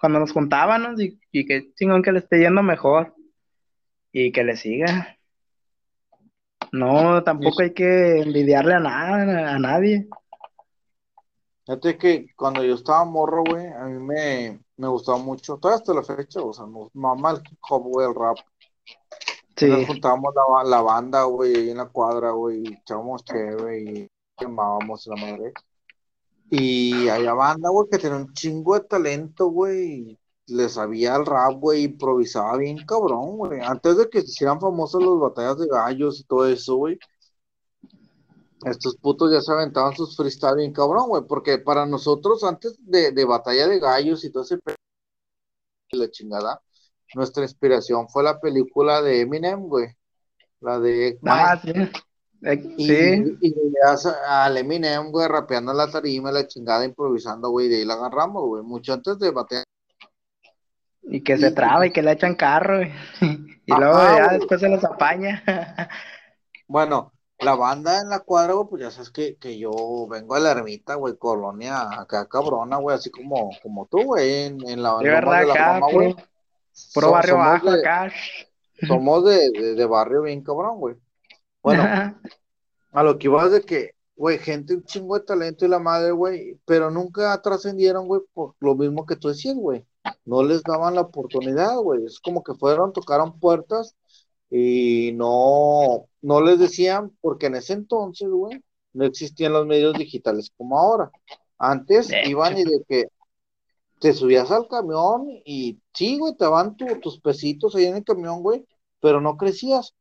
[0.00, 3.14] cuando nos juntábamos y, y que chingón que le esté yendo mejor
[4.12, 5.18] y que le siga.
[6.72, 10.08] No, tampoco hay que envidiarle a nada, a nadie.
[11.68, 15.92] Fíjate que cuando yo estaba morro, güey, a mí me, me gustaba mucho, todavía hasta
[15.92, 18.38] la fecha, o sea, nos mamá el hip hop, güey, el rap.
[19.54, 19.66] Sí.
[19.66, 25.06] Nos juntábamos la, la banda, güey, ahí en la cuadra, güey, echábamos chévere y llamábamos
[25.08, 25.52] la madre.
[26.48, 30.18] Y había banda, güey, que tenía un chingo de talento, güey.
[30.46, 33.60] Le sabía el rap, güey, improvisaba bien cabrón, güey.
[33.60, 36.98] Antes de que se hicieran famosos los batallas de gallos y todo eso, güey.
[38.64, 41.22] Estos putos ya se aventaban sus freestyle bien cabrón, güey.
[41.26, 44.58] Porque para nosotros, antes de, de batalla de gallos y todo ese
[45.92, 46.60] la chingada,
[47.14, 49.88] nuestra inspiración fue la película de Eminem, güey.
[50.60, 51.72] La de ah, sí.
[52.76, 53.38] Y, sí.
[53.40, 53.54] y,
[54.26, 58.62] al Eminem, güey, rapeando la tarima, la chingada, improvisando, güey, de ahí la agarramos, güey,
[58.62, 59.64] mucho antes de batear.
[61.02, 62.92] Y que se traba y que le echan carro, güey.
[63.66, 65.42] y luego ya después se los apaña.
[66.68, 69.70] bueno, la banda en la cuadra, güey, pues ya sabes que, que yo
[70.08, 74.68] vengo a la ermita, güey, colonia acá cabrona, güey, así como, como tú, güey, en,
[74.68, 76.16] en la, De verdad, de la acá, Fama, güey.
[76.94, 78.12] puro, barrio somos bajo de- acá.
[78.86, 80.96] Somos de, de, de barrio bien cabrón, güey.
[81.62, 81.82] Bueno,
[82.92, 85.78] a lo que iba es de que, güey, gente un chingo de talento y la
[85.78, 89.84] madre, güey, pero nunca trascendieron, güey, por lo mismo que tú decías, güey.
[90.24, 92.04] No les daban la oportunidad, güey.
[92.04, 93.94] Es como que fueron, tocaron puertas
[94.50, 98.62] y no, no les decían, porque en ese entonces, güey,
[98.92, 101.10] no existían los medios digitales como ahora.
[101.58, 103.08] Antes De iban y de que
[104.00, 108.04] te subías al camión y sí, güey, te daban tu- tus pesitos ahí en el
[108.04, 108.64] camión, güey,
[109.00, 109.94] pero no crecías.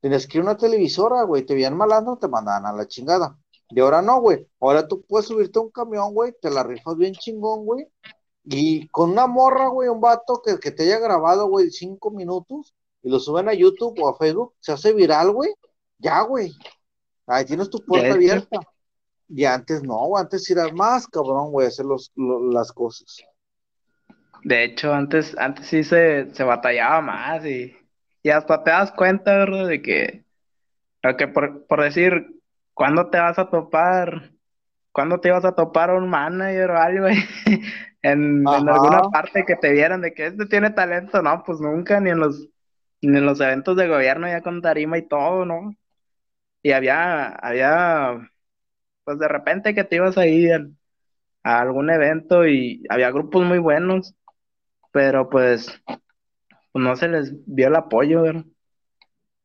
[0.00, 3.38] Tenías que ir a una televisora, güey, te veían malando, te mandaban a la chingada.
[3.68, 4.46] Y ahora no, güey.
[4.60, 7.86] Ahora tú puedes subirte a un camión, güey, te la rifas bien chingón, güey.
[8.44, 12.74] Y con una morra, güey, un vato que, que te haya grabado, güey, cinco minutos
[13.02, 15.50] y lo suben a YouTube o a Facebook, se hace viral, güey.
[15.98, 16.52] Ya, güey.
[17.26, 18.60] Ahí tienes tu puerta abierta.
[19.28, 23.18] Y antes no, güey, antes era más cabrón, güey, hacer los, lo- las cosas.
[24.42, 27.76] De hecho, antes, antes sí se, se batallaba más y,
[28.22, 29.68] y hasta te das cuenta, ¿verdad?
[29.68, 30.24] De que,
[31.18, 32.26] que por, por decir,
[32.74, 34.32] ¿cuándo te vas a topar?
[34.92, 37.06] ¿Cuándo te ibas a topar a un manager o algo
[38.02, 41.22] en, en alguna parte que te vieran de que este tiene talento?
[41.22, 42.48] No, pues nunca, ni en los,
[43.02, 45.74] en los eventos de gobierno ya con tarima y todo, ¿no?
[46.62, 48.30] Y había, había,
[49.04, 50.48] pues de repente que te ibas ahí
[51.42, 54.14] a algún evento y había grupos muy buenos
[54.92, 55.68] pero pues,
[56.72, 58.44] pues no se les vio el apoyo, ¿verdad?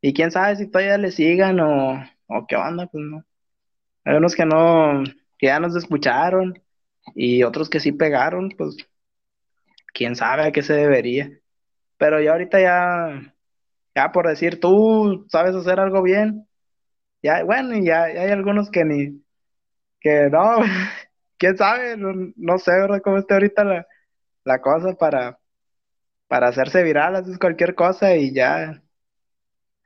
[0.01, 3.25] Y quién sabe si todavía le sigan o, o qué onda, pues no.
[4.05, 5.03] Hay unos que no,
[5.39, 6.61] que ya nos escucharon
[7.15, 8.77] y otros que sí pegaron, pues
[9.93, 11.31] quién sabe a qué se debería.
[11.97, 13.34] Pero ya ahorita ya,
[13.95, 16.47] ya por decir tú sabes hacer algo bien,
[17.23, 19.23] ya, bueno, y ya, ya hay algunos que ni,
[19.99, 20.57] que no,
[21.37, 23.01] quién sabe, no, no sé, ¿verdad?
[23.03, 23.87] Cómo está ahorita la,
[24.45, 25.39] la cosa para,
[26.27, 28.81] para hacerse viral, haces cualquier cosa y ya.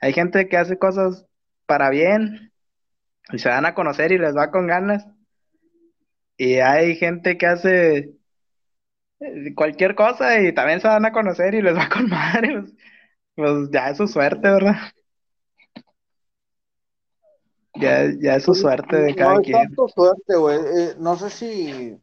[0.01, 1.25] Hay gente que hace cosas
[1.65, 2.51] para bien
[3.31, 5.05] y se dan a conocer y les va con ganas.
[6.37, 8.11] Y hay gente que hace
[9.19, 12.63] eh, cualquier cosa y también se dan a conocer y les va con madre.
[13.39, 14.75] Pues, pues ya es su suerte, ¿verdad?
[17.75, 19.57] Ya, ya es su suerte de cada no quien.
[19.67, 20.57] tanto suerte, güey.
[20.57, 21.97] Eh, no sé si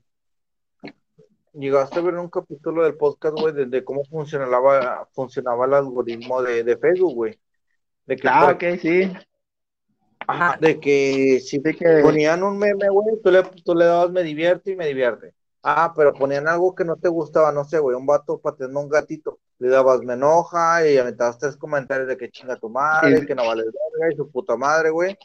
[1.52, 6.42] llegaste a ver un capítulo del podcast, güey, de, de cómo funcionaba, funcionaba el algoritmo
[6.42, 7.38] de, de Facebook, güey.
[8.06, 9.12] De que, Ah, ok, sí.
[10.26, 14.10] ajá, de que si Sí que ponían un meme, güey, tú le, tú le dabas
[14.10, 15.34] me divierte y me divierte.
[15.62, 18.88] Ah, pero ponían algo que no te gustaba, no sé, güey, un vato pateando un
[18.88, 19.40] gatito.
[19.58, 23.34] Le dabas me enoja y aventabas tres comentarios de que chinga tu madre, Y- que
[23.34, 25.16] no vale verga y su puta madre, güey.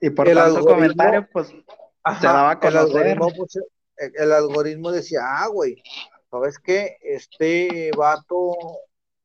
[0.00, 1.54] y por el tanto comentario, pues
[2.02, 3.56] Ajá, Se daba a el algoritmo, pues,
[3.96, 5.82] el, el algoritmo decía, ah, güey,
[6.30, 6.98] ¿sabes qué?
[7.02, 8.54] Este vato,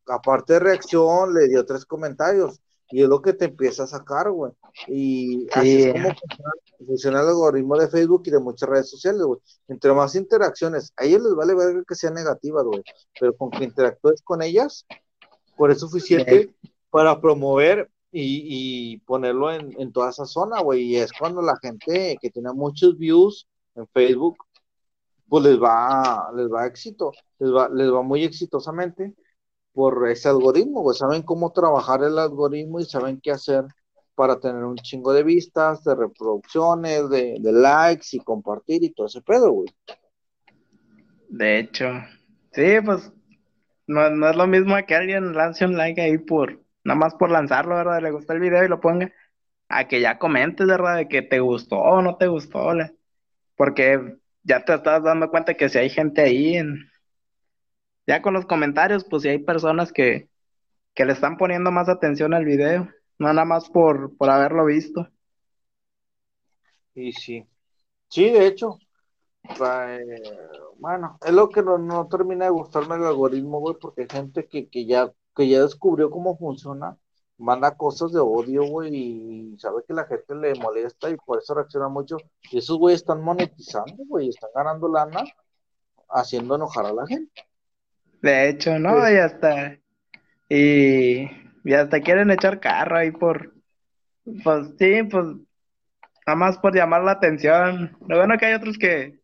[0.07, 2.59] aparte de reacción, le dio tres comentarios.
[2.91, 4.51] Y es lo que te empieza a sacar, güey.
[4.87, 5.83] Y así Sí.
[5.83, 6.51] es como funciona,
[6.85, 9.39] funciona el algoritmo de Facebook y de muchas redes sociales, güey.
[9.67, 12.83] Entre más interacciones, a ellos les vale ver que sean negativas, güey.
[13.19, 14.85] Pero con que interactúes con ellas,
[15.55, 16.53] por es suficiente
[16.89, 20.83] para promover y, y ponerlo en, en toda esa zona, güey.
[20.83, 24.37] Y es cuando la gente que tiene muchos views en Facebook,
[25.29, 29.13] pues les va, les va éxito, les va, les va muy exitosamente
[29.73, 30.97] por ese algoritmo, güey.
[30.97, 33.65] Saben cómo trabajar el algoritmo y saben qué hacer
[34.15, 39.21] para tener un chingo de vistas, de reproducciones, de, likes y compartir y todo ese
[39.21, 39.69] pedo, güey.
[41.29, 41.87] De hecho,
[42.51, 43.11] sí, pues
[43.87, 47.31] no, no es lo mismo que alguien lance un like ahí por, nada más por
[47.31, 48.01] lanzarlo, ¿verdad?
[48.01, 49.11] Le gustó el video y lo ponga,
[49.69, 50.97] a que ya comentes, ¿verdad?
[50.97, 52.73] De que te gustó o no te gustó,
[53.55, 56.90] porque ya te estás dando cuenta que si hay gente ahí, en,
[58.11, 60.29] ya con los comentarios, pues si hay personas que,
[60.93, 62.89] que le están poniendo más atención al video,
[63.19, 65.07] no nada más por, por haberlo visto.
[66.93, 67.47] Y sí,
[68.09, 68.77] sí, de hecho,
[69.65, 70.21] eh,
[70.77, 74.45] bueno, es lo que no, no termina de gustarme el algoritmo, güey, porque hay gente
[74.47, 76.97] que, que ya, que ya descubrió cómo funciona,
[77.37, 78.93] manda cosas de odio, güey,
[79.53, 82.17] y sabe que la gente le molesta y por eso reacciona mucho.
[82.51, 85.23] Y esos güeyes están monetizando, güey, están ganando lana
[86.09, 87.50] haciendo enojar a la gente.
[88.21, 89.77] De hecho, no, y hasta,
[90.49, 91.23] y,
[91.63, 93.53] y hasta quieren echar carro ahí por,
[94.43, 95.25] pues sí, pues,
[96.27, 97.97] nada más por llamar la atención.
[98.07, 99.19] Lo bueno que hay otros que,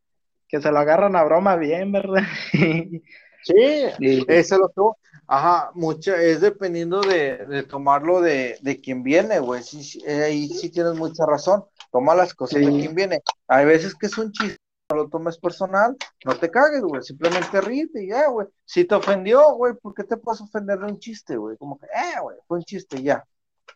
[0.48, 2.24] que se lo agarran a broma bien, ¿verdad?
[3.44, 3.54] Sí,
[4.00, 5.00] Y- eso es lo que
[5.30, 9.62] Ajá, mucha, es dependiendo de, de tomarlo de, de quien viene, güey.
[9.62, 11.66] Sí, sí, ahí sí tienes mucha razón.
[11.92, 12.80] Toma las cosas de Sí.
[12.80, 13.22] quien viene.
[13.50, 14.58] Hay veces que es un chiste,
[14.90, 15.96] no lo tomes personal,
[16.26, 17.02] no te cagues, güey.
[17.02, 18.48] Simplemente ríete y ya, güey.
[18.66, 21.58] Si te ofendió, güey, ¿por qué te puedes ofender de un chiste, güey?
[21.58, 23.24] Como que, eh, güey, fue un chiste, ya.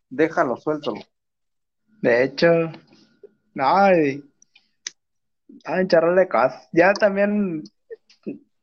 [0.09, 1.01] Déjalo, suéltalo.
[2.01, 2.47] De hecho,
[3.53, 4.23] no, y,
[5.65, 6.69] ah, echarle cosas.
[6.71, 7.63] Ya también,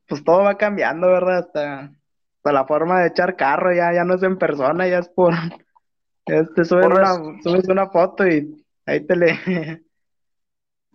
[0.08, 1.38] pues todo va cambiando, ¿verdad?
[1.40, 1.92] Hasta,
[2.36, 5.34] hasta la forma de echar carro ya, ya no es en persona, ya es por,
[6.26, 9.84] ya te subes Por una, subes una foto y ahí te le,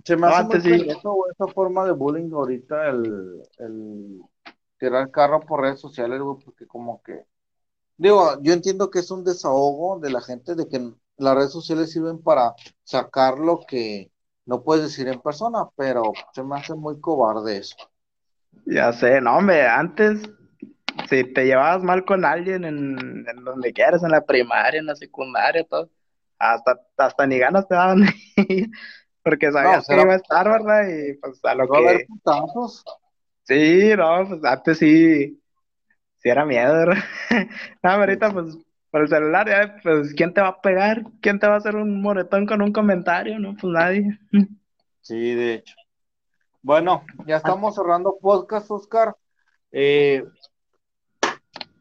[0.05, 0.69] Se me hace muy antes sí.
[0.69, 4.21] pendejo, güey, esa forma de bullying ahorita, el, el
[4.77, 7.25] tirar carro por redes sociales, güey, porque como que,
[7.97, 11.91] digo, yo entiendo que es un desahogo de la gente, de que las redes sociales
[11.91, 12.53] sirven para
[12.83, 14.11] sacar lo que
[14.45, 17.75] no puedes decir en persona, pero se me hace muy cobarde eso.
[18.65, 20.29] ya sé, no, hombre, antes,
[21.09, 24.95] si te llevabas mal con alguien en, en donde quieras, en la primaria, en la
[24.95, 25.89] secundaria, todo,
[26.39, 28.03] hasta, hasta ni ganas te daban
[29.23, 30.87] porque sabías que será- iba a estar, ¿verdad?
[30.89, 32.83] Y pues a lo haber que, putazos.
[33.43, 35.41] sí, no, pues antes sí,
[36.17, 37.03] sí era miedo, ¿verdad?
[37.83, 38.57] No, ahorita pues
[38.91, 41.03] por el celular, ya, pues ¿quién te va a pegar?
[41.21, 43.39] ¿Quién te va a hacer un moretón con un comentario?
[43.39, 44.19] No, pues nadie.
[45.01, 45.75] Sí, de hecho.
[46.61, 49.15] Bueno, ya estamos cerrando podcast, Oscar.
[49.71, 50.23] Eh,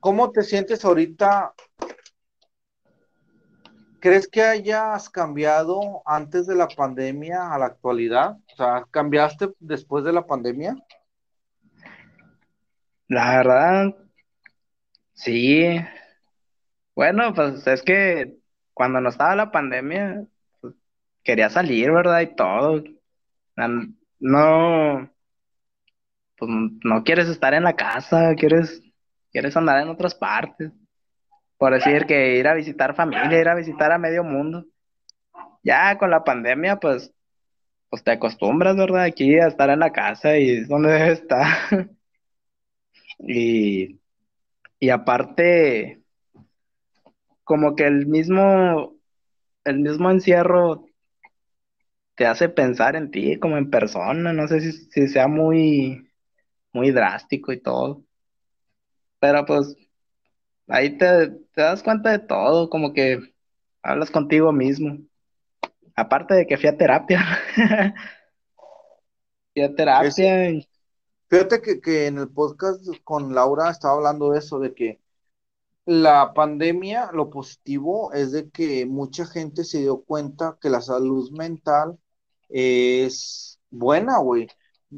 [0.01, 1.53] ¿cómo te sientes ahorita?
[4.03, 8.37] ¿Crees que hayas cambiado antes de la pandemia a la actualidad?
[8.53, 10.75] O sea, ¿cambiaste después de la pandemia?
[13.07, 13.95] La verdad,
[15.13, 15.79] sí.
[16.97, 18.39] Bueno, pues es que
[18.75, 20.25] cuando no estaba la pandemia,
[20.61, 20.75] pues,
[21.23, 22.23] quería salir, ¿verdad?
[22.23, 22.83] Y todo.
[24.19, 25.09] No,
[26.37, 26.51] pues
[26.83, 28.83] no quieres estar en la casa, quieres,
[29.31, 30.73] quieres andar en otras partes.
[31.63, 34.67] Por decir que ir a visitar familia, ir a visitar a medio mundo.
[35.63, 37.15] Ya con la pandemia, pues,
[37.89, 39.05] pues te acostumbras, ¿verdad?
[39.05, 41.47] Aquí a estar en la casa y es donde debes estar.
[43.21, 44.01] Y,
[44.81, 46.03] y aparte,
[47.45, 48.97] como que el mismo,
[49.63, 50.87] el mismo encierro
[52.17, 56.11] te hace pensar en ti como en persona, no sé si, si sea muy,
[56.73, 58.03] muy drástico y todo,
[59.21, 59.77] pero pues
[60.69, 63.21] ahí te, te das cuenta de todo, como que
[63.83, 64.99] hablas contigo mismo.
[65.95, 67.21] Aparte de que fui a terapia,
[69.53, 70.67] fui a terapia
[71.29, 75.01] Fíjate que, que en el podcast con Laura estaba hablando de eso, de que
[75.87, 81.31] la pandemia, lo positivo es de que mucha gente se dio cuenta que la salud
[81.33, 81.99] mental
[82.49, 84.49] es buena, güey.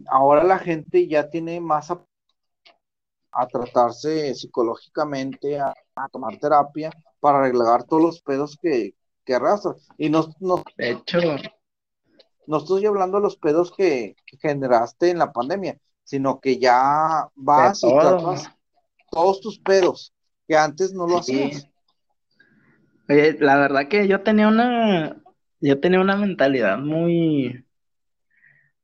[0.08, 1.90] Ahora la gente ya tiene más
[3.35, 6.90] a, tratarse psicológicamente, a, a tomar terapia
[7.20, 8.94] para arreglar todos los pedos que,
[9.24, 9.77] que arrastran.
[9.98, 11.19] Y no, no, de hecho,
[12.47, 17.28] no estoy hablando de los pedos que, que generaste en la pandemia, sino que ya
[17.35, 18.51] vas y tratas
[19.11, 20.12] todos tus pedos,
[20.47, 21.43] que antes no lo Sí.
[21.43, 21.69] hacías.
[23.09, 25.23] Oye, la verdad que yo tenía una,
[25.61, 27.65] yo tenía una mentalidad muy,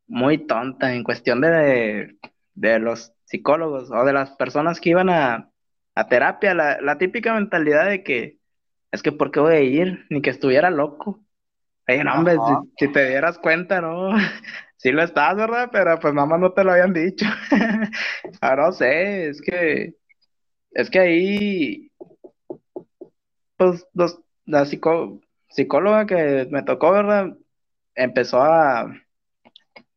[0.07, 2.19] muy tonta en cuestión de,
[2.55, 5.51] de los psicólogos o de las personas que iban a,
[5.95, 8.39] a terapia, la, la típica mentalidad de que
[8.93, 10.07] es que ¿por qué voy a ir?
[10.11, 11.21] Ni que estuviera loco.
[11.89, 14.11] Oye, no, hombre, si, si te dieras cuenta, ¿no?
[14.77, 15.69] Sí lo estás, ¿verdad?
[15.73, 17.27] Pero pues mamá no te lo habían dicho.
[18.41, 19.95] Ah, no sé, es que,
[20.73, 21.91] es que ahí,
[23.57, 25.21] pues los, la psico-
[25.51, 27.37] psicóloga que me tocó, ¿verdad?
[27.95, 28.93] Empezó a,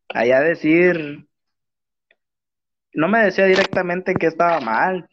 [0.10, 1.27] a decir,
[2.94, 5.10] no me decía directamente que estaba mal,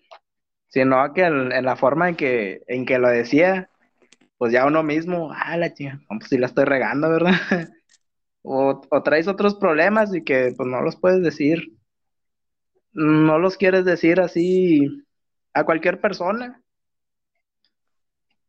[0.69, 3.71] sino que en, en la forma en que, en que lo decía,
[4.39, 7.33] pues ya uno mismo, ah, la chica, pues sí la estoy regando, ¿verdad?
[8.43, 11.75] O, o traes otros problemas y que pues no los puedes decir,
[12.93, 15.05] no los quieres decir así
[15.53, 16.63] a cualquier persona,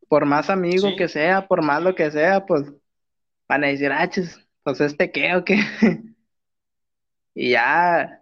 [0.07, 0.95] por más amigo Sí.
[0.95, 2.71] que sea, por más lo que sea, pues
[3.49, 5.57] van a decir, ah, chis, pues este qué o qué.
[7.35, 8.20] Y ya,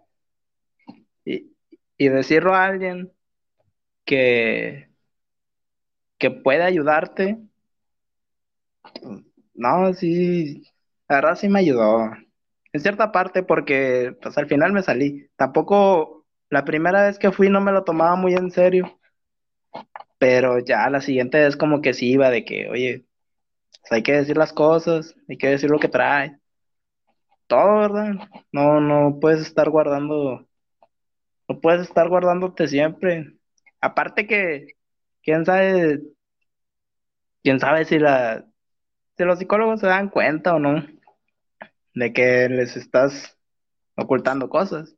[1.24, 1.56] y,
[1.98, 3.12] y decirlo a alguien
[4.04, 4.90] que,
[6.18, 7.38] que puede ayudarte,
[9.54, 10.62] no, sí,
[11.08, 12.10] la verdad sí me ayudó.
[12.72, 15.28] En cierta parte porque pues al final me salí.
[15.36, 18.98] Tampoco la primera vez que fui no me lo tomaba muy en serio,
[20.18, 23.06] pero ya la siguiente vez como que sí iba de que, oye,
[23.82, 26.38] pues hay que decir las cosas, hay que decir lo que trae.
[27.46, 28.14] Todo, ¿verdad?
[28.52, 30.46] No, no puedes estar guardando,
[31.50, 33.34] no puedes estar guardándote siempre.
[33.80, 34.76] Aparte que,
[35.20, 36.00] quién sabe,
[37.42, 40.86] quién sabe si los psicólogos se dan cuenta o no
[41.94, 43.36] de que les estás
[43.96, 44.94] ocultando cosas.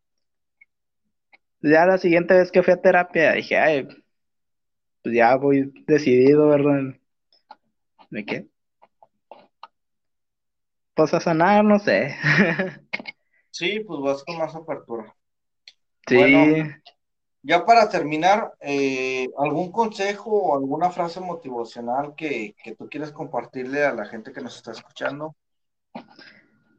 [1.63, 3.89] Ya la siguiente vez que fui a terapia dije, ay,
[5.03, 6.97] pues ya voy decidido, ¿verdad?
[8.11, 8.47] ¿De qué?
[10.93, 12.15] Pues a sanar, no sé.
[13.55, 15.15] Sí, pues vas con más apertura.
[16.07, 16.17] Sí.
[16.17, 16.69] Bueno.
[17.45, 23.85] Ya para terminar, eh, ¿algún consejo o alguna frase motivacional que, que tú quieras compartirle
[23.85, 25.35] a la gente que nos está escuchando?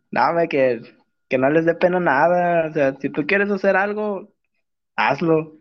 [0.10, 0.82] Nada, que,
[1.28, 2.68] que no les dé pena nada.
[2.70, 4.32] O sea, si tú quieres hacer algo,
[4.96, 5.58] hazlo.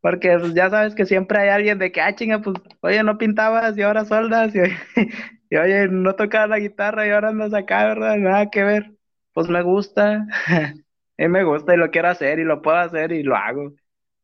[0.00, 3.18] Porque pues, ya sabes que siempre hay alguien de que, ah, chinga, pues, oye, no
[3.18, 4.60] pintabas y ahora soldas, y,
[5.50, 8.16] y oye, no tocaba la guitarra y ahora andas acá, ¿verdad?
[8.16, 8.92] Nada que ver.
[9.34, 10.26] Pues me gusta,
[11.20, 13.74] y me gusta y lo quiero hacer y lo puedo hacer y lo hago.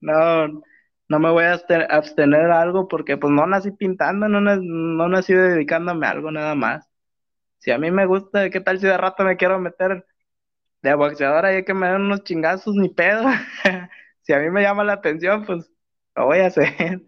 [0.00, 0.48] No,
[1.08, 1.60] no me voy a
[1.90, 6.54] abstener a algo porque pues no nací pintando, no, no nací dedicándome a algo nada
[6.54, 6.88] más.
[7.58, 10.06] Si a mí me gusta, ¿qué tal si de rato me quiero meter
[10.82, 13.24] de boxeadora y que me den unos chingazos ni pedo?
[14.22, 15.70] si a mí me llama la atención, pues
[16.16, 17.02] lo voy a hacer.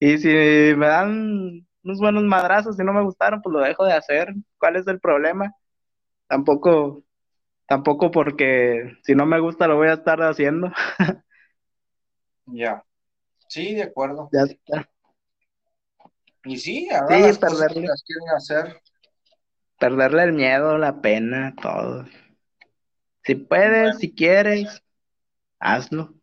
[0.00, 0.28] Y si
[0.76, 4.34] me dan unos buenos madrazos y no me gustaron, pues lo dejo de hacer.
[4.58, 5.54] ¿Cuál es el problema?
[6.28, 7.03] Tampoco,
[7.66, 10.72] tampoco porque si no me gusta lo voy a estar haciendo.
[12.46, 12.84] ya.
[13.48, 14.28] Sí, de acuerdo.
[14.32, 14.90] Ya está.
[16.44, 18.82] Y sí, ahora las cosas que las quieren hacer
[19.78, 22.06] perderle el miedo, la pena, todo.
[23.22, 24.82] Si puedes, si quieres,
[25.58, 26.14] hazlo.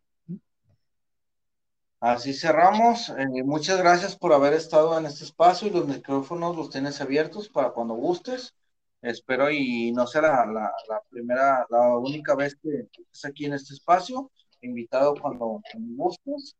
[2.00, 3.10] Así cerramos.
[3.10, 7.48] Eh, muchas gracias por haber estado en este espacio y los micrófonos los tienes abiertos
[7.48, 8.56] para cuando gustes.
[9.02, 10.72] Espero y no será la,
[11.10, 14.30] primera, la única vez que estés aquí en este espacio.
[14.60, 16.56] Invitado cuando, gustes.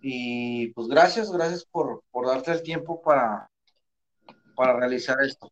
[0.00, 3.50] Y pues gracias, gracias por, por darte el tiempo para,
[4.54, 5.50] para realizar esto.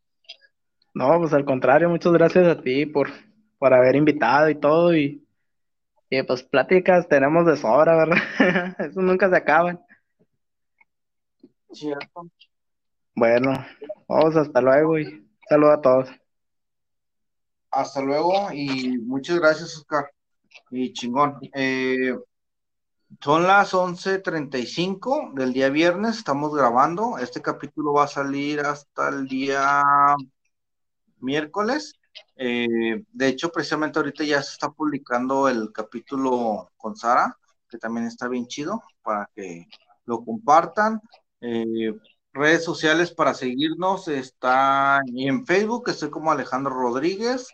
[0.94, 3.08] No, pues al contrario, muchas gracias a ti por,
[3.58, 4.94] por haber invitado y todo.
[4.94, 5.26] Y,
[6.10, 8.76] y pues pláticas tenemos de sobra, ¿verdad?
[8.78, 9.80] Eso nunca se acaban.
[11.72, 12.28] Cierto.
[13.16, 13.52] Bueno,
[14.08, 16.19] vamos hasta luego y saludo a todos.
[17.70, 20.10] Hasta luego y muchas gracias, Oscar.
[20.70, 21.38] Y chingón.
[21.54, 22.14] Eh,
[23.20, 27.18] son las 11:35 del día viernes, estamos grabando.
[27.18, 29.82] Este capítulo va a salir hasta el día
[31.20, 31.94] miércoles.
[32.36, 37.36] Eh, de hecho, precisamente ahorita ya se está publicando el capítulo con Sara,
[37.68, 39.66] que también está bien chido, para que
[40.06, 41.00] lo compartan.
[41.40, 41.94] Eh,
[42.32, 47.48] redes sociales para seguirnos está en Facebook, estoy como Alejandro Rodríguez,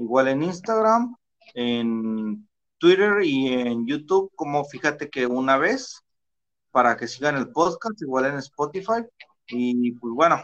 [0.00, 1.16] igual en Instagram,
[1.54, 2.48] en
[2.78, 6.02] Twitter y en YouTube, como fíjate que una vez,
[6.70, 9.04] para que sigan el podcast, igual en Spotify.
[9.48, 10.42] Y pues bueno,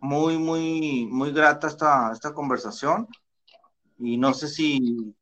[0.00, 3.08] muy, muy, muy grata esta, esta conversación.
[3.98, 5.14] Y no sé si,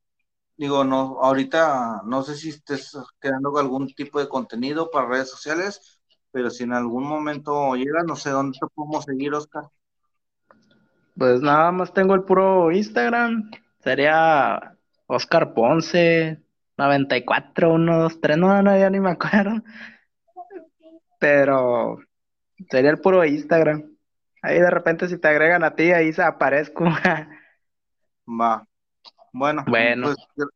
[0.57, 6.01] digo, no, ahorita no sé si estés creando algún tipo de contenido para redes sociales,
[6.33, 9.65] pero si en algún momento llega, no sé dónde te podemos seguir, Oscar.
[11.17, 13.51] Pues nada más tengo el puro Instagram,
[13.81, 14.77] sería
[15.07, 16.43] Oscar Ponce
[16.77, 19.63] 94, 123, no, no, ya ni me acuerdo.
[21.19, 21.99] Pero
[22.71, 23.97] sería el puro Instagram.
[24.43, 26.85] Ahí de repente si te agregan a ti, ahí se aparezco.
[28.29, 28.67] Va.
[29.33, 30.15] Bueno, bueno.
[30.35, 30.49] Pues,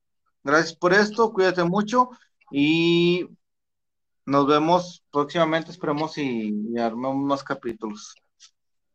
[0.45, 2.11] gracias por esto, cuídate mucho
[2.51, 3.29] y
[4.25, 8.15] nos vemos próximamente, esperemos y, armemos más capítulos.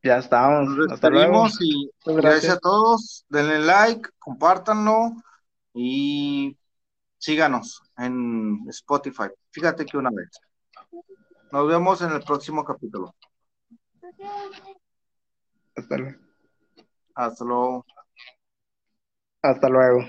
[0.03, 0.69] Ya estamos.
[0.91, 1.47] Hasta luego.
[1.61, 2.57] y gracias.
[2.57, 3.25] a todos.
[3.29, 5.13] Denle like, compártanlo
[5.73, 6.57] y
[7.17, 9.29] síganos en Spotify.
[9.51, 10.29] Fíjate que una vez.
[11.51, 13.15] Nos vemos en el próximo capítulo.
[15.75, 16.19] Hasta luego.
[17.15, 17.85] Hasta luego.
[19.41, 20.05] Hasta luego.